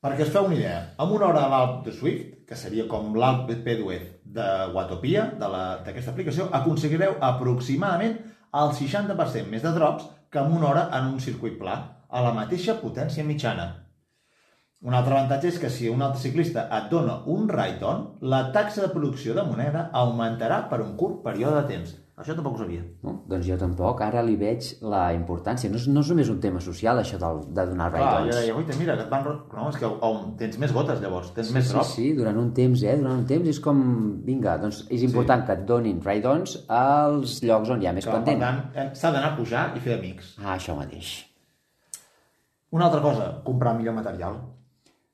Perquè 0.00 0.22
us 0.22 0.30
feu 0.32 0.46
una 0.46 0.54
idea, 0.54 0.94
amb 0.96 1.12
una 1.12 1.26
hora 1.26 1.44
a 1.44 1.48
l'Alp 1.48 1.84
de 1.84 1.92
Swift, 1.92 2.46
que 2.48 2.56
seria 2.56 2.86
com 2.88 3.14
l'Alp 3.14 3.50
P2 3.50 4.00
de 4.34 4.48
Watopia, 4.74 5.26
d'aquesta 5.40 6.14
aplicació, 6.14 6.48
aconseguireu 6.60 7.16
aproximadament 7.30 8.18
el 8.60 8.72
60% 8.78 9.50
més 9.50 9.62
de 9.66 9.74
drops 9.76 10.08
que 10.30 10.40
amb 10.42 10.56
una 10.56 10.68
hora 10.70 10.88
en 10.98 11.12
un 11.12 11.20
circuit 11.22 11.58
pla, 11.58 11.76
a 12.10 12.22
la 12.24 12.34
mateixa 12.34 12.78
potència 12.80 13.26
mitjana. 13.26 13.68
Un 14.80 14.94
altre 14.96 15.12
avantatge 15.12 15.50
és 15.50 15.58
que 15.60 15.68
si 15.68 15.90
un 15.92 16.00
altre 16.02 16.22
ciclista 16.22 16.62
et 16.76 16.86
dona 16.92 17.18
un 17.28 17.50
ride-on, 17.50 18.06
la 18.32 18.46
taxa 18.54 18.80
de 18.86 18.92
producció 18.94 19.34
de 19.36 19.44
moneda 19.44 19.88
augmentarà 20.02 20.62
per 20.70 20.80
un 20.80 20.94
curt 20.96 21.20
període 21.26 21.58
de 21.60 21.66
temps. 21.74 21.90
Això 22.20 22.34
tampoc 22.36 22.54
ho 22.54 22.58
sabia. 22.60 22.82
No? 23.06 23.14
Doncs 23.30 23.46
jo 23.48 23.56
tampoc, 23.56 24.00
ara 24.04 24.20
li 24.22 24.34
veig 24.36 24.66
la 24.84 25.06
importància. 25.16 25.70
No 25.72 25.78
és, 25.80 25.86
no 25.88 26.02
és 26.04 26.10
només 26.12 26.28
un 26.28 26.40
tema 26.42 26.60
social, 26.60 26.98
això 27.00 27.16
de, 27.22 27.30
de 27.56 27.64
donar 27.70 27.86
Clar, 27.94 28.02
jo 28.02 28.18
ride-ons. 28.26 28.36
deia, 28.42 28.56
uita, 28.58 28.76
mira, 28.76 28.96
que 28.98 29.06
et 29.06 29.10
van... 29.14 29.24
No, 29.56 29.68
és 29.70 29.78
que 29.80 29.88
oh, 29.88 30.18
tens 30.40 30.58
més 30.60 30.74
gotes, 30.76 31.00
llavors, 31.00 31.30
tens 31.36 31.50
més 31.56 31.64
Sí, 31.70 31.72
drops. 31.72 31.94
sí, 31.96 32.10
durant 32.18 32.36
un 32.42 32.50
temps, 32.56 32.82
eh? 32.84 32.98
Durant 33.00 33.22
un 33.22 33.24
temps 33.30 33.48
és 33.48 33.60
com... 33.64 33.80
Vinga, 34.26 34.58
doncs 34.60 34.82
és 34.92 35.06
important 35.08 35.40
sí. 35.40 35.46
que 35.48 35.56
et 35.56 35.64
donin 35.72 36.02
ride-ons 36.04 36.58
als 36.68 37.38
llocs 37.42 37.72
on 37.72 37.80
hi 37.82 37.88
ha 37.88 37.96
més 37.96 38.04
Clar, 38.04 38.20
per 38.20 38.28
pendent. 38.28 38.44
tant, 38.44 38.60
eh, 38.76 38.90
s'ha 39.00 39.14
d'anar 39.16 39.32
a 39.32 39.36
pujar 39.40 39.64
i 39.74 39.80
fer 39.80 39.96
amics. 39.96 40.34
Ah, 40.44 40.58
això 40.58 40.76
mateix. 40.76 41.14
Una 42.76 42.86
altra 42.86 43.00
cosa, 43.02 43.30
comprar 43.48 43.72
millor 43.78 43.96
material. 43.96 44.36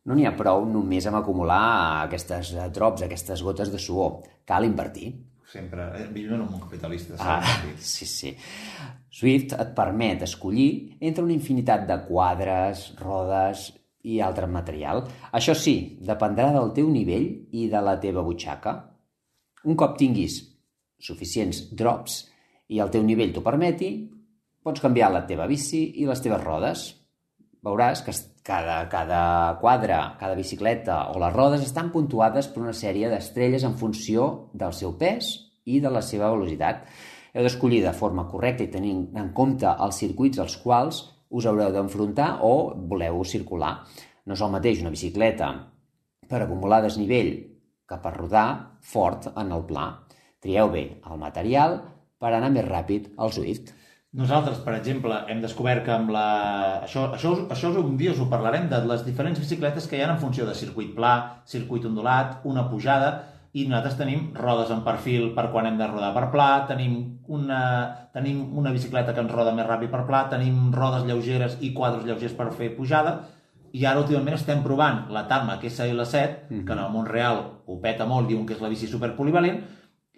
No 0.06 0.14
n'hi 0.14 0.26
ha 0.28 0.34
prou 0.38 0.66
només 0.70 1.06
amb 1.08 1.16
acumular 1.18 1.62
aquestes 2.04 2.52
eh, 2.54 2.66
drops, 2.74 3.02
aquestes 3.06 3.40
gotes 3.42 3.72
de 3.72 3.78
suor. 3.82 4.20
Cal 4.46 4.66
invertir. 4.68 5.14
Sempre, 5.46 5.85
eh, 5.94 6.09
vivim 6.11 6.35
en 6.35 6.42
un 6.42 6.50
món 6.50 6.61
capitalista. 6.61 7.14
Ah, 7.20 7.42
sí, 7.78 8.06
sí. 8.06 8.32
Swift 9.11 9.54
et 9.54 9.72
permet 9.76 10.24
escollir 10.26 10.96
entre 11.00 11.22
una 11.22 11.37
infinitat 11.37 11.87
de 11.87 12.00
quadres, 12.09 12.88
rodes 12.98 13.68
i 14.02 14.18
altre 14.20 14.48
material. 14.50 15.04
Això 15.32 15.54
sí, 15.54 15.76
dependrà 16.02 16.50
del 16.54 16.72
teu 16.74 16.90
nivell 16.90 17.28
i 17.54 17.68
de 17.70 17.82
la 17.82 17.94
teva 18.02 18.26
butxaca. 18.26 18.74
Un 19.66 19.78
cop 19.78 19.96
tinguis 19.98 20.40
suficients 20.98 21.62
drops 21.70 22.24
i 22.68 22.82
el 22.82 22.90
teu 22.90 23.06
nivell 23.06 23.32
t'ho 23.35 23.42
permeti, 23.46 23.90
pots 24.66 24.82
canviar 24.82 25.12
la 25.14 25.24
teva 25.30 25.46
bici 25.46 25.85
i 26.02 26.06
les 26.11 26.22
teves 26.22 26.42
rodes. 26.42 26.88
Veuràs 27.62 28.02
que 28.02 28.14
cada, 28.46 28.88
cada 28.88 29.59
quadre, 29.61 29.96
cada 30.20 30.37
bicicleta 30.38 31.11
o 31.11 31.18
les 31.18 31.35
rodes 31.35 31.64
estan 31.66 31.90
puntuades 31.90 32.46
per 32.52 32.62
una 32.62 32.74
sèrie 32.76 33.11
d'estrelles 33.11 33.66
en 33.66 33.74
funció 33.80 34.48
del 34.54 34.72
seu 34.72 34.94
pes 35.00 35.32
i 35.66 35.80
de 35.82 35.90
la 35.90 36.02
seva 36.06 36.30
velocitat. 36.30 36.85
Heu 37.35 37.42
d'escollir 37.44 37.82
de 37.85 37.92
forma 37.92 38.28
correcta 38.30 38.64
i 38.64 38.70
tenint 38.70 39.09
en 39.18 39.32
compte 39.35 39.66
els 39.66 39.98
circuits 39.98 40.38
als 40.38 40.54
quals 40.62 41.02
us 41.28 41.48
haureu 41.50 41.74
d'enfrontar 41.74 42.37
o 42.46 42.52
voleu 42.88 43.24
circular. 43.26 43.80
No 44.24 44.38
és 44.38 44.42
el 44.46 44.54
mateix 44.54 44.80
una 44.80 44.94
bicicleta 44.94 45.50
per 46.30 46.42
acumular 46.42 46.80
desnivell 46.87 47.35
que 47.87 47.98
per 48.02 48.14
rodar 48.14 48.78
fort 48.82 49.28
en 49.35 49.50
el 49.54 49.66
pla. 49.66 49.88
Trieu 50.42 50.70
bé 50.70 50.87
el 51.02 51.18
material 51.18 51.80
per 52.22 52.30
anar 52.32 52.52
més 52.54 52.66
ràpid 52.66 53.11
al 53.18 53.35
Swift. 53.35 53.74
Nosaltres, 54.16 54.62
per 54.64 54.72
exemple, 54.79 55.12
hem 55.29 55.42
descobert 55.42 55.83
que 55.85 55.92
amb 55.92 56.09
la... 56.14 56.26
Això, 56.87 57.02
això, 57.12 57.35
això 57.52 57.68
un 57.83 57.98
dia 58.00 58.14
us 58.14 58.20
ho 58.22 58.31
parlarem 58.33 58.64
de 58.70 58.79
les 58.88 59.02
diferents 59.05 59.37
bicicletes 59.37 59.85
que 59.90 59.98
hi 59.98 60.05
ha 60.05 60.09
en 60.09 60.20
funció 60.22 60.46
de 60.48 60.55
circuit 60.57 60.94
pla, 60.96 61.42
circuit 61.44 61.85
ondulat, 61.85 62.38
una 62.48 62.64
pujada, 62.70 63.11
i 63.52 63.66
nosaltres 63.68 63.98
tenim 63.98 64.31
rodes 64.37 64.70
en 64.72 64.81
perfil 64.87 65.35
per 65.37 65.51
quan 65.53 65.68
hem 65.68 65.76
de 65.76 65.88
rodar 65.90 66.14
per 66.14 66.30
pla, 66.32 66.49
tenim 66.68 66.95
una, 67.28 67.61
tenim 68.14 68.57
una 68.57 68.72
bicicleta 68.72 69.12
que 69.12 69.20
ens 69.20 69.34
roda 69.34 69.53
més 69.57 69.68
ràpid 69.68 69.93
per 69.93 70.07
pla, 70.09 70.22
tenim 70.32 70.70
rodes 70.72 71.05
lleugeres 71.09 71.59
i 71.61 71.74
quadres 71.76 72.07
lleugers 72.09 72.36
per 72.38 72.47
fer 72.57 72.70
pujada, 72.76 73.18
i 73.76 73.84
ara 73.84 74.01
últimament 74.01 74.38
estem 74.38 74.62
provant 74.64 75.11
la 75.12 75.26
Tarmac 75.28 75.66
SL7, 75.68 76.62
que 76.64 76.72
en 76.72 76.80
el 76.80 76.95
món 76.95 77.05
real 77.11 77.43
ho 77.66 77.76
peta 77.84 78.09
molt, 78.09 78.30
diuen 78.32 78.49
que 78.49 78.57
és 78.57 78.64
la 78.64 78.72
bici 78.72 78.88
superpolivalent, 78.88 79.61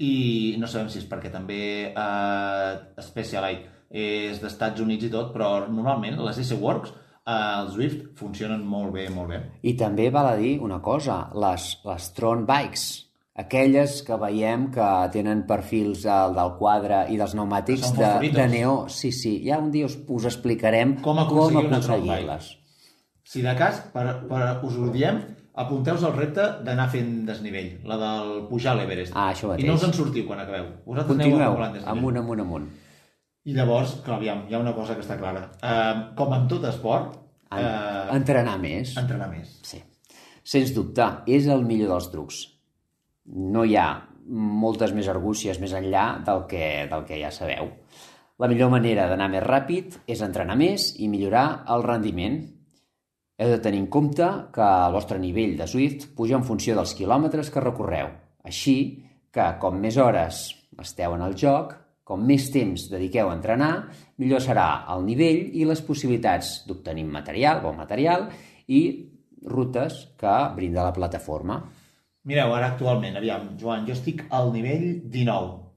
i 0.07 0.55
no 0.63 0.71
sabem 0.71 0.87
si 0.87 1.01
és 1.03 1.09
perquè 1.11 1.35
també 1.35 1.59
eh, 1.91 3.03
Specialized 3.03 3.78
és 3.91 4.41
d'Estats 4.43 4.81
Units 4.85 5.09
i 5.09 5.13
tot, 5.13 5.33
però 5.35 5.67
normalment 5.67 6.19
les 6.25 6.41
S-Works, 6.45 6.93
eh, 7.25 7.35
els 7.35 7.75
Swift, 7.75 8.09
funcionen 8.19 8.65
molt 8.65 8.93
bé, 8.93 9.09
molt 9.15 9.33
bé. 9.33 9.43
I 9.63 9.77
també 9.77 10.11
val 10.15 10.33
a 10.33 10.37
dir 10.37 10.59
una 10.65 10.81
cosa, 10.85 11.29
les, 11.35 11.71
les 11.89 12.11
Tron 12.17 12.45
Bikes, 12.49 12.89
aquelles 13.39 14.01
que 14.03 14.19
veiem 14.19 14.69
que 14.75 14.87
tenen 15.15 15.45
perfils 15.47 16.03
del, 16.03 16.35
del 16.37 16.55
quadre 16.59 17.05
i 17.13 17.19
dels 17.21 17.37
pneumàtics 17.37 17.93
de, 17.97 18.13
de 18.35 18.47
neó. 18.51 18.77
Sí, 18.91 19.13
sí, 19.15 19.39
ja 19.47 19.61
un 19.63 19.71
dia 19.75 19.87
us, 19.87 19.95
us 20.09 20.27
explicarem 20.33 20.99
Com 21.05 21.21
aconseguir 21.23 21.69
aconseguir-les. 21.69 22.55
Si 23.29 23.45
de 23.45 23.53
cas, 23.55 23.83
per, 23.93 24.07
per, 24.27 24.43
us 24.65 24.77
ho 24.81 24.89
diem, 24.91 25.21
apunteu-vos 25.59 26.07
al 26.09 26.15
repte 26.17 26.45
d'anar 26.65 26.89
fent 26.91 27.13
desnivell, 27.29 27.75
la 27.87 27.99
del 28.01 28.35
pujar 28.49 28.73
a 28.73 28.81
l'Everest. 28.81 29.13
Ah, 29.15 29.31
això 29.35 29.51
mateix. 29.53 29.67
I 29.67 29.71
no 29.71 29.77
us 29.79 29.87
en 29.87 29.95
sortiu 29.97 30.27
quan 30.27 30.41
acabeu. 30.43 30.71
Vosaltres 30.87 31.19
aneu 31.19 31.27
Continueu, 31.29 31.49
acumulant 31.51 31.75
desnivell. 31.77 31.99
amunt, 31.99 32.21
amunt, 32.23 32.45
amunt. 32.47 32.69
I 33.49 33.55
llavors, 33.57 33.95
clar, 34.05 34.19
aviam, 34.19 34.43
hi 34.49 34.55
ha 34.57 34.61
una 34.61 34.75
cosa 34.77 34.97
que 34.97 35.05
està 35.05 35.17
clara. 35.21 35.47
Eh, 35.65 35.95
com 36.19 36.35
en 36.37 36.45
tot 36.51 36.67
esport, 36.69 37.17
En, 37.51 37.65
eh, 37.65 38.17
entrenar 38.17 38.59
més. 38.61 38.97
entrenar 39.01 39.31
més. 39.31 39.55
Sí. 39.65 39.81
Sens 40.45 40.75
dubte, 40.77 41.07
és 41.27 41.47
el 41.49 41.65
millor 41.65 41.95
dels 41.95 42.11
trucs. 42.13 42.43
No 43.25 43.65
hi 43.65 43.77
ha 43.77 43.89
moltes 44.29 44.93
més 44.93 45.09
argúcies 45.09 45.59
més 45.61 45.73
enllà 45.73 46.23
del 46.25 46.45
que, 46.51 46.87
del 46.91 47.05
que 47.09 47.21
ja 47.21 47.31
sabeu. 47.33 47.71
La 48.39 48.49
millor 48.49 48.71
manera 48.71 49.09
d'anar 49.09 49.31
més 49.33 49.43
ràpid 49.43 49.97
és 50.07 50.21
entrenar 50.23 50.57
més 50.57 50.93
i 51.01 51.09
millorar 51.09 51.65
el 51.69 51.83
rendiment. 51.83 52.39
Heu 53.39 53.51
de 53.55 53.59
tenir 53.65 53.81
en 53.81 53.87
compte 53.87 54.29
que 54.53 54.63
el 54.63 54.93
vostre 54.93 55.19
nivell 55.19 55.57
de 55.57 55.67
Swift 55.67 56.09
puja 56.15 56.37
en 56.37 56.45
funció 56.45 56.77
dels 56.77 56.95
quilòmetres 56.95 57.51
que 57.51 57.65
recorreu. 57.65 58.13
Així 58.45 59.05
que, 59.33 59.55
com 59.59 59.81
més 59.81 59.97
hores 59.97 60.55
esteu 60.79 61.15
en 61.15 61.23
el 61.23 61.35
joc, 61.35 61.75
com 62.09 62.25
més 62.25 62.49
temps 62.55 62.87
dediqueu 62.89 63.29
a 63.29 63.37
entrenar, 63.37 63.73
millor 64.23 64.41
serà 64.41 64.69
el 64.95 65.05
nivell 65.05 65.43
i 65.61 65.67
les 65.69 65.83
possibilitats 65.85 66.63
d'obtenir 66.69 67.05
material, 67.05 67.61
bon 67.65 67.77
material, 67.77 68.31
i 68.69 68.81
rutes 69.49 70.01
que 70.21 70.37
brinda 70.57 70.87
la 70.87 70.95
plataforma. 70.97 71.61
Mireu, 72.29 72.53
ara 72.57 72.73
actualment, 72.73 73.17
aviam, 73.17 73.53
Joan, 73.61 73.85
jo 73.89 73.95
estic 73.97 74.25
al 74.35 74.51
nivell 74.53 74.87
19 75.09 75.69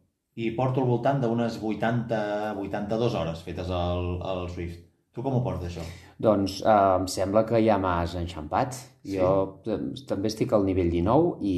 i 0.41 0.53
porto 0.55 0.81
al 0.81 0.87
voltant 0.87 1.19
d'unes 1.21 1.59
80-82 1.59 3.19
hores 3.19 3.43
fetes 3.43 3.69
al, 3.75 4.15
al 4.23 4.47
Swift. 4.51 4.87
Tu 5.11 5.23
com 5.23 5.35
ho 5.35 5.41
portes, 5.43 5.73
això? 5.73 5.83
Doncs 6.23 6.61
eh, 6.63 6.77
em 7.01 7.07
sembla 7.11 7.43
que 7.47 7.59
ja 7.59 7.75
m'has 7.81 8.15
enxampat. 8.15 8.77
Sí? 9.03 9.17
Jo 9.17 9.59
també 10.07 10.31
estic 10.31 10.55
al 10.55 10.63
nivell 10.63 10.91
19 10.93 11.43
i 11.43 11.55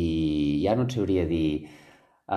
ja 0.66 0.76
no 0.78 0.90
et 0.90 0.98
sabria 0.98 1.30
dir... 1.30 1.48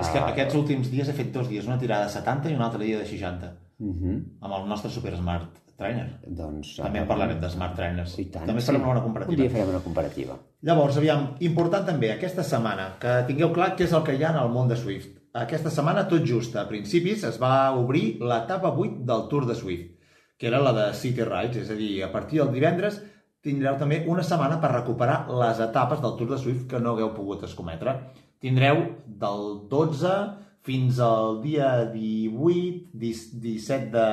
És 0.00 0.10
que 0.14 0.22
aquests 0.22 0.58
últims 0.58 0.90
dies 0.92 1.08
he 1.08 1.14
fet 1.16 1.32
dos 1.34 1.48
dies, 1.48 1.66
una 1.68 1.78
tirada 1.78 2.08
de 2.08 2.14
70 2.14 2.50
i 2.50 2.56
una 2.58 2.66
altra 2.68 2.82
dia 2.82 2.98
de 2.98 3.06
60. 3.06 3.52
Uh 3.78 3.94
-huh. 3.94 4.18
Amb 4.40 4.54
el 4.58 4.68
nostre 4.68 4.90
Super 4.90 5.16
Smart 5.16 5.58
Trainer. 5.76 6.20
Doncs, 6.26 6.76
també 6.76 6.98
en 7.00 7.06
parlarem 7.06 7.40
de 7.40 7.50
Smart 7.50 7.74
Trainers. 7.76 8.18
I 8.18 8.24
tant, 8.30 8.46
també 8.46 8.60
sí. 8.60 8.66
farem 8.66 8.88
una 8.88 9.02
comparativa. 9.02 9.42
Un 9.42 9.48
dia 9.48 9.50
farem 9.50 9.74
una 9.74 9.84
comparativa. 9.84 10.38
Llavors, 10.62 10.96
aviam, 10.96 11.34
important 11.40 11.84
també, 11.84 12.12
aquesta 12.12 12.42
setmana, 12.42 12.96
que 12.98 13.24
tingueu 13.26 13.52
clar 13.52 13.76
què 13.76 13.84
és 13.84 13.92
el 13.92 14.02
que 14.02 14.14
hi 14.14 14.24
ha 14.24 14.30
en 14.30 14.42
el 14.44 14.48
món 14.48 14.68
de 14.68 14.76
Swift. 14.76 15.18
Aquesta 15.32 15.70
setmana, 15.70 16.08
tot 16.08 16.24
just, 16.24 16.56
a 16.56 16.66
principis, 16.66 17.24
es 17.24 17.38
va 17.38 17.72
obrir 17.72 18.18
l'etapa 18.20 18.68
8 18.70 19.04
del 19.04 19.28
Tour 19.28 19.46
de 19.46 19.54
Swift 19.54 19.96
que 20.38 20.46
era 20.46 20.60
la 20.60 20.72
de 20.72 20.94
City 20.94 21.24
Rides, 21.24 21.64
és 21.64 21.70
a 21.70 21.76
dir, 21.78 22.02
a 22.04 22.10
partir 22.12 22.42
del 22.42 22.52
divendres 22.52 23.00
tindreu 23.46 23.76
també 23.78 24.02
una 24.10 24.24
setmana 24.26 24.58
per 24.60 24.72
recuperar 24.72 25.26
les 25.30 25.60
etapes 25.62 26.00
del 26.02 26.16
Tour 26.18 26.32
de 26.34 26.38
Swift 26.42 26.66
que 26.70 26.80
no 26.82 26.92
hagueu 26.92 27.12
pogut 27.14 27.44
escometre. 27.46 27.94
Tindreu 28.40 28.82
del 29.06 29.46
12 29.70 30.16
fins 30.66 30.96
al 30.98 31.36
dia 31.44 31.84
18, 31.92 32.88
17 32.98 33.86
de 33.92 34.06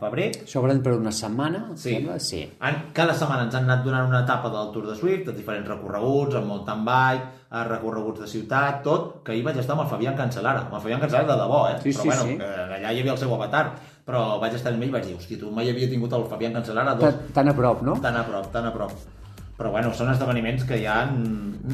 febrer. 0.00 0.24
S'obren 0.50 0.80
per 0.82 0.96
una 0.98 1.12
setmana, 1.14 1.68
Sí. 1.76 1.92
sembla? 1.94 2.16
Sí. 2.18 2.40
Han, 2.58 2.90
cada 2.92 3.14
setmana 3.14 3.44
ens 3.46 3.54
han 3.54 3.68
anat 3.70 3.84
donant 3.84 4.08
una 4.08 4.24
etapa 4.24 4.50
del 4.50 4.72
Tour 4.74 4.88
de 4.88 4.96
Swift, 4.98 5.26
de 5.28 5.32
diferents 5.36 5.68
recorreguts, 5.70 6.34
amb 6.34 6.46
mountain 6.50 6.82
bike, 6.84 7.28
a 7.50 7.62
recorreguts 7.64 8.20
de 8.20 8.26
ciutat, 8.26 8.82
tot, 8.82 9.22
que 9.22 9.32
ahir 9.32 9.44
vaig 9.46 9.58
estar 9.62 9.76
amb 9.78 9.84
el 9.86 9.88
Fabián 9.92 10.16
Cancelara. 10.18 10.66
Amb 10.66 10.74
el 10.74 10.80
Fabián 10.80 11.00
Cancelara 11.00 11.30
de 11.30 11.38
debò, 11.44 11.62
eh? 11.70 11.78
Sí, 11.82 11.90
però 11.94 12.02
sí, 12.02 12.08
bueno, 12.08 12.22
sí. 12.24 12.36
que 12.38 12.50
allà 12.80 12.92
hi 12.92 13.00
havia 13.00 13.12
el 13.12 13.18
seu 13.18 13.34
avatar. 13.34 13.64
Però 14.10 14.40
vaig 14.42 14.54
estar 14.58 14.72
amb 14.74 14.82
ell 14.82 14.88
i 14.88 14.92
vaig 14.98 15.06
dir, 15.06 15.14
hòstia, 15.14 15.38
tu 15.38 15.50
mai 15.54 15.70
havia 15.70 15.88
tingut 15.88 16.12
el 16.12 16.24
Fabián 16.26 16.52
Cancelara 16.58 16.96
dos, 16.98 17.14
Tan, 17.14 17.32
tan 17.32 17.48
a 17.48 17.54
prop, 17.54 17.82
no? 17.86 17.94
tan 18.02 18.16
a 18.16 18.24
prop, 18.26 18.50
tan 18.50 18.66
a 18.66 18.72
prop. 18.74 18.90
Però 19.60 19.74
bueno, 19.74 19.92
són 19.92 20.08
esdeveniments 20.08 20.64
que 20.64 20.80
ja... 20.80 21.02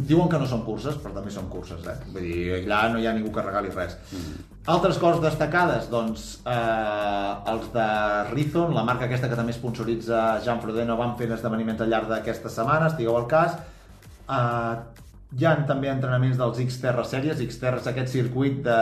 Diuen 0.09 0.27
que 0.27 0.41
no 0.43 0.47
són 0.51 0.65
curses, 0.67 0.97
però 0.99 1.13
també 1.15 1.31
són 1.31 1.47
curses, 1.47 1.85
eh? 1.87 1.95
Vull 2.11 2.25
dir, 2.27 2.41
allà 2.57 2.81
no 2.91 2.99
hi 2.99 3.07
ha 3.07 3.13
ningú 3.15 3.31
que 3.33 3.45
regali 3.45 3.71
res. 3.71 3.95
Mm. 4.11 4.41
Altres 4.75 4.99
coses 4.99 5.23
destacades, 5.23 5.87
doncs, 5.93 6.25
eh, 6.51 7.53
els 7.53 7.69
de 7.71 7.87
Rizon, 8.33 8.75
la 8.75 8.83
marca 8.89 9.07
aquesta 9.07 9.31
que 9.31 9.39
també 9.39 9.55
sponsoritza 9.55 10.25
Jean 10.43 10.59
Frodeno, 10.65 10.99
van 10.99 11.15
fent 11.21 11.37
esdeveniments 11.37 11.85
al 11.87 11.95
llarg 11.95 12.11
d'aquesta 12.11 12.51
setmana, 12.51 12.91
estigueu 12.91 13.15
al 13.21 13.29
cas. 13.31 13.55
Eh, 14.27 14.75
hi 15.39 15.47
ha 15.47 15.55
també 15.71 15.93
entrenaments 15.93 16.43
dels 16.43 16.59
Xterra 16.73 17.07
Series. 17.07 17.39
Xterra 17.39 17.79
és 17.83 17.87
aquest 17.93 18.11
circuit 18.15 18.59
de 18.67 18.81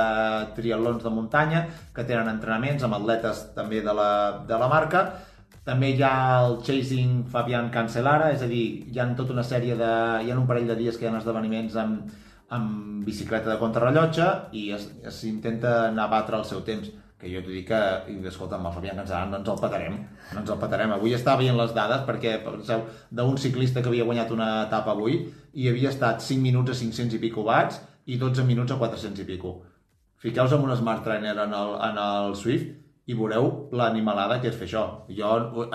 triatlons 0.57 1.05
de 1.05 1.13
muntanya 1.13 1.67
que 1.93 2.09
tenen 2.09 2.33
entrenaments 2.33 2.85
amb 2.89 2.97
atletes 3.03 3.51
també 3.57 3.85
de 3.85 3.95
la, 4.01 4.11
de 4.49 4.65
la 4.65 4.73
marca. 4.73 5.05
També 5.65 5.95
hi 5.95 6.03
ha 6.05 6.13
el 6.45 6.59
Chasing 6.67 7.23
Fabián 7.33 7.71
Cancelara, 7.73 8.31
és 8.35 8.43
a 8.45 8.49
dir, 8.51 8.65
hi 8.93 8.99
ha 9.01 9.07
tota 9.17 9.33
una 9.33 9.45
sèrie 9.47 9.77
de... 9.81 9.93
hi 10.25 10.31
ha 10.31 10.37
un 10.39 10.47
parell 10.51 10.67
de 10.69 10.77
dies 10.77 10.99
que 11.01 11.07
hi 11.07 11.09
ha 11.09 11.17
esdeveniments 11.23 11.77
amb, 11.81 12.11
amb 12.53 13.07
bicicleta 13.07 13.49
de 13.49 13.57
contrarrellotge 13.63 14.27
i 14.61 14.67
es- 14.77 14.91
s'intenten 15.17 15.99
abatre 16.05 16.37
el 16.37 16.45
seu 16.45 16.61
temps 16.69 16.91
que 17.19 17.31
jo 17.33 17.41
t'ho 17.41 17.55
dic 17.55 17.69
que, 17.71 17.81
i, 18.13 18.19
escolta, 18.29 18.59
amb 18.59 18.69
el 18.69 18.75
Fabián 18.77 18.99
Cancelara 19.01 19.31
no 19.31 19.39
ens 19.41 19.49
el 19.49 19.61
petarem, 19.63 19.97
no 20.35 20.41
ens 20.43 20.51
el 20.53 20.59
petarem. 20.61 20.93
Avui 20.93 21.15
estava 21.17 21.41
veient 21.41 21.57
les 21.57 21.73
dades 21.73 22.05
perquè, 22.05 22.35
penseu, 22.45 22.85
d'un 23.11 23.39
ciclista 23.41 23.81
que 23.81 23.89
havia 23.89 24.05
guanyat 24.05 24.35
una 24.37 24.51
etapa 24.67 24.93
avui 24.93 25.23
i 25.55 25.69
havia 25.71 25.89
estat 25.95 26.21
5 26.21 26.43
minuts 26.45 26.75
a 26.75 26.81
500 26.83 27.17
i 27.17 27.23
pico 27.23 27.47
watts 27.49 27.81
i 28.05 28.19
12 28.21 28.45
minuts 28.45 28.75
a 28.75 28.77
400 28.77 29.25
i 29.25 29.29
pico. 29.33 29.55
Fiqueu-vos 30.21 30.53
amb 30.59 30.69
un 30.69 30.77
Smart 30.77 31.01
Trainer 31.05 31.33
en 31.39 31.53
el, 31.57 31.73
en 31.89 32.03
el 32.05 32.37
Swift 32.37 32.84
i 33.07 33.15
veureu 33.17 33.49
l'animalada 33.77 34.41
que 34.41 34.49
és 34.49 34.57
fer 34.57 34.69
això. 34.69 34.85
Jo 35.13 35.33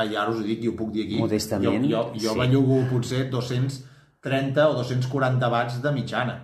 ja 0.10 0.28
us 0.30 0.40
ho 0.40 0.46
dic 0.46 0.64
i 0.64 0.70
ho 0.70 0.76
puc 0.78 0.92
dir 0.96 1.06
aquí. 1.06 1.18
Modestament, 1.22 1.86
jo, 1.86 2.06
jo, 2.14 2.22
jo 2.26 2.36
sí. 2.36 2.40
bellugo 2.42 2.80
potser 2.90 3.26
230 3.30 4.70
o 4.70 4.78
240 4.80 5.52
watts 5.54 5.82
de 5.84 5.92
mitjana. 5.96 6.38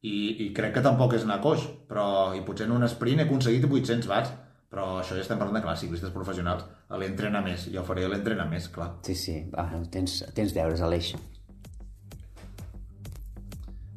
I, 0.00 0.14
I 0.46 0.52
crec 0.56 0.78
que 0.78 0.84
tampoc 0.84 1.12
és 1.18 1.26
anar 1.26 1.42
coix, 1.44 1.66
però 1.88 2.32
i 2.36 2.40
potser 2.46 2.64
en 2.64 2.78
un 2.78 2.88
sprint 2.88 3.20
he 3.20 3.26
aconseguit 3.26 3.66
800 3.68 4.08
watts, 4.08 4.30
però 4.72 4.86
això 5.02 5.18
ja 5.18 5.24
estem 5.26 5.36
parlant 5.36 5.58
de 5.58 5.64
clar, 5.66 5.76
ciclistes 5.76 6.14
professionals. 6.14 6.64
L'entrena 7.02 7.42
més, 7.44 7.66
jo 7.74 7.84
faré 7.84 8.06
l'entrena 8.08 8.46
més, 8.48 8.70
clar. 8.72 8.94
Sí, 9.04 9.18
sí. 9.18 9.36
Ah, 9.60 9.68
tens, 9.92 10.22
tens 10.36 10.56
deures, 10.56 10.80
Aleix. 10.86 11.12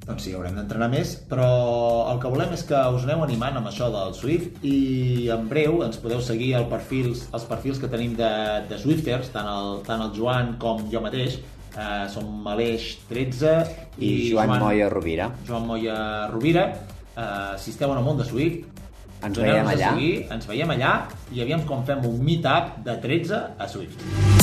Doncs 0.03 0.25
sí, 0.25 0.33
haurem 0.35 0.57
d'entrenar 0.57 0.89
més, 0.91 1.13
però 1.29 1.47
el 2.11 2.19
que 2.19 2.31
volem 2.31 2.51
és 2.57 2.65
que 2.67 2.79
us 2.95 3.05
aneu 3.07 3.23
animant 3.23 3.55
amb 3.59 3.69
això 3.69 3.87
del 3.93 4.11
Swift 4.17 4.65
i 4.67 5.29
en 5.31 5.47
breu 5.51 5.79
ens 5.85 5.99
podeu 6.03 6.19
seguir 6.23 6.51
el 6.59 6.67
perfils, 6.71 7.23
els 7.31 7.47
perfils 7.47 7.79
que 7.79 7.87
tenim 7.91 8.17
de, 8.19 8.33
de 8.67 8.79
Swifters, 8.81 9.31
tant 9.31 9.47
el, 9.47 9.79
tant 9.87 10.03
el 10.03 10.11
Joan 10.17 10.57
com 10.59 10.83
jo 10.91 10.99
mateix, 11.05 11.39
eh, 11.77 12.03
som 12.11 12.43
Aleix 12.51 12.97
13 13.07 13.55
I, 13.97 14.11
Joan, 14.33 14.57
Moya 14.59 14.91
Rovira. 14.91 15.31
Joan 15.47 15.71
Moya 15.71 15.97
Rovira. 16.33 16.67
Eh, 17.15 17.55
si 17.63 17.71
esteu 17.71 17.95
en 17.95 18.03
el 18.03 18.07
món 18.07 18.19
de 18.19 18.27
Swift, 18.27 18.69
Ens 19.23 19.37
veiem 19.39 19.69
allà. 19.71 19.93
Seguir, 19.95 20.15
ens 20.35 20.47
veiem 20.49 20.73
allà 20.75 20.93
i 21.31 21.43
aviam 21.45 21.63
com 21.69 21.87
fem 21.87 22.03
un 22.11 22.19
meetup 22.27 22.81
de 22.83 22.99
13 23.07 23.45
a 23.55 23.71
Swift. 23.71 24.42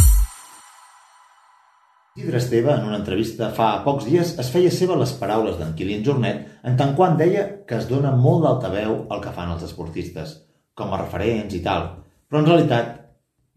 Isidre 2.21 2.37
Esteve, 2.37 2.75
en 2.75 2.85
una 2.85 2.99
entrevista 2.99 3.47
fa 3.57 3.67
pocs 3.81 4.05
dies, 4.05 4.35
es 4.43 4.49
feia 4.53 4.69
seva 4.69 4.93
les 5.01 5.15
paraules 5.17 5.55
d'en 5.57 5.71
Kilian 5.73 6.03
Jornet 6.05 6.67
en 6.69 6.75
tant 6.77 6.93
quan 6.99 7.17
deia 7.17 7.47
que 7.65 7.79
es 7.81 7.87
dona 7.89 8.11
molt 8.13 8.45
d'altaveu 8.45 8.93
al 9.09 9.23
que 9.25 9.33
fan 9.33 9.55
els 9.55 9.65
esportistes, 9.65 10.35
com 10.77 10.93
a 10.93 10.99
referents 11.01 11.57
i 11.57 11.63
tal. 11.65 11.89
Però 12.29 12.43
en 12.43 12.51
realitat 12.51 12.93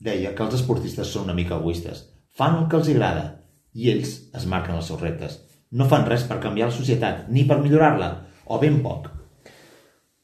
deia 0.07 0.31
que 0.31 0.47
els 0.47 0.55
esportistes 0.61 1.11
són 1.11 1.27
una 1.27 1.35
mica 1.35 1.57
egoistes. 1.59 2.05
Fan 2.39 2.55
el 2.61 2.71
que 2.71 2.79
els 2.79 2.93
agrada 2.95 3.27
i 3.75 3.91
ells 3.91 4.15
es 4.31 4.47
marquen 4.47 4.79
els 4.79 4.87
seus 4.87 5.03
reptes. 5.03 5.41
No 5.75 5.91
fan 5.91 6.07
res 6.07 6.23
per 6.31 6.39
canviar 6.39 6.71
la 6.71 6.79
societat, 6.79 7.27
ni 7.27 7.43
per 7.43 7.59
millorar-la, 7.59 8.13
o 8.47 8.63
ben 8.63 8.79
poc. 8.79 9.11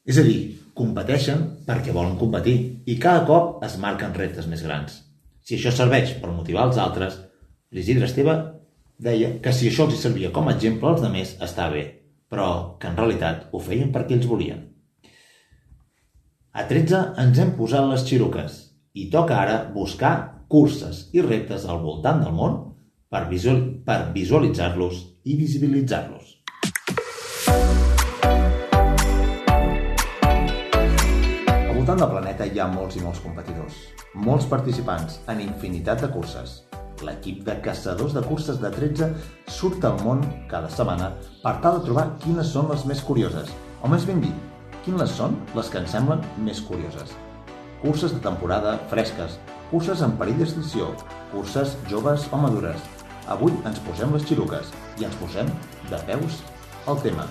És 0.08 0.16
a 0.16 0.24
dir, 0.24 0.38
competeixen 0.72 1.44
perquè 1.68 1.92
volen 1.92 2.16
competir 2.16 2.56
i 2.88 2.96
cada 2.96 3.28
cop 3.28 3.60
es 3.68 3.76
marquen 3.76 4.16
reptes 4.16 4.48
més 4.48 4.64
grans. 4.64 5.02
Si 5.44 5.60
això 5.60 5.76
serveix 5.76 6.16
per 6.22 6.32
motivar 6.32 6.70
els 6.70 6.80
altres, 6.80 7.26
l'Isidre 7.70 8.08
Esteve 8.08 8.32
deia 8.98 9.36
que 9.42 9.52
si 9.54 9.68
això 9.70 9.86
els 9.86 10.00
servia 10.02 10.32
com 10.34 10.48
a 10.48 10.56
exemple 10.56 10.88
als 10.90 11.02
demés 11.04 11.36
està 11.46 11.68
bé, 11.70 11.84
però 12.26 12.78
que 12.82 12.90
en 12.90 12.96
realitat 12.98 13.46
ho 13.54 13.60
feien 13.62 13.92
perquè 13.94 14.16
ells 14.16 14.26
volien. 14.30 14.64
A 16.50 16.66
13 16.66 17.02
ens 17.22 17.38
hem 17.38 17.52
posat 17.58 17.86
les 17.86 18.02
xiruques 18.08 18.56
i 18.98 19.06
toca 19.12 19.38
ara 19.38 19.60
buscar 19.74 20.14
curses 20.50 21.04
i 21.14 21.22
reptes 21.22 21.68
al 21.70 21.78
voltant 21.84 22.24
del 22.24 22.34
món 22.34 22.58
per, 23.06 23.28
visual, 23.30 23.62
per 23.86 24.10
visualitzar-los 24.16 25.04
i 25.30 25.36
visibilitzar-los. 25.38 26.34
Al 31.54 31.76
voltant 31.78 32.02
del 32.02 32.10
planeta 32.18 32.50
hi 32.50 32.58
ha 32.58 32.66
molts 32.74 32.98
i 32.98 33.06
molts 33.06 33.22
competidors, 33.22 33.78
molts 34.26 34.50
participants 34.50 35.22
en 35.30 35.46
infinitat 35.46 36.02
de 36.02 36.10
curses. 36.18 36.58
L'equip 37.06 37.44
de 37.46 37.54
caçadors 37.64 38.12
de 38.12 38.22
curses 38.26 38.60
de 38.60 38.70
13 38.74 39.08
surt 39.48 39.84
al 39.88 40.00
món 40.04 40.20
cada 40.50 40.68
setmana 40.72 41.12
per 41.42 41.54
tal 41.64 41.78
de 41.78 41.86
trobar 41.86 42.10
quines 42.24 42.52
són 42.52 42.68
les 42.72 42.84
més 42.88 43.00
curioses, 43.06 43.48
o 43.80 43.88
més 43.88 44.04
ben 44.08 44.20
dit, 44.20 44.36
quines 44.84 45.12
són 45.16 45.36
les 45.56 45.70
que 45.72 45.80
ens 45.80 45.94
semblen 45.96 46.24
més 46.44 46.60
curioses. 46.68 47.14
Curses 47.80 48.12
de 48.12 48.20
temporada 48.24 48.76
fresques, 48.92 49.38
curses 49.70 50.02
en 50.04 50.16
perill 50.20 50.42
d'extinció, 50.42 50.90
curses 51.32 51.76
joves 51.88 52.26
o 52.32 52.40
madures. 52.42 52.80
Avui 53.32 53.54
ens 53.68 53.80
posem 53.86 54.12
les 54.12 54.26
xiruques 54.28 54.72
i 55.00 55.06
ens 55.08 55.16
posem 55.20 55.48
de 55.88 56.00
peus 56.08 56.42
al 56.90 57.00
tema. 57.04 57.24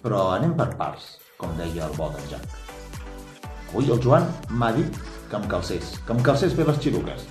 Però 0.00 0.30
anem 0.36 0.54
per 0.56 0.70
parts, 0.80 1.16
com 1.36 1.52
deia 1.60 1.88
el 1.88 1.96
bo 1.98 2.08
d'en 2.14 2.30
Jack. 2.30 2.46
Avui 3.72 3.90
el 3.92 4.00
Joan 4.00 4.28
m'ha 4.48 4.70
dit 4.76 5.00
que 5.28 5.36
em 5.36 5.48
calcés, 5.50 5.96
que 6.06 6.14
em 6.14 6.22
calcés 6.24 6.54
bé 6.56 6.64
les 6.64 6.80
xiruques. 6.80 7.26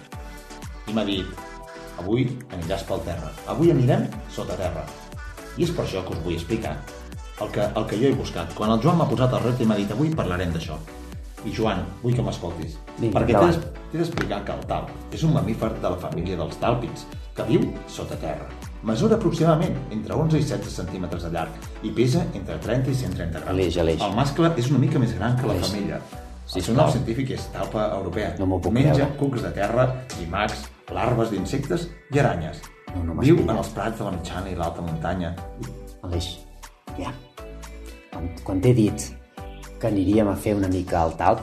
I 0.91 0.93
m'ha 0.93 1.05
dit, 1.07 1.44
avui 1.99 2.27
aniràs 2.51 2.83
pel 2.87 3.01
terra, 3.05 3.31
avui 3.47 3.71
anirem 3.71 4.05
sota 4.29 4.55
terra. 4.59 4.85
I 5.57 5.63
és 5.63 5.71
per 5.71 5.85
això 5.85 6.03
que 6.05 6.15
us 6.15 6.23
vull 6.23 6.35
explicar 6.35 6.75
el 7.41 7.49
que, 7.51 7.63
el 7.63 7.85
que 7.87 7.97
jo 7.99 8.09
he 8.09 8.15
buscat. 8.15 8.53
Quan 8.55 8.71
el 8.71 8.81
Joan 8.83 8.97
m'ha 8.99 9.09
posat 9.09 9.33
el 9.33 9.43
repte 9.43 9.63
i 9.63 9.67
m'ha 9.67 9.75
dit, 9.79 9.91
avui 9.91 10.13
parlarem 10.15 10.51
d'això. 10.55 10.77
I 11.45 11.51
Joan, 11.53 11.83
vull 12.01 12.15
que 12.15 12.23
m'escoltis. 12.25 12.77
Perquè 12.99 13.35
t'he 13.91 13.99
d'explicar 13.99 14.43
que 14.45 14.55
el 14.55 14.65
talp 14.67 14.89
és 15.13 15.23
un 15.23 15.33
mamífer 15.35 15.69
de 15.81 15.89
la 15.89 15.97
família 15.97 16.35
dels 16.39 16.57
tàlpids. 16.59 17.05
que 17.35 17.43
viu 17.43 17.65
sota 17.91 18.15
terra. 18.15 18.45
Mesura 18.87 19.17
aproximadament 19.17 19.75
entre 19.91 20.15
11 20.15 20.37
i 20.39 20.43
16 20.45 20.75
centímetres 20.79 21.25
de 21.25 21.31
llarg 21.33 21.51
i 21.83 21.89
pesa 21.91 22.21
entre 22.33 22.55
30 22.63 22.91
i 22.91 22.95
130 22.95 23.41
grams. 23.41 23.49
Aleix, 23.51 23.77
Aleix. 23.81 24.03
El 24.05 24.15
mascle 24.15 24.51
és 24.55 24.69
una 24.71 24.79
mica 24.79 25.01
més 25.03 25.11
gran 25.17 25.35
que 25.35 25.49
la 25.49 25.57
Aleix. 25.57 25.71
femella. 25.73 25.99
Sí, 26.45 26.59
el 26.59 26.65
seu 26.69 26.75
nom 26.77 26.91
científic 26.93 27.31
és 27.35 27.49
talpa 27.51 27.89
europea. 27.97 28.35
No 28.39 28.45
Menja 28.47 28.93
creure. 28.93 29.17
cucs 29.17 29.41
de 29.41 29.51
terra, 29.51 29.87
llimacs, 30.19 30.69
larves 30.93 31.31
d'insectes 31.33 31.89
i 32.13 32.21
aranyes. 32.21 32.61
No, 32.95 33.03
no 33.03 33.21
Viu 33.21 33.39
en 33.43 33.55
els 33.55 33.71
prats 33.75 33.99
de 33.99 34.07
la 34.07 34.13
mitjana 34.15 34.51
i 34.51 34.57
l'alta 34.59 34.83
muntanya. 34.85 35.33
Aleix, 36.05 36.31
ja. 36.99 37.13
Quan, 38.11 38.29
quan 38.43 38.61
t'he 38.63 38.73
dit 38.77 39.09
que 39.79 39.89
aniríem 39.89 40.29
a 40.31 40.35
fer 40.35 40.55
una 40.55 40.69
mica 40.71 41.01
al 41.01 41.15
talp, 41.19 41.41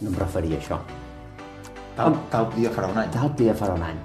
no 0.00 0.12
em 0.12 0.20
referia 0.20 0.60
a 0.60 0.62
això. 0.62 0.80
Tal, 1.96 2.16
tal 2.32 2.48
dia 2.54 2.70
farà 2.72 2.92
un 2.92 3.02
any. 3.02 3.10
Talp 3.12 3.40
ja 3.40 3.56
farà 3.56 3.76
un 3.76 3.84
any. 3.84 4.00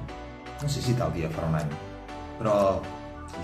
No 0.61 0.69
sé 0.69 0.83
si 0.83 0.97
tal 0.97 1.13
dia 1.15 1.29
farà 1.31 1.49
un 1.51 1.57
any. 1.59 1.71
Però, 2.39 2.55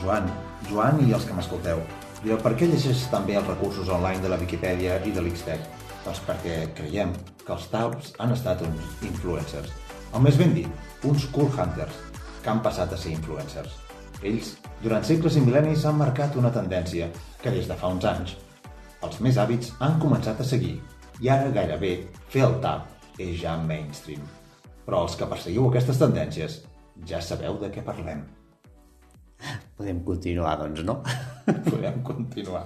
Joan, 0.02 0.30
Joan 0.70 1.02
i 1.06 1.14
els 1.16 1.26
que 1.28 1.36
m'escolteu, 1.38 1.82
per 2.26 2.54
què 2.58 2.68
llegeix 2.68 3.06
tan 3.12 3.26
bé 3.28 3.38
els 3.40 3.48
recursos 3.48 3.90
online 3.94 4.24
de 4.24 4.32
la 4.32 4.40
Viquipèdia 4.42 4.98
i 5.06 5.12
de 5.14 5.22
l'Xtec? 5.22 5.66
Doncs 6.06 6.22
perquè 6.26 6.56
creiem 6.76 7.12
que 7.44 7.54
els 7.56 7.68
talps 7.72 8.14
han 8.24 8.34
estat 8.34 8.64
uns 8.66 9.04
influencers. 9.06 9.74
O 10.16 10.22
més 10.24 10.40
ben 10.40 10.56
dit, 10.56 10.87
uns 11.06 11.28
cool 11.36 11.52
hunters, 11.54 12.02
que 12.42 12.50
han 12.50 12.64
passat 12.66 12.94
a 12.94 12.98
ser 12.98 13.14
influencers. 13.14 13.78
Ells, 14.26 14.56
durant 14.82 15.06
segles 15.06 15.38
i 15.38 15.46
mil·lennis, 15.46 15.86
han 15.86 16.00
marcat 16.00 16.36
una 16.40 16.54
tendència 16.54 17.12
que 17.42 17.54
des 17.54 17.70
de 17.70 17.78
fa 17.78 17.94
uns 17.94 18.06
anys 18.10 18.38
els 19.06 19.20
més 19.22 19.38
hàbits 19.38 19.76
han 19.84 20.00
començat 20.02 20.40
a 20.42 20.48
seguir 20.48 20.78
i 21.22 21.30
ara 21.30 21.52
gairebé 21.54 21.92
fer 22.34 22.44
el 22.48 22.58
tap 22.64 23.22
és 23.22 23.36
ja 23.42 23.56
mainstream. 23.62 24.24
Però 24.86 25.04
els 25.06 25.18
que 25.20 25.28
perseguiu 25.30 25.68
aquestes 25.68 26.00
tendències 26.02 26.60
ja 27.10 27.22
sabeu 27.22 27.60
de 27.62 27.70
què 27.74 27.84
parlem. 27.86 28.24
Podem 29.78 30.02
continuar, 30.06 30.56
doncs, 30.58 30.82
no? 30.86 31.00
Podem 31.70 32.02
continuar. 32.06 32.66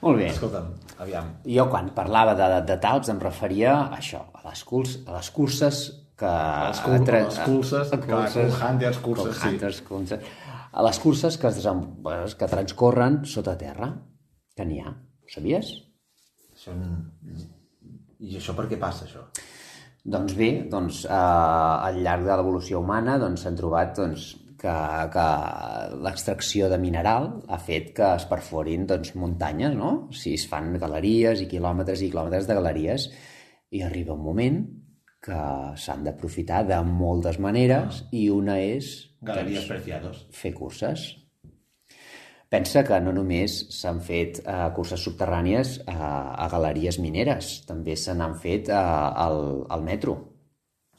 Molt 0.00 0.16
bé. 0.16 0.28
Escolta'm, 0.30 0.70
aviam. 1.02 1.32
Jo 1.44 1.66
quan 1.72 1.90
parlava 1.96 2.36
de, 2.38 2.48
de 2.68 2.76
talps 2.80 3.10
em 3.12 3.18
referia 3.20 3.74
a 3.80 3.98
això, 3.98 4.22
a 4.32 4.46
les, 4.46 4.62
curs, 4.64 5.00
a 5.06 5.16
les 5.18 5.30
curses 5.34 5.82
que... 6.20 6.32
Les 6.70 6.82
cul- 6.84 6.96
les 7.16 7.40
curses, 7.46 7.92
a 7.92 8.00
clar, 8.02 8.24
cool 8.34 8.52
hunters, 8.68 9.00
curses, 9.04 9.38
sí. 9.38 9.52
hunters, 9.54 9.80
curses. 9.88 10.34
A 10.70 10.84
les 10.86 11.00
curses 11.02 11.38
que, 11.40 11.50
es 11.50 11.60
desem... 11.60 11.80
que 12.38 12.50
transcorren 12.50 13.22
sota 13.26 13.56
terra, 13.58 13.90
que 14.56 14.66
n'hi 14.68 14.82
ha, 14.84 14.92
ho 14.92 15.32
sabies? 15.32 15.72
Això... 16.54 16.76
I 18.20 18.36
això 18.36 18.52
per 18.52 18.66
què 18.68 18.76
passa, 18.76 19.06
això? 19.08 19.24
Doncs 20.00 20.34
bé, 20.36 20.50
doncs, 20.72 21.02
eh, 21.08 21.16
al 21.16 21.98
llarg 22.04 22.26
de 22.28 22.36
l'evolució 22.36 22.80
humana 22.84 23.16
doncs, 23.20 23.44
s'han 23.44 23.56
trobat 23.56 23.96
doncs, 23.96 24.30
que, 24.60 24.74
que 25.14 25.26
l'extracció 26.04 26.68
de 26.68 26.78
mineral 26.80 27.30
ha 27.48 27.58
fet 27.64 27.94
que 27.96 28.10
es 28.18 28.26
perforin 28.28 28.86
doncs, 28.88 29.14
muntanyes, 29.16 29.72
no? 29.76 29.92
O 30.08 30.16
sigui, 30.16 30.36
es 30.40 30.46
fan 30.50 30.74
galeries 30.80 31.40
i 31.40 31.48
quilòmetres 31.50 32.04
i 32.04 32.10
quilòmetres 32.12 32.48
de 32.48 32.56
galeries 32.58 33.08
i 33.72 33.82
arriba 33.86 34.16
un 34.16 34.24
moment 34.24 34.60
que 35.30 35.46
s'han 35.78 36.04
d'aprofitar 36.06 36.64
de 36.66 36.82
moltes 36.86 37.38
maneres 37.38 38.04
i 38.10 38.26
una 38.34 38.58
és 38.60 38.90
Galeries 39.22 39.66
preciados. 39.70 40.26
fer 40.34 40.52
curses. 40.56 41.06
Pensa 42.50 42.82
que 42.82 42.98
no 42.98 43.12
només 43.14 43.60
s'han 43.76 44.00
fet 44.02 44.40
eh, 44.42 44.54
curses 44.74 45.04
subterrànies 45.06 45.76
a, 45.86 46.08
a 46.34 46.48
galeries 46.50 46.98
mineres, 46.98 47.60
també 47.68 47.94
se 47.94 48.16
n'han 48.18 48.34
fet 48.42 48.72
eh, 48.74 48.74
al, 48.74 49.68
al 49.70 49.86
metro. 49.86 50.16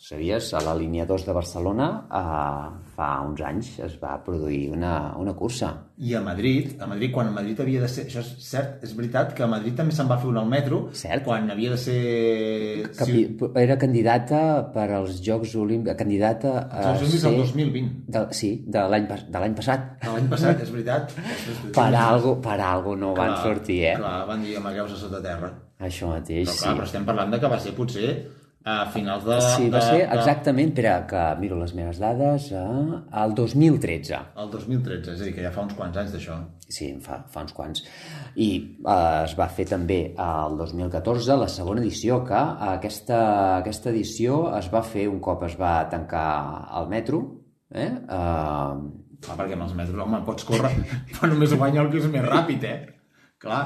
Sabies? 0.02 0.48
A 0.58 0.60
la 0.66 0.74
línia 0.74 1.04
2 1.06 1.28
de 1.28 1.34
Barcelona 1.36 1.88
eh, 2.10 2.70
fa 2.96 3.10
uns 3.22 3.42
anys 3.46 3.68
es 3.86 4.00
va 4.02 4.16
produir 4.26 4.72
una, 4.74 5.14
una 5.22 5.36
cursa. 5.38 5.70
I 6.02 6.16
a 6.18 6.22
Madrid, 6.26 6.72
a 6.82 6.88
Madrid, 6.90 7.12
quan 7.14 7.30
a 7.30 7.34
Madrid 7.36 7.60
havia 7.62 7.84
de 7.84 7.90
ser... 7.92 8.08
Això 8.10 8.24
és 8.24 8.32
cert, 8.42 8.80
és 8.82 8.96
veritat 8.98 9.36
que 9.38 9.46
a 9.46 9.50
Madrid 9.52 9.76
també 9.78 9.94
se'n 9.94 10.10
va 10.10 10.18
fer 10.18 10.32
un 10.32 10.40
al 10.42 10.50
metro, 10.50 10.80
Cert. 10.98 11.22
quan 11.28 11.46
havia 11.54 11.76
de 11.76 11.78
ser... 11.84 12.00
Capi... 12.98 13.22
Era 13.62 13.78
candidata 13.78 14.42
per 14.74 14.88
als 14.98 15.22
Jocs 15.22 15.54
Olímpics, 15.62 16.00
candidata 16.02 16.56
a 16.66 16.82
Els 16.96 17.06
Olímpics 17.06 17.22
ser... 17.22 17.36
del 17.38 17.46
2020. 17.46 17.94
De, 18.18 18.26
sí, 18.42 18.52
de 18.66 18.88
l'any 18.96 19.06
de 19.06 19.46
l'any 19.46 19.58
passat. 19.62 19.86
De 20.02 20.18
L'any 20.18 20.34
passat, 20.34 20.66
és 20.66 20.74
veritat. 20.74 21.14
Per 21.78 21.90
algo, 21.94 22.40
per 22.42 22.58
algo 22.58 22.98
no 22.98 23.14
van 23.14 23.38
sortir, 23.46 23.84
eh? 23.94 23.96
Clar, 24.02 24.18
van 24.34 24.42
dir 24.50 24.58
amagueu-se 24.58 24.98
sota 24.98 25.22
terra. 25.22 25.54
Això 25.82 26.10
mateix, 26.10 26.50
Però 26.50 26.58
clar, 26.58 26.62
sí. 26.66 26.78
però 26.80 26.90
estem 26.90 27.06
parlant 27.14 27.32
de 27.34 27.38
que 27.42 27.50
va 27.54 27.62
ser 27.62 27.78
potser 27.78 28.12
a 28.64 28.86
finals 28.94 29.26
de... 29.26 29.38
Sí, 29.42 29.70
va 29.74 29.80
de, 29.80 29.86
ser 29.88 30.02
exactament, 30.06 30.72
espera, 30.72 30.94
que 31.10 31.22
miro 31.42 31.58
les 31.60 31.74
meves 31.78 31.98
dades, 32.02 32.52
eh, 32.54 33.00
el 33.24 33.34
2013. 33.38 34.20
El 34.44 34.52
2013, 34.54 35.16
és 35.16 35.22
a 35.22 35.26
dir, 35.26 35.34
que 35.38 35.46
ja 35.46 35.54
fa 35.56 35.66
uns 35.66 35.74
quants 35.78 35.98
anys 35.98 36.14
d'això. 36.14 36.38
Sí, 36.72 36.92
fa, 37.04 37.22
fa 37.34 37.44
uns 37.46 37.56
quants. 37.58 37.84
I 38.36 38.50
eh, 38.54 38.96
es 39.26 39.36
va 39.40 39.50
fer 39.50 39.66
també 39.72 40.00
el 40.14 40.58
2014 40.62 41.40
la 41.42 41.50
segona 41.52 41.82
edició, 41.82 42.22
que 42.28 42.42
aquesta, 42.70 43.22
aquesta 43.58 43.90
edició 43.94 44.44
es 44.60 44.70
va 44.74 44.86
fer 44.86 45.08
un 45.10 45.20
cop 45.24 45.48
es 45.50 45.58
va 45.60 45.80
tancar 45.90 46.28
el 46.82 46.92
metro, 46.92 47.24
eh? 47.74 47.90
eh 47.90 49.00
Clar, 49.22 49.36
perquè 49.38 49.54
amb 49.54 49.68
els 49.68 49.76
metres, 49.78 49.98
home, 50.02 50.18
pots 50.26 50.46
córrer, 50.48 50.72
però 51.14 51.30
només 51.30 51.54
guanya 51.54 51.84
el 51.84 51.92
que 51.94 52.00
és 52.02 52.08
més 52.10 52.26
ràpid, 52.26 52.64
eh? 52.66 53.01
Clar, 53.42 53.62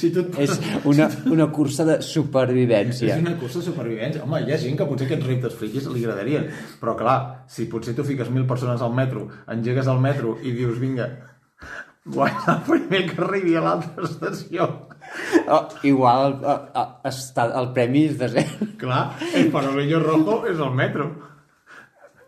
si 0.00 0.08
tu 0.14 0.22
és 0.40 0.54
una, 0.88 1.10
una 1.28 1.46
cursa 1.52 1.84
de 1.84 1.98
supervivència. 2.00 3.18
És 3.18 3.20
una 3.20 3.34
cursa 3.36 3.60
de 3.60 3.66
supervivència. 3.66 4.22
Home, 4.24 4.40
hi 4.46 4.54
ha 4.54 4.60
gent 4.62 4.78
que 4.78 4.86
potser 4.88 5.04
aquests 5.10 5.28
reptes 5.28 5.58
friquis 5.58 5.88
li 5.92 6.06
agradarien, 6.06 6.46
però 6.80 6.94
clar, 6.96 7.18
si 7.52 7.68
potser 7.68 7.92
tu 7.98 8.06
fiques 8.08 8.32
mil 8.32 8.46
persones 8.48 8.80
al 8.80 8.96
metro, 8.96 9.26
engegues 9.52 9.92
al 9.92 10.00
metro 10.00 10.38
i 10.40 10.54
dius, 10.56 10.80
vinga, 10.80 11.10
guanya 12.08 12.54
el 12.54 12.62
primer 12.64 13.02
que 13.10 13.20
arribi 13.26 13.56
a 13.60 13.64
l'altra 13.66 14.08
estació. 14.08 14.70
Oh, 15.48 15.62
igual 15.88 16.38
eh, 16.40 16.56
eh, 16.80 16.88
està, 17.12 17.48
el 17.60 17.70
premi 17.76 18.06
és 18.08 18.16
de 18.20 18.32
zero. 18.38 18.72
Clar, 18.80 19.04
el 19.34 19.52
farolillo 19.52 20.00
rojo 20.04 20.40
és 20.48 20.56
el 20.64 20.72
metro. 20.76 21.10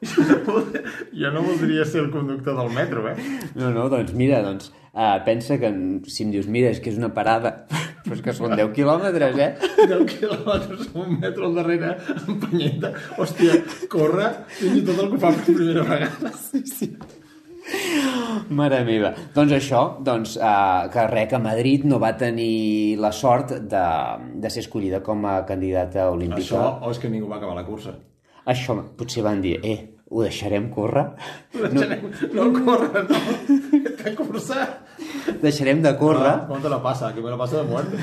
Jo 1.21 1.31
no, 1.35 1.43
voldria, 1.45 1.85
ser 1.85 2.05
el 2.07 2.11
conductor 2.11 2.57
del 2.57 2.71
metro, 2.73 3.05
eh? 3.11 3.17
No, 3.55 3.71
no, 3.75 3.89
doncs 3.93 4.15
mira, 4.17 4.41
doncs, 4.45 4.73
uh, 4.95 5.19
pensa 5.27 5.59
que 5.61 5.71
si 6.09 6.25
em 6.25 6.33
dius, 6.33 6.49
mira, 6.49 6.71
és 6.73 6.81
que 6.81 6.93
és 6.93 6.99
una 7.01 7.13
parada, 7.17 7.53
però 8.07 8.17
és 8.17 8.25
que 8.25 8.35
són 8.37 8.57
10 8.57 8.73
quilòmetres, 8.77 9.39
eh? 9.45 9.51
10 9.93 10.05
quilòmetres, 10.15 10.91
un 10.97 11.21
metro 11.21 11.51
al 11.51 11.61
darrere, 11.61 11.95
empenyenta. 12.27 12.95
Hòstia, 13.21 13.61
corre, 13.93 14.33
fins 14.57 14.81
i 14.81 14.85
tot 14.89 15.05
el 15.05 15.15
que 15.15 15.23
fa 15.23 15.35
per 15.37 15.49
primera 15.53 15.87
vegada. 15.93 16.35
Sí, 16.49 16.65
sí. 16.71 16.95
Mare 18.57 18.81
meva. 18.89 19.13
Doncs 19.35 19.53
això, 19.55 19.83
doncs, 20.03 20.39
uh, 20.41 20.89
que 20.91 21.05
res, 21.13 21.29
que 21.31 21.39
Madrid 21.45 21.85
no 21.87 22.01
va 22.03 22.17
tenir 22.19 22.97
la 22.99 23.13
sort 23.15 23.53
de, 23.71 23.87
de 24.43 24.51
ser 24.51 24.65
escollida 24.65 25.05
com 25.05 25.29
a 25.29 25.43
candidata 25.47 26.09
olímpica. 26.11 26.47
Això, 26.49 26.65
o 26.81 26.95
és 26.95 26.99
que 27.03 27.13
ningú 27.13 27.29
va 27.31 27.39
acabar 27.39 27.61
la 27.61 27.69
cursa? 27.69 27.95
Això 28.49 28.75
potser 28.97 29.23
van 29.23 29.43
dir, 29.45 29.59
eh, 29.63 29.79
ho 30.11 30.25
deixarem 30.25 30.67
córrer? 30.75 31.07
No, 32.35 32.49
no 32.51 32.65
corre, 32.67 33.05
no. 33.07 33.21
Que 34.01 34.15
cursa. 34.19 34.67
Deixarem 35.43 35.83
de 35.85 35.95
córrer? 36.01 36.33
Ah, 36.33 36.47
com 36.49 36.61
te 36.63 36.73
la 36.73 36.81
passa? 36.83 37.13
Que 37.15 37.23
me 37.23 37.31
la 37.31 37.39
passa 37.39 37.63
de 37.63 37.69
muerte. 37.71 38.03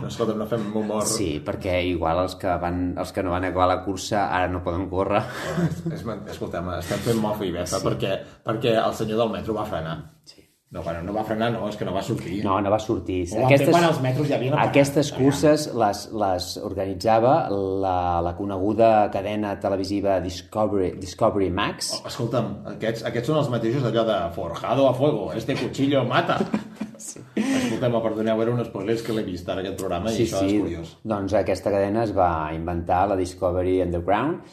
No, 0.00 0.06
escolta, 0.06 0.36
no 0.38 0.46
fem 0.46 0.68
humor. 0.78 1.02
Sí, 1.10 1.40
perquè 1.44 1.80
igual 1.90 2.22
els 2.22 2.36
que, 2.38 2.52
van, 2.62 2.92
els 3.02 3.10
que 3.12 3.24
no 3.26 3.34
van 3.34 3.48
acabar 3.48 3.66
la 3.72 3.80
cursa 3.82 4.28
ara 4.28 4.46
no 4.52 4.62
poden 4.64 4.86
córrer. 4.92 5.24
És, 5.66 5.80
és, 5.90 6.04
escolta'm, 6.36 6.70
estem 6.78 7.02
fent 7.08 7.18
mofa 7.20 7.48
i 7.48 7.50
befa 7.56 7.80
sí. 7.80 7.86
perquè, 7.88 8.14
perquè 8.46 8.76
el 8.78 8.94
senyor 8.96 9.24
del 9.24 9.34
metro 9.34 9.58
va 9.58 9.66
frenar. 9.68 9.96
Sí. 10.22 10.39
No, 10.70 10.84
bueno, 10.84 11.02
no 11.02 11.12
va 11.12 11.24
frenar, 11.26 11.48
no, 11.50 11.64
és 11.66 11.74
que 11.74 11.82
no 11.82 11.90
va 11.90 12.00
sortir. 12.06 12.36
No, 12.44 12.60
no 12.62 12.70
va 12.70 12.76
sortir. 12.78 13.24
Van 13.32 13.50
fer 13.50 13.72
quan 13.72 13.88
els 13.88 13.96
metros 14.04 14.28
ja 14.30 14.36
havien 14.36 14.54
aquestes 14.54 15.08
curses 15.16 15.64
les, 15.74 16.02
les 16.22 16.46
organitzava 16.62 17.32
la, 17.50 17.94
la 18.22 18.32
coneguda 18.38 18.90
cadena 19.10 19.56
televisiva 19.58 20.20
Discovery, 20.22 20.92
Discovery 21.02 21.48
Max. 21.50 21.90
Escolta'm, 22.06 22.52
aquests, 22.76 23.02
aquests 23.10 23.32
són 23.32 23.40
els 23.40 23.50
mateixos 23.50 23.82
d'allò 23.82 24.06
de 24.12 24.20
forjado 24.38 24.86
a 24.86 24.94
fuego, 24.94 25.32
este 25.34 25.58
cuchillo 25.58 26.04
mata. 26.06 26.38
sí. 27.08 27.18
Escolta'm, 27.34 27.98
perdoneu, 28.06 28.46
era 28.46 28.54
un 28.54 28.62
spoiler 28.70 29.00
que 29.02 29.18
l'he 29.18 29.26
vist 29.26 29.50
ara 29.50 29.66
aquest 29.66 29.82
programa 29.82 30.14
i 30.14 30.22
això 30.22 30.46
és 30.46 30.54
curiós. 30.54 30.96
Doncs 31.02 31.34
aquesta 31.42 31.74
cadena 31.74 32.06
es 32.06 32.14
va 32.14 32.30
inventar, 32.54 33.08
la 33.10 33.18
Discovery 33.18 33.80
Underground, 33.88 34.46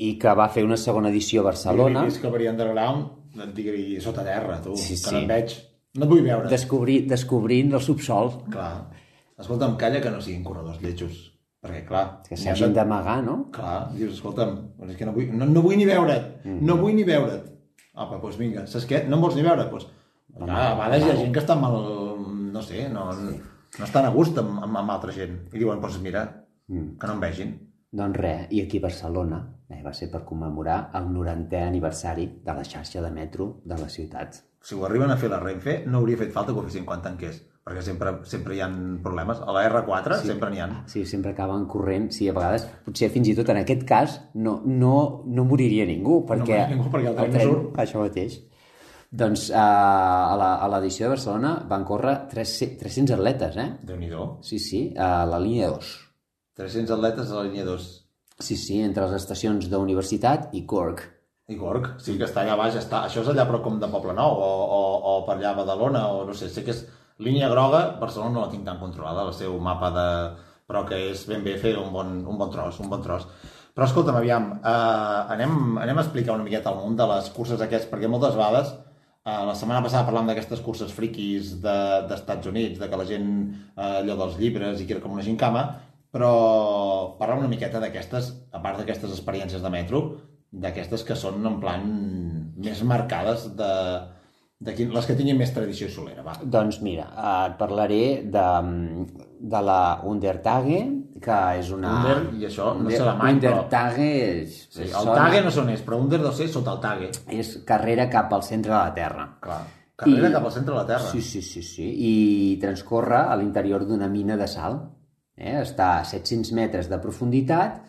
i 0.00 0.14
que 0.16 0.32
va 0.32 0.48
fer 0.48 0.64
una 0.64 0.80
segona 0.80 1.12
edició 1.12 1.44
a 1.44 1.50
Barcelona. 1.50 2.08
Discovery 2.08 2.48
Underground, 2.48 3.17
et 3.44 3.54
digui 3.54 4.00
sota 4.00 4.24
terra, 4.24 4.60
tu, 4.62 4.76
Sí, 4.76 4.94
que 4.94 5.08
sí. 5.08 5.14
no 5.14 5.20
et 5.20 5.28
veig. 5.28 5.56
No 5.98 6.04
et 6.04 6.10
vull 6.10 6.22
veure. 6.22 6.48
Descobrir, 6.48 7.06
descobrint 7.08 7.72
el 7.74 7.80
subsol. 7.80 8.32
Clar. 8.50 8.90
Escolta'm, 9.38 9.76
calla 9.78 10.00
que 10.02 10.10
no 10.10 10.20
siguin 10.20 10.42
corredors 10.44 10.80
lletjos. 10.82 11.18
Perquè, 11.62 11.84
clar... 11.86 12.22
Que 12.28 12.34
n'hi 12.36 12.48
ha 12.48 12.54
s'hagin 12.54 12.74
d'amagar, 12.74 13.22
no? 13.24 13.36
Clar, 13.54 13.90
dius, 13.94 14.14
escolta'm, 14.14 14.56
és 14.88 14.96
que 14.96 15.06
no 15.06 15.12
vull, 15.12 15.30
no, 15.34 15.46
no 15.46 15.62
vull 15.62 15.76
ni 15.76 15.86
veure't, 15.86 16.44
Mhm. 16.44 16.60
no 16.66 16.76
vull 16.78 16.94
ni 16.94 17.04
veure't. 17.04 17.42
Apa, 17.94 18.18
doncs 18.22 18.36
vinga, 18.38 18.66
saps 18.66 18.86
què? 18.86 19.04
No 19.08 19.16
em 19.16 19.22
vols 19.22 19.34
ni 19.34 19.42
veure? 19.42 19.64
Doncs, 19.70 19.86
clar, 20.36 20.60
a 20.72 20.74
vegades 20.76 21.04
hi 21.06 21.10
ha 21.10 21.16
gent 21.16 21.32
que 21.34 21.40
està 21.40 21.56
mal, 21.58 21.74
no 22.52 22.62
sé, 22.62 22.88
no, 22.88 23.08
no 23.12 23.84
estan 23.84 24.04
a 24.06 24.10
gust 24.14 24.38
amb, 24.38 24.62
amb, 24.62 24.76
amb 24.76 24.90
altra 24.90 25.12
gent. 25.12 25.48
I 25.52 25.58
diuen, 25.58 25.80
doncs 25.80 25.98
mira, 26.00 26.44
Mm. 26.68 26.98
que 27.00 27.06
no 27.06 27.12
em 27.14 27.20
vegin. 27.20 27.67
Doncs 27.90 28.18
res, 28.20 28.46
i 28.52 28.60
aquí 28.60 28.78
a 28.78 28.84
Barcelona 28.84 29.38
eh, 29.70 29.80
va 29.84 29.94
ser 29.96 30.10
per 30.12 30.20
commemorar 30.28 30.90
el 30.98 31.06
90è 31.14 31.62
aniversari 31.64 32.26
de 32.44 32.52
la 32.54 32.64
xarxa 32.64 33.00
de 33.00 33.10
metro 33.10 33.60
de 33.64 33.78
la 33.80 33.88
ciutat. 33.88 34.42
Si 34.60 34.74
ho 34.74 34.82
arriben 34.84 35.10
a 35.10 35.16
fer 35.16 35.30
la 35.32 35.38
Renfe, 35.40 35.84
no 35.86 36.02
hauria 36.02 36.18
fet 36.20 36.32
falta 36.34 36.52
que 36.52 36.60
ho 36.60 36.64
fessin 36.66 36.84
quan 36.84 37.00
tanqués, 37.00 37.38
perquè 37.64 37.80
sempre, 37.86 38.12
sempre 38.28 38.56
hi 38.56 38.60
ha 38.60 38.68
problemes. 39.02 39.40
A 39.40 39.54
la 39.56 39.62
R4 39.70 40.18
sí. 40.20 40.28
sempre 40.28 40.50
n'hi 40.52 40.60
ha. 40.60 40.66
Sí, 40.90 41.06
sempre 41.06 41.32
acaben 41.32 41.64
corrent. 41.70 42.10
Sí, 42.12 42.28
a 42.28 42.34
vegades, 42.36 42.66
potser 42.84 43.08
fins 43.14 43.30
i 43.32 43.36
tot 43.38 43.48
en 43.54 43.62
aquest 43.62 43.86
cas, 43.88 44.18
no, 44.34 44.58
no, 44.66 45.22
no 45.24 45.44
moriria 45.48 45.86
ningú, 45.88 46.26
perquè, 46.28 46.44
moriria 46.44 46.68
ningú, 46.74 46.90
perquè 46.92 47.08
el 47.14 47.16
tren 47.22 47.32
no 47.38 47.46
surt. 47.46 47.78
Això 47.86 48.02
mateix. 48.04 48.36
Doncs 49.08 49.46
uh, 49.48 49.56
a 49.56 50.34
la- 50.36 50.58
a 50.60 50.68
l'edició 50.68 51.06
de 51.06 51.14
Barcelona 51.14 51.54
van 51.70 51.86
córrer 51.88 52.18
300, 52.28 52.76
300 52.82 53.16
atletes, 53.16 53.56
eh? 53.56 53.70
déu 53.88 53.96
nhi 53.96 54.10
Sí, 54.44 54.58
sí, 54.58 54.82
a 54.98 55.24
la 55.24 55.38
línia 55.40 55.70
2. 55.72 56.07
300 56.58 56.90
atletes 56.96 57.30
a 57.30 57.38
la 57.38 57.46
línia 57.46 57.64
2. 57.68 57.86
Sí, 58.42 58.56
sí, 58.58 58.80
entre 58.82 59.06
les 59.06 59.16
estacions 59.22 59.68
d'Universitat 59.70 60.52
i 60.54 60.64
Cork. 60.66 61.04
I 61.48 61.56
Gorg, 61.56 61.94
sí 62.02 62.18
que 62.18 62.26
està 62.26 62.42
allà 62.44 62.58
baix, 62.60 62.74
està... 62.76 63.04
això 63.08 63.22
és 63.22 63.30
allà 63.32 63.46
però 63.48 63.62
com 63.64 63.78
de 63.80 63.88
Poble 63.90 64.12
Nou, 64.14 64.34
o, 64.36 64.48
o, 64.78 64.80
o 65.10 65.12
per 65.26 65.38
allà 65.38 65.54
a 65.54 65.58
Badalona, 65.62 66.02
o 66.12 66.26
no 66.28 66.34
sé, 66.36 66.50
sé 66.52 66.64
que 66.66 66.74
és 66.74 66.82
línia 67.24 67.48
groga, 67.50 67.96
Barcelona 68.02 68.34
no 68.34 68.42
la 68.44 68.50
tinc 68.52 68.66
tan 68.66 68.78
controlada, 68.82 69.24
el 69.26 69.34
seu 69.34 69.56
mapa 69.62 69.88
de... 69.94 70.08
però 70.68 70.82
que 70.84 70.98
és 71.14 71.22
ben 71.30 71.40
bé 71.46 71.54
fer 71.56 71.72
un 71.80 71.88
bon, 71.94 72.10
un 72.28 72.36
bon 72.36 72.50
tros, 72.52 72.76
un 72.84 72.90
bon 72.92 73.00
tros. 73.02 73.24
Però 73.72 73.86
escolta'm, 73.86 74.18
aviam, 74.20 74.50
eh, 74.58 75.32
anem, 75.32 75.78
anem 75.80 75.98
a 75.98 76.04
explicar 76.04 76.34
una 76.36 76.44
miqueta 76.44 76.74
el 76.74 76.82
munt 76.82 76.98
de 76.98 77.06
les 77.14 77.30
curses 77.32 77.62
aquests, 77.64 77.88
perquè 77.88 78.10
moltes 78.10 78.36
vegades, 78.36 78.74
eh, 79.24 79.40
la 79.48 79.54
setmana 79.56 79.80
passada 79.86 80.04
parlàvem 80.10 80.28
d'aquestes 80.34 80.60
curses 80.66 80.92
friquis 80.92 81.54
de- 81.62 82.02
d'Estats 82.10 82.44
de, 82.44 82.52
Units, 82.52 82.78
de 82.82 82.88
que 82.90 83.00
la 83.00 83.06
gent, 83.08 83.30
eh, 83.72 83.92
allò 84.02 84.18
dels 84.20 84.36
llibres, 84.42 84.82
i 84.82 84.86
que 84.86 84.98
era 84.98 85.04
com 85.06 85.16
una 85.16 85.24
gincama, 85.24 85.64
però 86.12 87.16
parla 87.18 87.36
una 87.38 87.48
miqueta 87.50 87.80
d'aquestes, 87.82 88.30
a 88.52 88.60
part 88.64 88.78
d'aquestes 88.80 89.12
experiències 89.12 89.62
de 89.62 89.70
metro, 89.72 90.02
d'aquestes 90.50 91.04
que 91.04 91.16
són 91.18 91.44
en 91.46 91.58
plan 91.60 91.82
més 92.56 92.80
marcades 92.88 93.50
de, 93.58 93.72
de 94.58 94.72
quin, 94.74 94.90
les 94.94 95.06
que 95.06 95.14
tinguin 95.18 95.36
més 95.38 95.52
tradició 95.54 95.90
solera, 95.92 96.24
va. 96.24 96.38
Doncs 96.42 96.80
mira, 96.82 97.10
eh, 97.12 97.34
et 97.50 97.58
parlaré 97.60 98.00
de, 98.24 98.46
de 99.38 99.60
la 99.68 99.80
Undertage, 100.08 100.80
que 101.22 101.38
és 101.60 101.70
una... 101.74 101.92
Under, 102.00 102.16
i 102.40 102.46
això, 102.48 102.72
no 102.78 102.90
sé 102.90 103.02
alemany, 103.04 103.40
però- 103.44 103.58
Undertage 103.60 104.08
és... 104.42 104.58
Sí, 104.72 104.84
el 104.88 104.94
sona- 104.96 105.16
Tage 105.20 105.44
no 105.44 105.50
sé 105.52 105.60
on 105.60 105.72
és, 105.76 105.82
però 105.86 106.00
Under 106.00 106.20
deu 106.24 106.32
ser 106.32 106.48
sota 106.50 106.74
el 106.78 106.80
Tage. 106.84 107.10
És 107.36 107.56
carrera 107.68 108.08
cap 108.10 108.32
al 108.32 108.42
centre 108.46 108.72
de 108.72 108.78
la 108.78 108.94
Terra. 108.96 109.28
Clar. 109.44 109.60
Carrera 109.98 110.28
I- 110.30 110.32
cap 110.38 110.44
al 110.46 110.52
centre 110.54 110.72
de 110.72 110.78
la 110.80 110.86
Terra. 110.86 111.10
Sí, 111.12 111.20
sí, 111.22 111.42
sí, 111.42 111.62
sí. 111.66 111.88
I 112.08 112.12
transcorre 112.62 113.18
a 113.28 113.34
l'interior 113.36 113.84
d'una 113.86 114.08
mina 114.08 114.36
de 114.38 114.46
sal. 114.48 114.78
Eh? 115.38 115.56
Està 115.62 115.98
a 115.98 116.04
700 116.04 116.52
metres 116.58 116.90
de 116.90 116.98
profunditat 117.02 117.80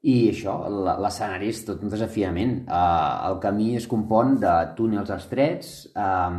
i 0.00 0.30
això, 0.30 0.54
l'escenari 0.96 1.50
és 1.52 1.58
tot 1.66 1.82
un 1.84 1.90
desafiament. 1.92 2.54
Uh, 2.64 3.28
el 3.28 3.36
camí 3.42 3.74
es 3.76 3.84
compon 3.88 4.38
de 4.40 4.52
túnels 4.78 5.10
estrets, 5.12 5.74
um, 5.92 6.38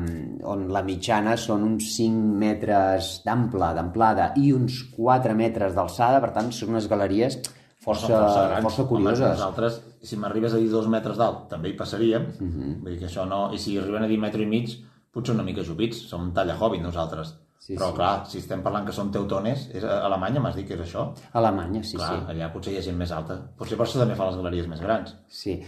on 0.50 0.64
la 0.74 0.82
mitjana 0.82 1.36
són 1.38 1.68
uns 1.68 1.92
5 1.94 2.40
metres 2.42 3.12
d'ample, 3.26 3.70
d'amplada, 3.78 4.32
i 4.42 4.50
uns 4.58 4.80
4 4.96 5.36
metres 5.38 5.78
d'alçada, 5.78 6.24
per 6.24 6.32
tant, 6.40 6.50
són 6.58 6.74
unes 6.74 6.90
galeries 6.90 7.38
força, 7.82 8.08
força, 8.08 8.48
grans. 8.48 8.66
força 8.66 8.82
Home, 8.82 8.90
curioses. 8.96 9.28
nosaltres, 9.38 9.78
si 10.10 10.18
m'arribes 10.18 10.58
a 10.58 10.64
dir 10.64 10.70
dos 10.74 10.90
metres 10.90 11.22
d'alt, 11.22 11.46
també 11.54 11.70
hi 11.70 11.78
passaríem. 11.78 12.28
Mhm. 12.40 12.74
Vull 12.82 12.96
dir 12.96 13.00
que 13.04 13.10
això 13.12 13.28
no... 13.30 13.52
I 13.54 13.62
si 13.62 13.78
arriben 13.78 14.08
a 14.08 14.10
dir 14.10 14.18
metro 14.18 14.42
i 14.42 14.50
mig, 14.50 14.74
potser 15.14 15.36
una 15.36 15.46
mica 15.46 15.62
jupits. 15.62 16.02
Som 16.10 16.32
talla 16.34 16.58
hobbit, 16.58 16.82
nosaltres. 16.82 17.36
Sí, 17.62 17.76
Però, 17.76 17.92
sí. 17.92 17.96
clar, 18.00 18.12
si 18.26 18.40
estem 18.42 18.64
parlant 18.66 18.88
que 18.88 18.94
són 18.96 19.12
teutones, 19.14 19.68
és 19.78 19.84
a 19.86 20.00
Alemanya, 20.08 20.42
m'has 20.42 20.56
dit 20.58 20.66
que 20.66 20.74
és 20.74 20.82
això? 20.82 21.04
Alemanya, 21.38 21.84
sí, 21.86 21.94
clar, 22.00 22.16
sí. 22.16 22.24
allà 22.34 22.48
potser 22.50 22.72
hi 22.74 22.80
ha 22.80 22.86
gent 22.88 22.96
més 22.98 23.12
alta. 23.14 23.36
Potser 23.60 23.78
per 23.78 23.86
això 23.86 24.00
també 24.02 24.16
fa 24.18 24.32
les 24.32 24.40
galeries 24.40 24.70
més 24.72 24.82
grans. 24.82 25.12
Sí, 25.30 25.60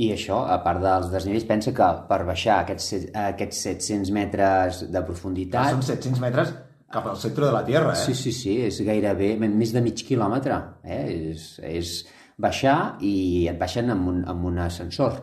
i 0.00 0.06
això, 0.14 0.38
a 0.48 0.56
part 0.64 0.80
dels 0.80 1.10
desnivells, 1.12 1.44
pensa 1.50 1.74
que 1.76 1.88
per 2.08 2.18
baixar 2.24 2.62
aquests, 2.62 3.10
aquests 3.26 3.60
700 3.68 4.12
metres 4.16 4.78
de 4.86 4.94
Clar, 4.94 5.02
profunditat... 5.10 5.74
són 5.74 5.84
700 5.90 6.22
metres 6.24 6.54
cap 6.92 7.10
al 7.10 7.20
centre 7.20 7.44
de 7.44 7.52
la 7.52 7.60
Terra, 7.66 7.92
eh? 7.92 8.00
Sí, 8.00 8.14
sí, 8.16 8.32
sí, 8.36 8.54
és 8.70 8.78
gairebé 8.86 9.34
més 9.42 9.74
de 9.76 9.82
mig 9.84 10.00
quilòmetre. 10.08 10.56
Eh? 10.84 11.02
És, 11.34 11.50
és 11.64 11.92
baixar 12.40 12.78
i 13.04 13.12
et 13.52 13.60
baixen 13.60 13.92
amb 13.92 14.08
un, 14.08 14.22
amb 14.28 14.48
un 14.48 14.62
ascensor. 14.64 15.20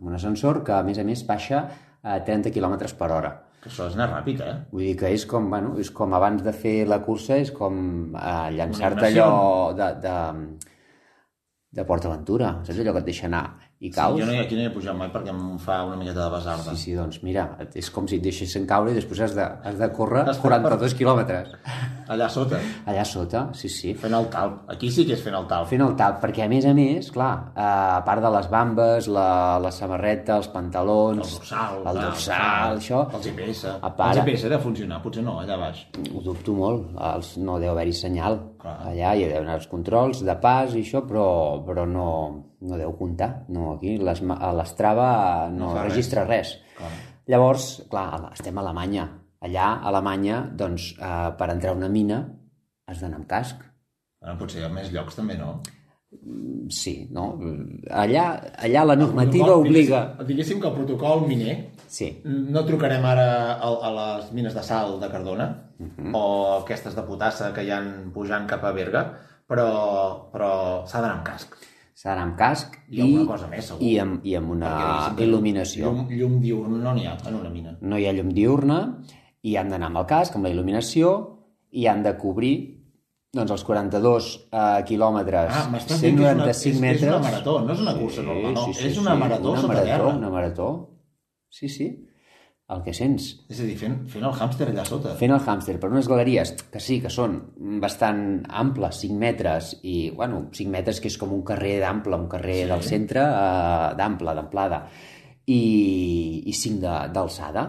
Amb 0.00 0.08
un 0.12 0.16
ascensor 0.16 0.62
que, 0.64 0.76
a 0.76 0.80
més 0.86 1.00
a 1.00 1.04
més, 1.04 1.26
baixa 1.28 1.66
a 2.00 2.18
30 2.24 2.56
km 2.56 2.78
per 2.96 3.12
hora. 3.12 3.34
Que 3.62 3.70
això 3.72 3.88
és 3.90 3.96
anar 3.98 4.08
ràpid, 4.12 4.42
eh? 4.46 4.56
Vull 4.72 4.84
dir 4.86 4.96
que 5.00 5.12
és 5.14 5.24
com, 5.26 5.48
bueno, 5.50 5.74
és 5.82 5.90
com 5.94 6.12
abans 6.14 6.44
de 6.46 6.52
fer 6.54 6.76
la 6.86 7.00
cursa, 7.02 7.38
és 7.42 7.50
com 7.54 7.78
eh, 8.14 8.50
llançar-te 8.54 9.08
allò 9.08 9.30
de, 9.78 9.88
de, 10.04 10.18
de 11.78 11.86
PortAventura, 11.88 12.58
saps 12.66 12.78
allò 12.78 12.94
que 12.94 13.02
et 13.04 13.10
deixa 13.10 13.26
anar 13.26 13.44
i 13.80 13.90
caus? 13.94 14.16
Sí, 14.16 14.24
jo 14.24 14.26
no 14.26 14.40
aquí 14.42 14.56
no 14.58 14.62
hi 14.64 14.66
he 14.66 14.72
pujat 14.74 14.96
mai 14.98 15.10
perquè 15.14 15.30
em 15.30 15.58
fa 15.62 15.84
una 15.86 15.94
miqueta 16.00 16.24
de 16.24 16.30
basarda. 16.32 16.72
Sí, 16.74 16.82
sí, 16.88 16.94
doncs 16.98 17.20
mira, 17.22 17.44
és 17.78 17.90
com 17.94 18.08
si 18.10 18.16
et 18.18 18.24
deixessin 18.24 18.64
caure 18.66 18.90
i 18.90 18.96
després 18.96 19.20
has 19.28 19.36
de, 19.36 19.44
has 19.44 19.78
de 19.78 19.88
córrer 19.94 20.24
Has 20.26 20.40
fet 20.40 20.48
42 20.48 20.96
quilòmetres. 20.98 21.52
Allà 22.08 22.26
sota, 22.32 22.58
Allà 22.88 23.04
sota, 23.04 23.44
sí, 23.54 23.68
sí. 23.68 23.92
fent 23.94 24.14
el 24.16 24.26
talp. 24.32 24.62
Aquí 24.72 24.90
sí 24.90 25.04
que 25.06 25.12
és 25.14 25.22
fent 25.22 25.36
el 25.36 25.46
talp. 25.46 25.68
Fent 25.70 25.84
el 25.84 25.94
tap, 25.94 26.18
perquè 26.22 26.46
a 26.46 26.48
més 26.50 26.64
a 26.66 26.72
més, 26.74 27.10
clar, 27.14 27.52
eh, 27.54 27.60
a 27.62 28.00
part 28.06 28.24
de 28.24 28.30
les 28.34 28.48
bambes, 28.50 29.08
la, 29.12 29.28
la 29.62 29.70
samarreta, 29.70 30.38
els 30.40 30.48
pantalons... 30.54 31.20
El 31.20 31.36
dorsal, 31.38 31.78
el 31.84 32.00
dorsal, 32.02 32.40
tal, 32.40 32.80
això... 32.82 33.02
El 33.14 33.24
GPS. 33.28 33.76
A 33.78 33.92
part- 33.94 34.16
El 34.16 34.24
GPS 34.24 34.48
ha 34.48 34.54
de 34.56 34.62
funcionar, 34.64 35.02
potser 35.04 35.22
no, 35.22 35.36
allà 35.44 35.60
baix. 35.60 35.84
Ho 36.14 36.24
dubto 36.24 36.56
molt, 36.56 36.88
els, 37.12 37.34
no 37.44 37.60
deu 37.60 37.74
haver-hi 37.76 37.92
senyal. 38.00 38.40
Clar. 38.58 38.78
Allà 38.90 39.12
hi 39.14 39.28
ha 39.28 39.44
els 39.58 39.68
controls 39.70 40.24
de 40.24 40.34
pas 40.40 40.72
i 40.74 40.80
això, 40.82 41.04
però, 41.06 41.28
però 41.68 41.84
no, 41.86 42.08
no 42.60 42.76
deu 42.80 42.92
comptar. 42.98 43.44
No, 43.48 43.74
aquí 43.76 43.96
les, 43.98 44.22
ma- 44.22 44.38
a 44.40 44.52
l'Strava 44.52 45.48
no, 45.50 45.74
No 45.74 45.82
registra 45.84 46.24
res. 46.24 46.56
Clar. 46.78 46.90
Llavors, 47.28 47.82
clar, 47.90 48.32
estem 48.32 48.56
a 48.58 48.62
Alemanya. 48.64 49.08
Allà, 49.44 49.66
a 49.78 49.88
Alemanya, 49.92 50.42
doncs, 50.58 50.94
eh, 50.98 51.30
per 51.38 51.50
entrar 51.52 51.72
a 51.74 51.76
una 51.78 51.88
mina 51.88 52.22
has 52.88 53.00
d'anar 53.00 53.18
amb 53.20 53.28
casc. 53.30 53.60
Bueno, 54.20 54.38
potser 54.40 54.62
hi 54.62 54.64
ha 54.66 54.72
més 54.72 54.88
llocs 54.90 55.14
també, 55.14 55.36
no? 55.38 55.60
Sí, 56.72 57.06
no? 57.12 57.34
Allà, 57.92 58.24
allà 58.64 58.84
la 58.88 58.96
normativa 58.96 59.44
Protocol, 59.44 59.66
obliga... 59.68 60.00
Diguéssim, 60.16 60.28
diguéssim 60.30 60.60
que 60.62 60.68
el 60.70 60.74
protocol 60.78 61.26
miner 61.28 61.56
Sí, 61.88 62.08
no 62.24 62.62
trucarem 62.68 63.04
ara 63.08 63.26
a, 63.56 63.68
a 63.68 63.90
les 63.98 64.32
mines 64.36 64.52
de 64.56 64.62
sal 64.64 64.98
de 65.00 65.08
Cardona 65.12 65.48
Mhm. 65.78 66.10
o 66.16 66.22
aquestes 66.58 66.96
de 66.96 67.02
potassa 67.06 67.52
que 67.54 67.62
hi 67.62 67.70
han 67.70 68.10
pujant 68.12 68.48
cap 68.50 68.64
a 68.66 68.72
Berga, 68.74 69.02
però, 69.46 69.68
però 70.32 70.48
s'ha 70.90 70.98
d'anar 71.00 71.20
amb 71.20 71.26
casc. 71.28 71.54
D'anar 72.04 72.24
amb 72.28 72.36
casc 72.38 72.78
I 72.88 73.02
alguna 73.02 73.26
cosa 73.26 73.48
més, 73.50 73.66
segur. 73.66 73.82
i 73.82 73.98
amb, 73.98 74.24
i 74.26 74.34
amb 74.38 74.50
una 74.54 74.72
Perquè 75.08 75.26
il·luminació. 75.26 75.90
Llum, 75.90 76.08
llum 76.14 76.40
diurn 76.40 76.80
no 76.82 76.94
n'hi 76.94 77.06
ha 77.06 77.16
en 77.26 77.38
una 77.40 77.50
mina. 77.50 77.76
No 77.80 77.98
hi 77.98 78.06
ha 78.06 78.12
llum 78.14 78.32
diurna 78.34 78.80
i 79.42 79.56
han 79.56 79.68
d'anar 79.72 79.90
amb 79.90 80.02
el 80.02 80.06
casc, 80.10 80.36
amb 80.36 80.46
la 80.46 80.52
il·luminació 80.54 81.14
i 81.70 81.86
han 81.90 82.02
de 82.06 82.14
cobrir 82.20 82.54
doncs, 83.34 83.50
els 83.52 83.64
42 83.64 84.28
eh, 84.50 84.82
quilòmetres, 84.88 85.52
Ah, 85.52 85.66
m'estàs 85.72 86.00
dient 86.00 86.16
que 86.16 86.24
és 86.24 86.34
una, 86.34 86.46
195 86.48 86.48
és, 86.48 86.74
és 86.74 86.80
metres... 86.80 87.08
una 87.12 87.18
marató, 87.26 87.60
no 87.60 87.72
és 87.74 87.80
una 87.84 87.94
cursa 87.98 88.22
normal, 88.22 88.54
no. 88.54 88.68
és 88.72 88.98
una 88.98 89.14
marató 89.20 89.50
una 89.50 89.60
sota 89.60 89.72
marató, 89.74 89.90
terra. 89.90 90.14
Una 90.16 90.30
marató, 90.30 90.68
sí, 91.50 91.68
sí, 91.68 91.88
el 92.68 92.82
que 92.84 92.92
sents. 92.92 93.30
És 93.48 93.60
a 93.62 93.64
dir, 93.64 93.76
fent, 93.80 93.94
fent 94.12 94.24
el 94.28 94.34
hàmster 94.36 94.66
allà 94.68 94.82
sota. 94.84 95.14
Fent 95.16 95.32
el 95.32 95.40
hàmster 95.40 95.78
per 95.80 95.88
unes 95.88 96.08
galeries 96.10 96.50
que 96.72 96.80
sí, 96.84 96.98
que 97.00 97.08
són 97.08 97.38
bastant 97.80 98.42
amples, 98.48 98.98
5 99.00 99.16
metres, 99.16 99.70
i, 99.88 100.10
bueno, 100.14 100.42
5 100.52 100.68
metres 100.74 101.00
que 101.00 101.08
és 101.08 101.16
com 101.16 101.32
un 101.32 101.40
carrer 101.48 101.78
d'ample, 101.80 102.16
un 102.20 102.28
carrer 102.28 102.58
Sí. 102.64 102.68
del 102.74 102.82
centre 102.84 103.22
eh, 103.24 103.94
d'ample, 103.96 104.34
d'amplada, 104.36 104.82
i, 105.46 105.62
i 106.46 106.52
5 106.52 106.80
de- 106.82 107.08
d'alçada. 107.14 107.64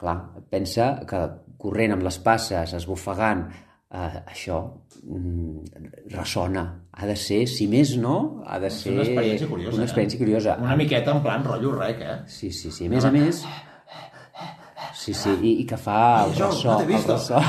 Clar, 0.00 0.16
pensa 0.50 0.88
que 1.06 1.20
corrent 1.60 1.92
amb 1.92 2.02
les 2.08 2.16
passes, 2.24 2.72
esbufegant, 2.80 3.44
eh, 3.92 4.22
això 4.24 4.62
mm, 5.04 6.08
ressona. 6.16 6.64
Ha 6.92 7.06
de 7.06 7.16
ser, 7.16 7.42
si 7.50 7.68
més 7.68 7.96
no, 8.00 8.42
ha 8.46 8.58
de 8.58 8.68
És 8.72 8.80
ser 8.86 8.92
una 8.94 9.02
experiència 9.04 9.48
curiosa. 9.48 9.76
una 9.76 9.84
experiència 9.84 10.16
eh? 10.16 10.24
curiosa. 10.24 10.56
Una 10.64 10.76
miqueta 10.80 11.12
en 11.12 11.22
plan 11.22 11.44
rotllo 11.44 11.76
rec, 11.76 12.00
eh? 12.00 12.18
Sí, 12.26 12.50
sí, 12.50 12.70
sí. 12.70 12.86
A 12.86 12.90
més 12.96 13.04
a 13.04 13.12
més... 13.12 13.44
Sí, 15.04 15.12
sí, 15.12 15.32
i, 15.42 15.50
i 15.62 15.66
que 15.68 15.76
fa 15.76 16.24
el 16.24 16.30
Ay, 16.32 16.38
yo, 16.38 16.46
ressò. 16.50 16.72
no 16.72 16.80
el 16.80 17.04
ressò. 17.04 17.40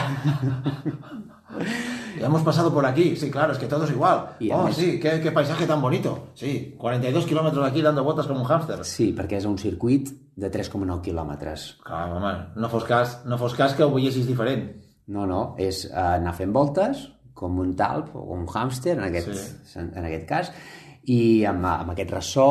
Ya 2.19 2.25
hemos 2.25 2.41
pasado 2.43 2.73
por 2.73 2.85
aquí, 2.85 3.15
sí, 3.15 3.29
claro, 3.31 3.53
es 3.53 3.59
que 3.59 3.67
todo 3.67 3.85
es 3.85 3.91
igual. 3.91 4.35
Y 4.39 4.49
oh, 4.51 4.55
además- 4.55 4.75
sí, 4.75 4.99
qué, 4.99 5.21
qué 5.21 5.31
paisaje 5.31 5.65
tan 5.65 5.81
bonito. 5.81 6.29
Sí, 6.33 6.75
42 6.77 7.25
kilómetros 7.25 7.65
aquí 7.67 7.81
dando 7.81 8.03
vueltas 8.03 8.27
como 8.27 8.41
un 8.41 8.45
hámster. 8.45 8.83
Sí, 8.83 9.13
perquè 9.15 9.37
és 9.39 9.45
un 9.47 9.57
circuit 9.57 10.09
de 10.35 10.51
3,9 10.51 10.99
quilòmetres. 11.01 11.77
Clar, 11.85 12.09
home, 12.11 12.33
no 12.55 12.69
fos 12.69 12.83
cas, 12.83 13.21
no 13.25 13.37
fos 13.37 13.55
cas 13.55 13.73
que 13.73 13.83
ho 13.83 13.91
veiessis 13.93 14.27
diferent. 14.27 14.71
No, 15.07 15.25
no, 15.29 15.55
és 15.61 15.85
eh, 15.85 15.93
anar 15.95 16.33
fent 16.35 16.51
voltes, 16.51 17.05
com 17.35 17.59
un 17.61 17.75
talp 17.77 18.15
o 18.15 18.25
un 18.35 18.47
hàmster, 18.47 18.97
en 18.97 19.03
aquest, 19.07 19.31
Sí. 19.69 19.79
en 19.79 20.03
aquest 20.03 20.25
cas, 20.27 20.51
i 21.05 21.45
amb, 21.45 21.63
amb 21.65 21.91
aquest 21.93 22.11
ressò 22.11 22.47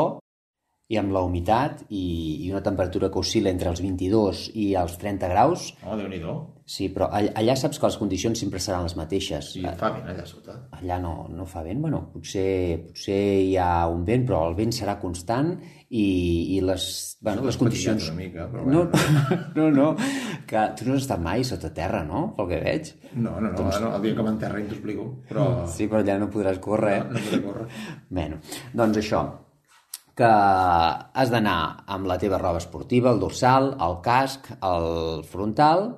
i 0.93 0.99
amb 1.01 1.15
la 1.17 1.23
humitat 1.25 1.85
i, 1.89 2.45
i 2.45 2.51
una 2.53 2.61
temperatura 2.63 3.09
que 3.11 3.17
oscil·la 3.23 3.49
entre 3.55 3.71
els 3.73 3.81
22 3.81 4.51
i 4.55 4.75
els 4.77 4.99
30 5.01 5.31
graus. 5.33 5.71
Oh, 5.87 5.97
Déu-n'hi-do. 5.97 6.35
Sí, 6.69 6.87
però 6.93 7.11
all- 7.13 7.31
allà 7.37 7.55
saps 7.61 7.77
que 7.81 7.87
les 7.89 7.97
condicions 8.01 8.39
sempre 8.41 8.61
seran 8.61 8.85
les 8.87 8.95
mateixes. 8.97 9.51
Sí, 9.53 9.63
fa 9.81 9.91
vent 9.93 10.07
allà 10.09 10.25
sota. 10.29 10.55
Allà 10.79 10.99
no, 11.01 11.27
no 11.33 11.45
fa 11.49 11.63
vent, 11.65 11.81
bueno, 11.81 12.03
potser, 12.13 12.85
potser 12.91 13.19
hi 13.49 13.57
ha 13.61 13.87
un 13.89 14.05
vent, 14.09 14.25
però 14.29 14.43
el 14.49 14.55
vent 14.57 14.73
serà 14.77 14.95
constant 15.01 15.55
i, 15.89 16.57
i 16.57 16.61
les, 16.65 16.87
bueno, 17.21 17.45
les 17.45 17.57
condicions... 17.61 18.09
Una 18.09 18.17
mica, 18.21 18.47
però 18.53 18.65
No, 18.65 18.85
bueno. 18.89 19.41
no, 19.57 19.71
no, 19.71 19.89
que 20.49 20.65
tu 20.77 20.89
no 20.89 20.97
has 20.97 21.05
estat 21.05 21.21
mai 21.21 21.45
sota 21.45 21.73
terra, 21.77 22.01
no? 22.05 22.31
Pel 22.37 22.49
que 22.53 22.61
veig. 22.65 22.93
No, 23.15 23.37
no, 23.41 23.53
no, 23.53 23.69
no, 23.69 23.95
el 23.97 24.03
dia 24.09 24.17
que 24.17 24.25
m'enterrin 24.27 24.69
t'ho 24.69 24.77
explico, 24.79 25.09
però... 25.29 25.49
Sí, 25.69 25.89
però 25.89 26.01
allà 26.05 26.17
no 26.21 26.29
podràs 26.33 26.61
córrer. 26.65 26.99
No, 27.05 27.13
no 27.13 27.25
podré 27.29 27.43
córrer. 27.45 27.69
Bueno, 28.09 28.41
doncs 28.73 29.01
això, 29.05 29.21
que 30.15 30.29
has 30.31 31.31
d'anar 31.33 31.85
amb 31.91 32.07
la 32.07 32.17
teva 32.23 32.39
roba 32.39 32.61
esportiva, 32.63 33.11
el 33.11 33.21
dorsal, 33.23 33.73
el 33.83 33.97
casc, 34.05 34.51
el 34.63 35.23
frontal 35.27 35.89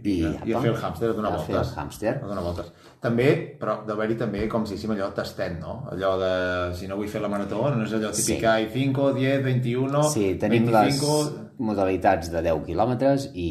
i, 0.00 0.14
I, 0.24 0.30
I 0.48 0.54
a 0.56 0.60
fer 0.64 0.70
el 0.72 0.78
hàmster 0.80 1.10
a 1.10 1.14
donar 1.14 1.28
a 1.34 1.36
voltes. 1.36 1.46
fer 1.50 1.58
el 1.60 1.72
hàmster. 1.76 2.14
A 2.24 2.28
donar 2.30 2.42
voltes. 2.42 2.70
També, 3.04 3.26
però 3.60 3.74
d'haver-hi 3.86 4.16
també, 4.16 4.46
com 4.48 4.64
si 4.64 4.74
diguéssim, 4.74 4.94
allò 4.96 5.10
tastet, 5.16 5.58
no? 5.60 5.74
Allò 5.92 6.14
de, 6.20 6.30
si 6.78 6.88
no 6.88 6.96
vull 6.96 7.08
fer 7.12 7.20
la 7.20 7.28
marató, 7.32 7.66
no 7.76 7.84
és 7.84 7.92
allò 7.98 8.08
típic, 8.16 8.40
Sí. 8.40 8.46
ai, 8.48 8.66
5, 8.72 9.10
10, 9.18 9.42
21, 9.44 10.02
Sí, 10.08 10.34
tenim 10.40 10.66
25... 10.70 11.12
les 11.20 11.30
modalitats 11.60 12.30
de 12.32 12.42
10 12.48 12.64
quilòmetres 12.64 13.28
i, 13.34 13.50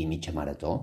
i 0.00 0.04
mitja 0.06 0.32
marató. 0.36 0.74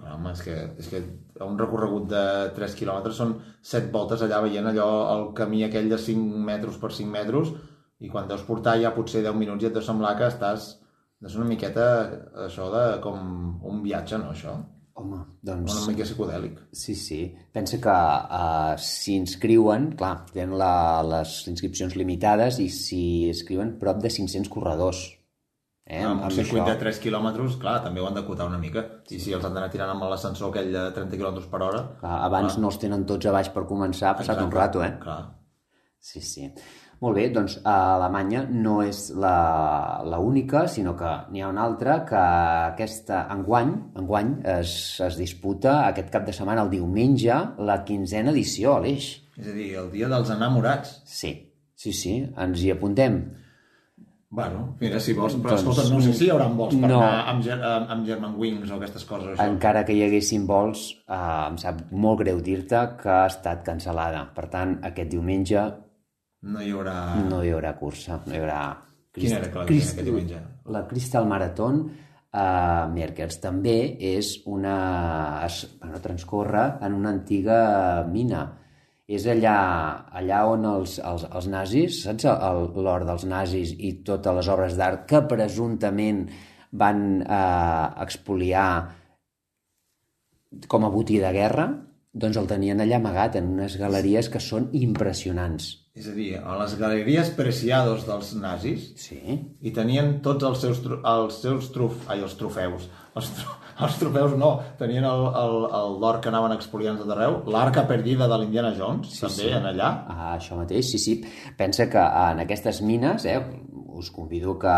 No, 0.00 0.14
home, 0.16 0.32
és 0.32 0.40
que, 0.42 0.56
és 0.80 0.88
que 0.88 1.02
un 1.44 1.58
recorregut 1.60 2.08
de 2.10 2.24
3 2.56 2.74
quilòmetres 2.80 3.20
són 3.20 3.36
7 3.62 3.92
voltes 3.92 4.24
allà 4.24 4.40
veient 4.42 4.66
allò, 4.72 4.88
el 5.18 5.28
camí 5.36 5.62
aquell 5.68 5.92
de 5.92 5.98
5 6.00 6.40
metres 6.48 6.80
per 6.80 6.90
5 6.92 7.12
metres 7.12 7.52
i 8.04 8.10
quan 8.12 8.28
deus 8.28 8.44
portar 8.46 8.76
ja 8.82 8.92
potser 8.94 9.24
10 9.24 9.36
minuts 9.40 9.64
ja 9.64 9.72
et 9.72 9.76
deu 9.76 9.84
semblar 9.84 10.16
que 10.20 10.30
estàs... 10.30 10.74
És 11.24 11.34
una 11.38 11.46
miqueta 11.48 11.84
això 12.44 12.66
de 12.68 12.80
com 13.00 13.20
un 13.64 13.78
viatge, 13.80 14.18
no, 14.20 14.34
això? 14.34 14.58
Home, 15.00 15.22
doncs... 15.42 15.72
Una 15.72 15.94
mica 15.94 16.04
psicodèlic. 16.04 16.58
Sí, 16.76 16.92
sí. 16.94 17.20
Pensa 17.54 17.80
que 17.82 17.94
uh, 17.94 18.74
si 18.78 19.16
inscriuen, 19.16 19.88
clar, 19.98 20.18
tenen 20.34 20.58
la, 20.60 21.00
les 21.08 21.38
inscripcions 21.50 21.96
limitades 21.96 22.60
i 22.60 22.68
si 22.70 23.00
inscriuen 23.30 23.78
prop 23.80 24.02
de 24.04 24.12
500 24.12 24.52
corredors. 24.52 25.06
Eh, 25.08 25.24
Eh, 25.84 26.00
amb 26.00 26.22
un 26.24 26.32
circuit 26.32 26.64
de 26.64 26.74
3 26.80 26.98
quilòmetres, 27.02 27.58
clar, 27.60 27.74
també 27.84 28.00
ho 28.00 28.06
han 28.08 28.14
d'acotar 28.16 28.46
una 28.48 28.60
mica. 28.60 28.84
I 29.12 29.18
si 29.20 29.34
els 29.36 29.44
han 29.44 29.52
d'anar 29.52 29.68
tirant 29.72 29.90
amb 29.92 30.06
l'ascensor 30.08 30.48
aquell 30.48 30.70
de 30.72 30.84
30 30.96 31.18
quilòmetres 31.18 31.50
per 31.52 31.60
hora... 31.66 31.82
Clar, 32.00 32.20
abans 32.28 32.56
no 32.60 32.70
els 32.70 32.78
tenen 32.80 33.04
tots 33.10 33.28
a 33.28 33.34
baix 33.36 33.50
per 33.52 33.66
començar, 33.68 34.12
ha 34.14 34.20
passat 34.20 34.40
un 34.40 34.48
Exacte, 34.48 34.60
rato, 34.62 34.84
eh? 34.86 34.94
Clar. 35.02 35.18
Sí, 36.00 36.22
sí. 36.24 36.48
Molt 37.02 37.18
bé, 37.18 37.26
doncs 37.34 37.58
a 37.66 37.74
Alemanya 37.96 38.44
no 38.50 38.78
és 38.84 39.08
la, 39.18 39.34
la 40.06 40.20
única, 40.22 40.64
sinó 40.70 40.94
que 40.98 41.10
n'hi 41.32 41.42
ha 41.42 41.50
una 41.50 41.64
altra 41.66 41.98
que 42.08 42.20
aquesta 42.20 43.24
enguany, 43.34 43.74
enguany 44.00 44.34
es, 44.56 44.74
es 45.04 45.18
disputa 45.20 45.80
aquest 45.88 46.12
cap 46.14 46.26
de 46.28 46.34
setmana, 46.36 46.64
el 46.64 46.72
diumenge, 46.76 47.40
la 47.58 47.80
quinzena 47.88 48.32
edició, 48.32 48.78
Aleix. 48.78 49.10
És 49.36 49.50
a 49.50 49.56
dir, 49.56 49.72
el 49.80 49.90
dia 49.92 50.10
dels 50.12 50.30
enamorats. 50.30 51.00
Sí, 51.10 51.34
sí, 51.74 51.92
sí, 51.92 52.20
ens 52.40 52.62
hi 52.62 52.70
apuntem. 52.74 53.24
Bueno, 54.34 54.76
mira, 54.80 54.98
si 54.98 55.12
vols... 55.14 55.36
Però, 55.38 55.54
Doncs, 55.54 55.60
escolta, 55.62 55.82
no 55.94 56.00
sé 56.02 56.12
si 56.18 56.26
hi 56.26 56.30
haurà 56.34 56.48
vols 56.58 56.74
per 56.74 56.88
no. 56.90 56.96
anar 56.98 57.20
amb, 57.30 57.44
amb, 57.54 57.92
amb 57.94 58.08
German 58.08 58.32
Wings 58.40 58.72
o 58.72 58.80
aquestes 58.80 59.04
coses, 59.06 59.28
això. 59.36 59.46
Encara 59.46 59.84
que 59.86 59.94
hi 59.94 60.02
haguessin 60.08 60.48
vols, 60.48 60.88
eh, 61.06 61.18
em 61.44 61.58
sap 61.62 61.84
molt 61.92 62.24
greu 62.24 62.40
dir-te 62.42 62.80
que 62.98 63.12
ha 63.14 63.28
estat 63.30 63.62
cancel·lada. 63.66 64.24
Per 64.34 64.48
tant, 64.50 64.74
aquest 64.90 65.12
diumenge 65.12 65.62
No 66.44 66.60
hi 66.60 66.72
haurà... 66.74 66.96
no 67.24 67.42
hi 67.44 67.52
haurà 67.54 67.74
cursa, 67.78 68.20
no 68.26 68.34
hi 68.34 68.40
haurà... 68.42 68.58
Quina 69.14 69.38
era 69.38 69.50
que 69.52 69.60
la 69.62 69.68
Crist- 69.68 69.94
aquest 69.94 70.08
diumenge? 70.08 70.40
La 70.74 70.82
Crystal 70.90 71.28
Marathon 71.30 71.84
a 72.34 72.46
Merkers 72.90 73.38
també 73.42 73.76
és 74.10 74.34
una... 74.50 74.74
Es, 75.46 75.62
bueno, 75.80 76.00
transcorre 76.04 76.64
en 76.82 76.96
una 76.98 77.12
antiga 77.14 77.58
mina. 78.10 78.42
És 79.04 79.26
allà, 79.28 79.54
allà 80.18 80.40
on 80.50 80.64
els, 80.66 80.98
els, 80.98 81.26
els 81.30 81.48
nazis, 81.52 82.02
saps 82.06 82.26
l'or 82.74 83.04
dels 83.06 83.26
nazis 83.28 83.74
i 83.76 83.92
totes 84.06 84.40
les 84.40 84.50
obres 84.52 84.76
d'art 84.80 85.04
que 85.10 85.20
presumptament 85.30 86.24
van 86.74 87.02
eh, 87.22 87.86
expoliar 88.02 88.68
com 90.68 90.86
a 90.86 90.90
botí 90.90 91.20
de 91.22 91.32
guerra, 91.36 91.68
doncs 92.14 92.38
el 92.38 92.46
tenien 92.46 92.78
allà 92.80 93.00
amagat 93.00 93.40
en 93.40 93.48
unes 93.56 93.74
galeries 93.80 94.28
que 94.30 94.42
són 94.42 94.68
impressionants. 94.78 95.72
És 95.94 96.06
a 96.10 96.14
dir, 96.14 96.32
a 96.38 96.56
les 96.58 96.72
galeries 96.78 97.28
preciados 97.36 98.02
dels 98.06 98.32
nazis 98.34 98.88
Sí, 98.98 99.18
i 99.62 99.70
tenien 99.74 100.16
tots 100.22 100.46
els 100.46 100.62
seus, 100.62 100.80
els 100.86 101.36
seus 101.42 101.68
truf... 101.74 102.00
Ai, 102.10 102.18
els 102.22 102.34
trofeus. 102.38 102.88
Els, 103.14 103.28
tro... 103.36 103.54
els 103.86 103.98
trofeus 104.00 104.34
no, 104.38 104.50
tenien 104.78 105.06
el, 105.06 105.26
el, 105.42 105.54
el 105.78 105.94
l'or 106.02 106.18
que 106.22 106.30
anaven 106.30 106.56
expoliant 106.56 106.98
tot 106.98 107.10
arreu, 107.14 107.40
l'arca 107.50 107.86
perdida 107.90 108.26
de 108.30 108.40
l'Indiana 108.40 108.74
Jones, 108.78 109.12
sí, 109.14 109.22
també, 109.26 109.46
sí. 109.46 109.52
en 109.58 109.70
allà. 109.70 109.92
Ah, 110.10 110.32
això 110.34 110.58
mateix, 110.58 110.90
sí, 110.90 111.02
sí. 111.02 111.16
Pensa 111.58 111.86
que 111.90 112.02
en 112.02 112.42
aquestes 112.42 112.82
mines, 112.82 113.26
eh, 113.30 113.38
us 113.94 114.10
convido 114.10 114.58
que, 114.58 114.74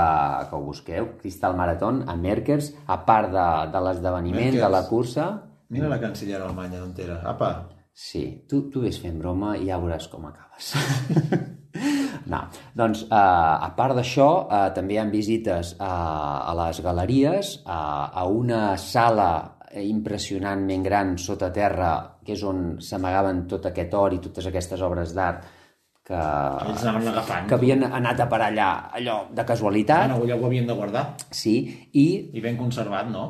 que 0.48 0.56
ho 0.56 0.62
busqueu, 0.64 1.14
Crystal 1.20 1.56
Marathon, 1.56 2.04
a 2.08 2.16
Merkers, 2.16 2.74
a 2.86 3.00
part 3.08 3.32
de, 3.32 3.48
de 3.72 3.84
l'esdeveniment, 3.88 4.60
de 4.60 4.72
la 4.72 4.84
cursa, 4.88 5.30
Mira 5.70 5.88
la 5.90 5.98
cancellera 6.00 6.44
alemanya 6.46 6.78
d'on 6.80 6.92
era. 7.02 7.20
Apa, 7.26 7.50
sí, 7.92 8.44
tu, 8.48 8.68
tu 8.70 8.80
ves 8.84 8.98
fent 9.02 9.18
broma 9.18 9.56
i 9.56 9.66
ja 9.70 9.78
veuràs 9.82 10.06
com 10.12 10.26
acabes. 10.28 10.74
no, 12.32 12.40
doncs, 12.76 13.02
eh, 13.10 13.16
a 13.66 13.70
part 13.76 13.96
d'això, 13.98 14.28
eh, 14.46 14.70
també 14.76 14.94
hi 14.96 15.00
ha 15.02 15.06
visites 15.10 15.74
a, 15.80 15.92
a 16.50 16.54
les 16.62 16.80
galeries, 16.84 17.52
a, 17.66 17.80
a 18.14 18.24
una 18.30 18.76
sala 18.80 19.30
impressionantment 19.76 20.84
gran 20.86 21.16
sota 21.20 21.50
terra, 21.52 21.90
que 22.24 22.32
és 22.36 22.42
on 22.46 22.76
s'amagaven 22.80 23.44
tot 23.50 23.66
aquest 23.68 23.92
or 23.98 24.14
i 24.16 24.20
totes 24.24 24.46
aquestes 24.48 24.80
obres 24.86 25.12
d'art 25.16 25.42
que, 26.06 26.16
ells 26.16 26.84
anaven 26.86 27.08
agafant. 27.10 27.48
que 27.50 27.56
havien 27.58 27.82
anat 27.84 28.20
a 28.22 28.28
parar 28.30 28.52
allà, 28.52 28.68
allò 28.94 29.16
de 29.34 29.44
casualitat, 29.44 30.06
Bueno, 30.06 30.22
allò 30.24 30.38
ho 30.40 30.46
havien 30.46 30.66
de 30.70 30.76
guardar. 30.78 31.04
sí, 31.30 31.56
i 31.92 32.06
I 32.32 32.40
ben 32.40 32.56
conservat, 32.56 33.10
no? 33.10 33.26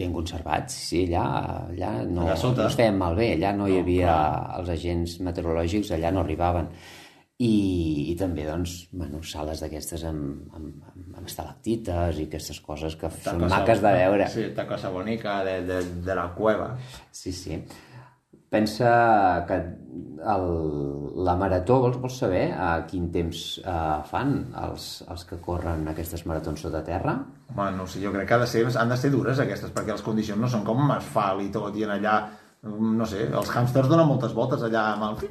Ben 0.00 0.12
conservats, 0.16 0.74
sí, 0.90 1.04
allà, 1.10 1.26
allà 1.68 1.92
no, 2.08 2.24
Allà 2.24 2.36
sota. 2.40 2.64
no 2.64 2.72
es 2.72 2.78
feien 2.80 2.96
malbé, 2.98 3.34
allà 3.36 3.52
no 3.56 3.68
hi 3.68 3.76
No, 3.78 3.84
havia 3.84 4.08
clar. 4.08 4.58
els 4.62 4.72
agents 4.78 5.18
meteorològics, 5.28 5.92
allà 5.96 6.10
no 6.16 6.24
arribaven. 6.24 6.72
I, 7.40 8.10
i 8.12 8.14
també, 8.20 8.42
doncs, 8.44 8.74
bueno, 8.92 9.22
sales 9.24 9.62
d'aquestes 9.62 10.02
amb, 10.04 10.50
amb, 10.52 10.82
amb, 10.90 11.14
amb 11.16 11.26
estalactites 11.30 12.18
i 12.20 12.26
aquestes 12.28 12.58
coses 12.60 12.98
que 13.00 13.08
són 13.24 13.46
maques 13.48 13.80
de 13.80 13.92
veure. 13.96 14.26
Sí, 14.28 14.42
taca 14.56 14.76
sabonica 14.76 15.38
de, 15.46 15.54
de, 15.64 15.78
de 16.04 16.14
la 16.18 16.26
cueva. 16.36 16.74
Sí, 17.10 17.32
sí. 17.32 17.56
Pensa 18.50 19.44
que 19.46 19.54
el, 19.54 20.46
la 21.24 21.34
marató, 21.38 21.76
vols, 21.84 21.96
vols 22.02 22.16
saber 22.18 22.48
a 22.52 22.72
quin 22.90 23.06
temps 23.14 23.60
eh, 23.62 24.00
fan 24.10 24.32
els, 24.64 24.88
els 25.08 25.22
que 25.28 25.38
corren 25.44 25.86
aquestes 25.92 26.24
maratons 26.26 26.64
sota 26.66 26.82
terra? 26.84 27.14
Home, 27.54 27.70
no 27.78 27.86
sé, 27.86 28.02
jo 28.02 28.10
crec 28.14 28.26
que 28.28 28.34
ha 28.36 28.40
de 28.42 28.48
ser, 28.50 28.64
han 28.76 28.90
de 28.90 28.98
ser 28.98 29.10
dures 29.14 29.38
aquestes, 29.42 29.70
perquè 29.74 29.94
les 29.94 30.02
condicions 30.06 30.40
no 30.42 30.50
són 30.50 30.64
com 30.66 30.82
asfalt 30.96 31.44
i 31.46 31.50
tot, 31.54 31.78
i 31.78 31.86
en 31.86 31.94
allà, 31.96 32.16
no 32.66 33.06
sé, 33.08 33.28
els 33.30 33.52
hàmsters 33.56 33.88
donen 33.88 34.10
moltes 34.10 34.34
voltes 34.36 34.66
allà 34.66 34.82
amb 34.96 35.08
el... 35.12 35.30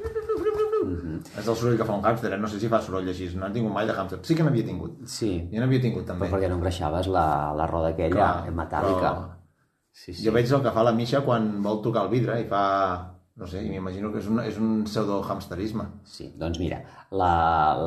És 1.36 1.44
el 1.46 1.52
soroll 1.54 1.76
que 1.76 1.84
fa 1.84 1.92
un 1.98 2.04
hàmster, 2.08 2.30
eh? 2.32 2.38
no 2.40 2.48
sé 2.48 2.58
si 2.58 2.68
fa 2.72 2.80
soroll 2.82 3.08
així, 3.12 3.28
no 3.36 3.46
he 3.50 3.52
tingut 3.52 3.72
mai 3.74 3.84
de 3.86 3.92
hàmster. 3.92 4.18
Sí 4.24 4.34
que 4.34 4.42
n'havia 4.46 4.64
tingut. 4.64 4.96
Sí, 5.12 5.28
Jo 5.52 5.60
n'havia 5.60 5.82
tingut 5.84 6.06
també. 6.08 6.24
però 6.26 6.38
perquè 6.38 6.48
no 6.48 6.56
engreixaves 6.56 7.10
la, 7.12 7.26
la 7.58 7.66
roda 7.68 7.92
aquella 7.92 8.16
Clar, 8.16 8.54
metàl·lica. 8.62 9.12
però- 9.12 9.28
Sí, 9.92 10.12
sí. 10.12 10.24
Jo 10.24 10.32
veig 10.32 10.50
el 10.50 10.62
que 10.64 10.72
fa 10.74 10.84
la 10.86 10.94
Misha 10.96 11.22
quan 11.26 11.50
vol 11.64 11.82
tocar 11.84 12.06
el 12.06 12.14
vidre 12.14 12.40
i 12.42 12.46
fa... 12.50 12.62
No 13.40 13.46
sé, 13.48 13.62
m'imagino 13.64 14.10
que 14.12 14.20
és 14.20 14.26
un, 14.28 14.40
és 14.44 14.56
un 14.60 14.82
pseudo-hamsterisme. 14.84 15.86
Sí, 16.04 16.26
doncs 16.36 16.58
mira, 16.60 16.82
la, 17.16 17.30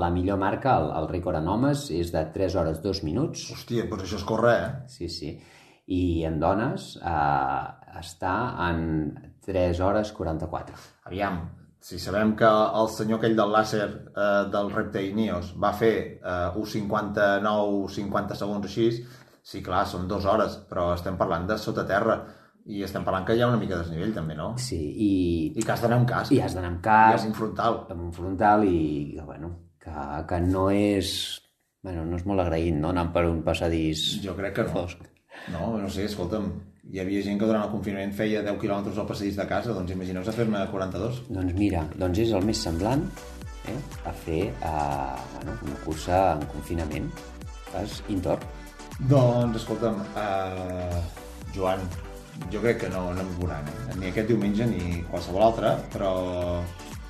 la 0.02 0.10
millor 0.10 0.40
marca, 0.42 0.80
el, 0.82 0.88
el 0.98 1.10
rècord 1.12 1.38
en 1.38 1.50
homes, 1.52 1.84
és 1.94 2.10
de 2.16 2.24
3 2.34 2.56
hores 2.58 2.80
2 2.82 3.04
minuts. 3.06 3.44
Hòstia, 3.54 3.86
doncs 3.92 4.08
això 4.08 4.18
és 4.18 4.26
córrer, 4.26 4.56
eh? 4.64 4.72
Sí, 4.90 5.12
sí. 5.14 5.36
I 5.94 6.02
en 6.26 6.40
dones 6.42 6.96
eh, 6.98 7.66
està 8.00 8.34
en 8.66 8.80
3 9.46 9.84
hores 9.86 10.16
44. 10.18 10.80
Aviam, 11.12 11.44
si 11.84 12.00
sabem 12.00 12.32
que 12.40 12.48
el 12.48 12.88
senyor 12.88 13.20
aquell 13.20 13.34
del 13.36 13.50
làser 13.52 13.86
eh, 13.86 14.28
del 14.54 14.70
repte 14.72 15.02
Ineos 15.04 15.50
va 15.60 15.74
fer 15.76 15.96
eh, 16.16 16.48
uns 16.56 16.78
59-50 16.80 18.38
segons 18.40 18.70
així, 18.70 18.86
sí, 19.44 19.62
clar, 19.66 19.84
són 19.90 20.08
dues 20.08 20.26
hores, 20.30 20.56
però 20.70 20.94
estem 20.96 21.20
parlant 21.20 21.46
de 21.50 21.60
sota 21.60 21.84
terra 21.90 22.18
i 22.66 22.84
estem 22.86 23.04
parlant 23.04 23.26
que 23.28 23.36
hi 23.36 23.42
ha 23.44 23.50
una 23.52 23.60
mica 23.60 23.76
de 23.76 23.84
desnivell 23.84 24.14
també, 24.16 24.38
no? 24.40 24.54
Sí, 24.62 24.80
i, 24.80 25.14
I 25.52 25.64
que 25.64 25.74
has 25.74 25.84
d'anar 25.84 26.00
amb 26.00 26.10
casc. 26.10 26.32
i 26.32 26.40
has 26.40 26.56
d'anar 26.56 26.72
amb 26.72 26.80
I 26.80 26.86
cas, 26.88 27.16
has 27.18 27.26
un 27.28 27.36
frontal. 27.36 27.82
amb 27.92 28.06
un 28.08 28.14
frontal 28.16 28.64
i, 28.68 29.20
bueno, 29.20 29.56
que, 29.84 29.96
que 30.30 30.44
no 30.48 30.70
és... 30.72 31.16
Bueno, 31.84 32.06
no 32.08 32.16
és 32.16 32.24
molt 32.24 32.40
agraït, 32.40 32.78
no?, 32.80 32.94
anant 32.94 33.10
per 33.12 33.26
un 33.28 33.42
passadís 33.44 34.06
Jo 34.24 34.38
crec 34.38 34.56
que 34.56 34.64
no. 34.64 34.72
fosc. 34.72 35.02
No, 35.52 35.74
no 35.76 35.90
sé, 35.92 36.06
escolta'm, 36.08 36.48
hi 36.94 37.02
havia 37.04 37.26
gent 37.26 37.42
que 37.42 37.50
durant 37.50 37.66
el 37.66 37.72
confinament 37.74 38.16
feia 38.16 38.46
10 38.46 38.62
quilòmetres 38.62 39.02
al 39.02 39.10
passadís 39.10 39.36
de 39.36 39.48
casa, 39.50 39.76
doncs 39.76 39.92
imagineu-vos 39.92 40.32
a 40.32 40.38
fer-ne 40.38 40.64
42. 40.72 41.22
Doncs 41.36 41.60
mira, 41.60 41.84
doncs 42.00 42.24
és 42.24 42.32
el 42.38 42.48
més 42.48 42.64
semblant 42.64 43.04
eh, 43.68 43.78
a 44.08 44.16
fer 44.24 44.42
uh, 44.62 45.20
bueno, 45.36 45.60
una 45.68 45.80
cursa 45.84 46.26
en 46.38 46.48
confinament. 46.56 47.12
Fas 47.74 48.00
indoor. 48.14 48.40
Doncs, 49.00 49.58
escolta'm, 49.58 50.00
uh, 50.16 51.02
Joan, 51.56 51.82
jo 52.52 52.62
crec 52.62 52.84
que 52.84 52.90
no, 52.90 53.08
no 53.14 53.26
m'hi 53.26 53.36
veuran, 53.40 53.68
eh? 53.68 53.98
ni 54.00 54.10
aquest 54.10 54.30
diumenge 54.30 54.68
ni 54.70 55.02
qualsevol 55.10 55.46
altre, 55.48 55.74
però 55.94 56.14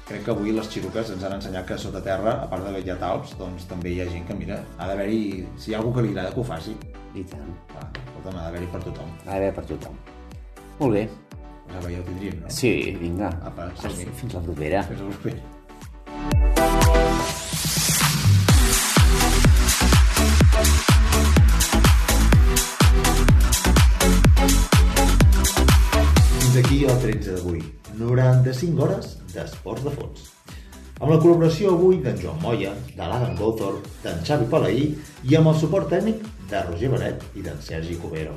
crec 0.07 0.23
que 0.25 0.34
avui 0.34 0.55
les 0.55 0.69
xiruques 0.71 1.13
ens 1.13 1.23
han 1.23 1.38
ensenyat 1.38 1.67
que 1.67 1.77
sota 1.79 2.01
terra, 2.03 2.38
a 2.43 2.47
part 2.51 2.65
d'haver 2.65 2.84
ha 2.91 2.97
talps, 3.01 3.36
doncs 3.39 3.67
també 3.69 3.93
hi 3.93 4.01
ha 4.03 4.09
gent 4.09 4.25
que, 4.27 4.38
mira, 4.39 4.61
ha 4.77 4.89
d'haver-hi, 4.89 5.43
si 5.57 5.71
hi 5.71 5.75
ha 5.75 5.84
algú 5.84 5.93
que 5.95 6.07
li 6.07 6.15
agrada 6.15 6.34
que 6.34 6.41
ho 6.43 6.47
faci, 6.47 6.75
I 7.13 7.23
tant. 7.29 7.51
va, 7.75 7.86
escolta'm, 8.05 8.39
ha 8.39 8.47
d'haver-hi 8.47 8.71
per 8.73 8.84
tothom. 8.88 9.13
Ara 9.27 9.51
per 9.53 9.67
tothom. 9.69 9.99
Molt 10.79 10.97
bé. 10.97 11.07
Pues 11.63 11.77
ara 11.79 11.93
ja 11.93 12.01
ho 12.01 12.07
tindríem, 12.09 12.41
no? 12.41 12.49
Sí, 12.51 12.73
vinga. 12.99 13.31
Apa. 13.47 13.69
Fins 13.79 14.34
la 14.34 14.43
propera. 14.49 14.84
Fins 14.89 15.01
a 15.01 15.13
proper. 15.13 15.39
El 26.74 26.97
13 26.97 27.36
d'avui. 27.36 27.59
95 27.99 28.82
hores 28.82 29.11
d'esports 29.30 29.84
de 29.86 29.91
fons. 29.93 30.24
Amb 30.97 31.11
la 31.11 31.19
col·laboració 31.21 31.76
avui 31.76 31.99
d'en 32.01 32.17
Joan 32.17 32.39
Moya, 32.41 32.71
de 32.95 32.97
l'Adam 32.97 33.36
Gothorpe, 33.38 33.91
d'en 34.01 34.24
Xavi 34.26 34.47
Palaí 34.49 34.88
i 35.30 35.38
amb 35.38 35.51
el 35.51 35.59
suport 35.59 35.91
tècnic 35.93 36.24
de 36.49 36.61
Roger 36.65 36.89
Benet 36.95 37.26
i 37.38 37.45
d'en 37.45 37.59
Sergi 37.61 37.93
Cubero. 38.01 38.34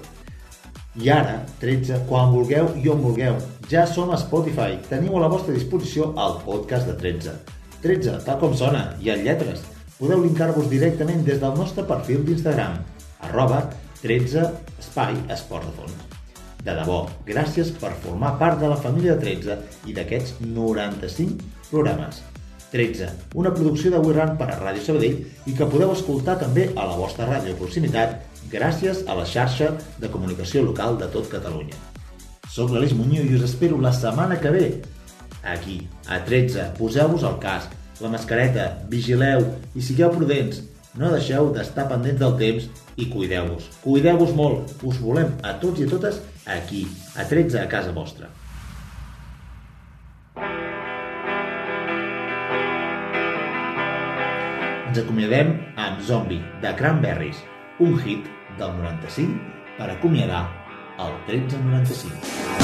I 1.01 1.09
ara, 1.15 1.39
13, 1.63 2.03
quan 2.11 2.35
vulgueu 2.35 2.69
i 2.77 2.91
on 2.93 3.01
vulgueu. 3.07 3.39
Ja 3.73 3.87
som 3.89 4.13
a 4.13 4.21
Spotify. 4.21 4.77
Teniu 4.91 5.17
a 5.17 5.23
la 5.25 5.33
vostra 5.33 5.57
disposició 5.57 6.11
el 6.13 6.37
podcast 6.45 6.91
de 6.91 6.99
13. 7.01 7.39
13, 7.87 8.19
tal 8.29 8.43
com 8.43 8.53
sona, 8.57 8.91
i 9.01 9.15
en 9.15 9.25
lletres. 9.25 9.65
Podeu 9.97 10.21
linkar-vos 10.27 10.69
directament 10.69 11.25
des 11.25 11.41
del 11.41 11.57
nostre 11.57 11.89
perfil 11.89 12.21
d'Instagram, 12.29 12.83
arroba 13.31 13.65
13 14.03 14.45
espai 14.77 15.17
esport 15.33 15.65
de 15.71 15.75
fons. 15.81 16.16
De 16.67 16.75
debò, 16.75 17.05
gràcies 17.23 17.69
per 17.79 17.93
formar 18.03 18.33
part 18.41 18.59
de 18.59 18.67
la 18.67 18.79
família 18.81 19.15
de 19.15 19.23
13 19.23 19.87
i 19.87 19.93
d'aquests 19.95 20.41
95 20.43 21.69
programes. 21.71 22.25
13, 22.73 23.07
una 23.39 23.53
producció 23.55 23.93
de 23.93 24.01
We 24.03 24.17
Run 24.17 24.33
per 24.41 24.49
a 24.51 24.57
Ràdio 24.59 24.83
Sabadell 24.83 25.21
i 25.47 25.55
que 25.55 25.69
podeu 25.71 25.93
escoltar 25.95 26.35
també 26.41 26.67
a 26.75 26.89
la 26.89 26.99
vostra 26.99 27.29
ràdio 27.31 27.55
proximitat 27.61 28.19
gràcies 28.51 29.05
a 29.07 29.15
la 29.15 29.29
xarxa 29.31 29.71
de 30.03 30.11
comunicació 30.11 30.65
local 30.67 30.99
de 30.99 31.07
tot 31.15 31.31
Catalunya. 31.31 31.79
Soc 32.51 32.75
l'Aleix 32.75 32.99
Muñoz 32.99 33.31
i 33.31 33.39
us 33.39 33.47
espero 33.47 33.79
la 33.79 33.95
setmana 33.95 34.43
que 34.43 34.51
ve. 34.51 34.67
Aquí, 35.47 35.81
a 36.11 36.19
13, 36.27 36.73
poseu-vos 36.81 37.23
el 37.31 37.39
casc, 37.39 37.79
la 38.03 38.11
mascareta, 38.11 38.73
vigileu 38.91 39.53
i 39.75 39.87
sigueu 39.87 40.11
prudents. 40.19 40.65
No 40.99 41.15
deixeu 41.15 41.53
d'estar 41.55 41.87
pendents 41.93 42.19
del 42.19 42.41
temps 42.41 42.71
i 42.97 43.07
cuideu-vos. 43.13 43.71
Cuideu-vos 43.85 44.33
molt. 44.35 44.81
Us 44.83 44.99
volem 44.99 45.37
a 45.45 45.61
tots 45.63 45.79
i 45.79 45.87
a 45.87 45.91
totes 45.93 46.25
aquí, 46.47 46.87
a 47.17 47.25
13 47.25 47.61
a 47.61 47.69
casa 47.69 47.93
vostra. 47.93 48.31
Ens 54.87 54.99
acomiadem 55.03 55.53
amb 55.77 56.01
Zombie, 56.01 56.41
de 56.63 56.73
Cranberries, 56.79 57.43
un 57.85 57.99
hit 58.01 58.31
del 58.57 58.73
95 58.79 59.77
per 59.77 59.91
acomiadar 59.93 60.47
el 61.03 61.13
1395. 61.29 62.57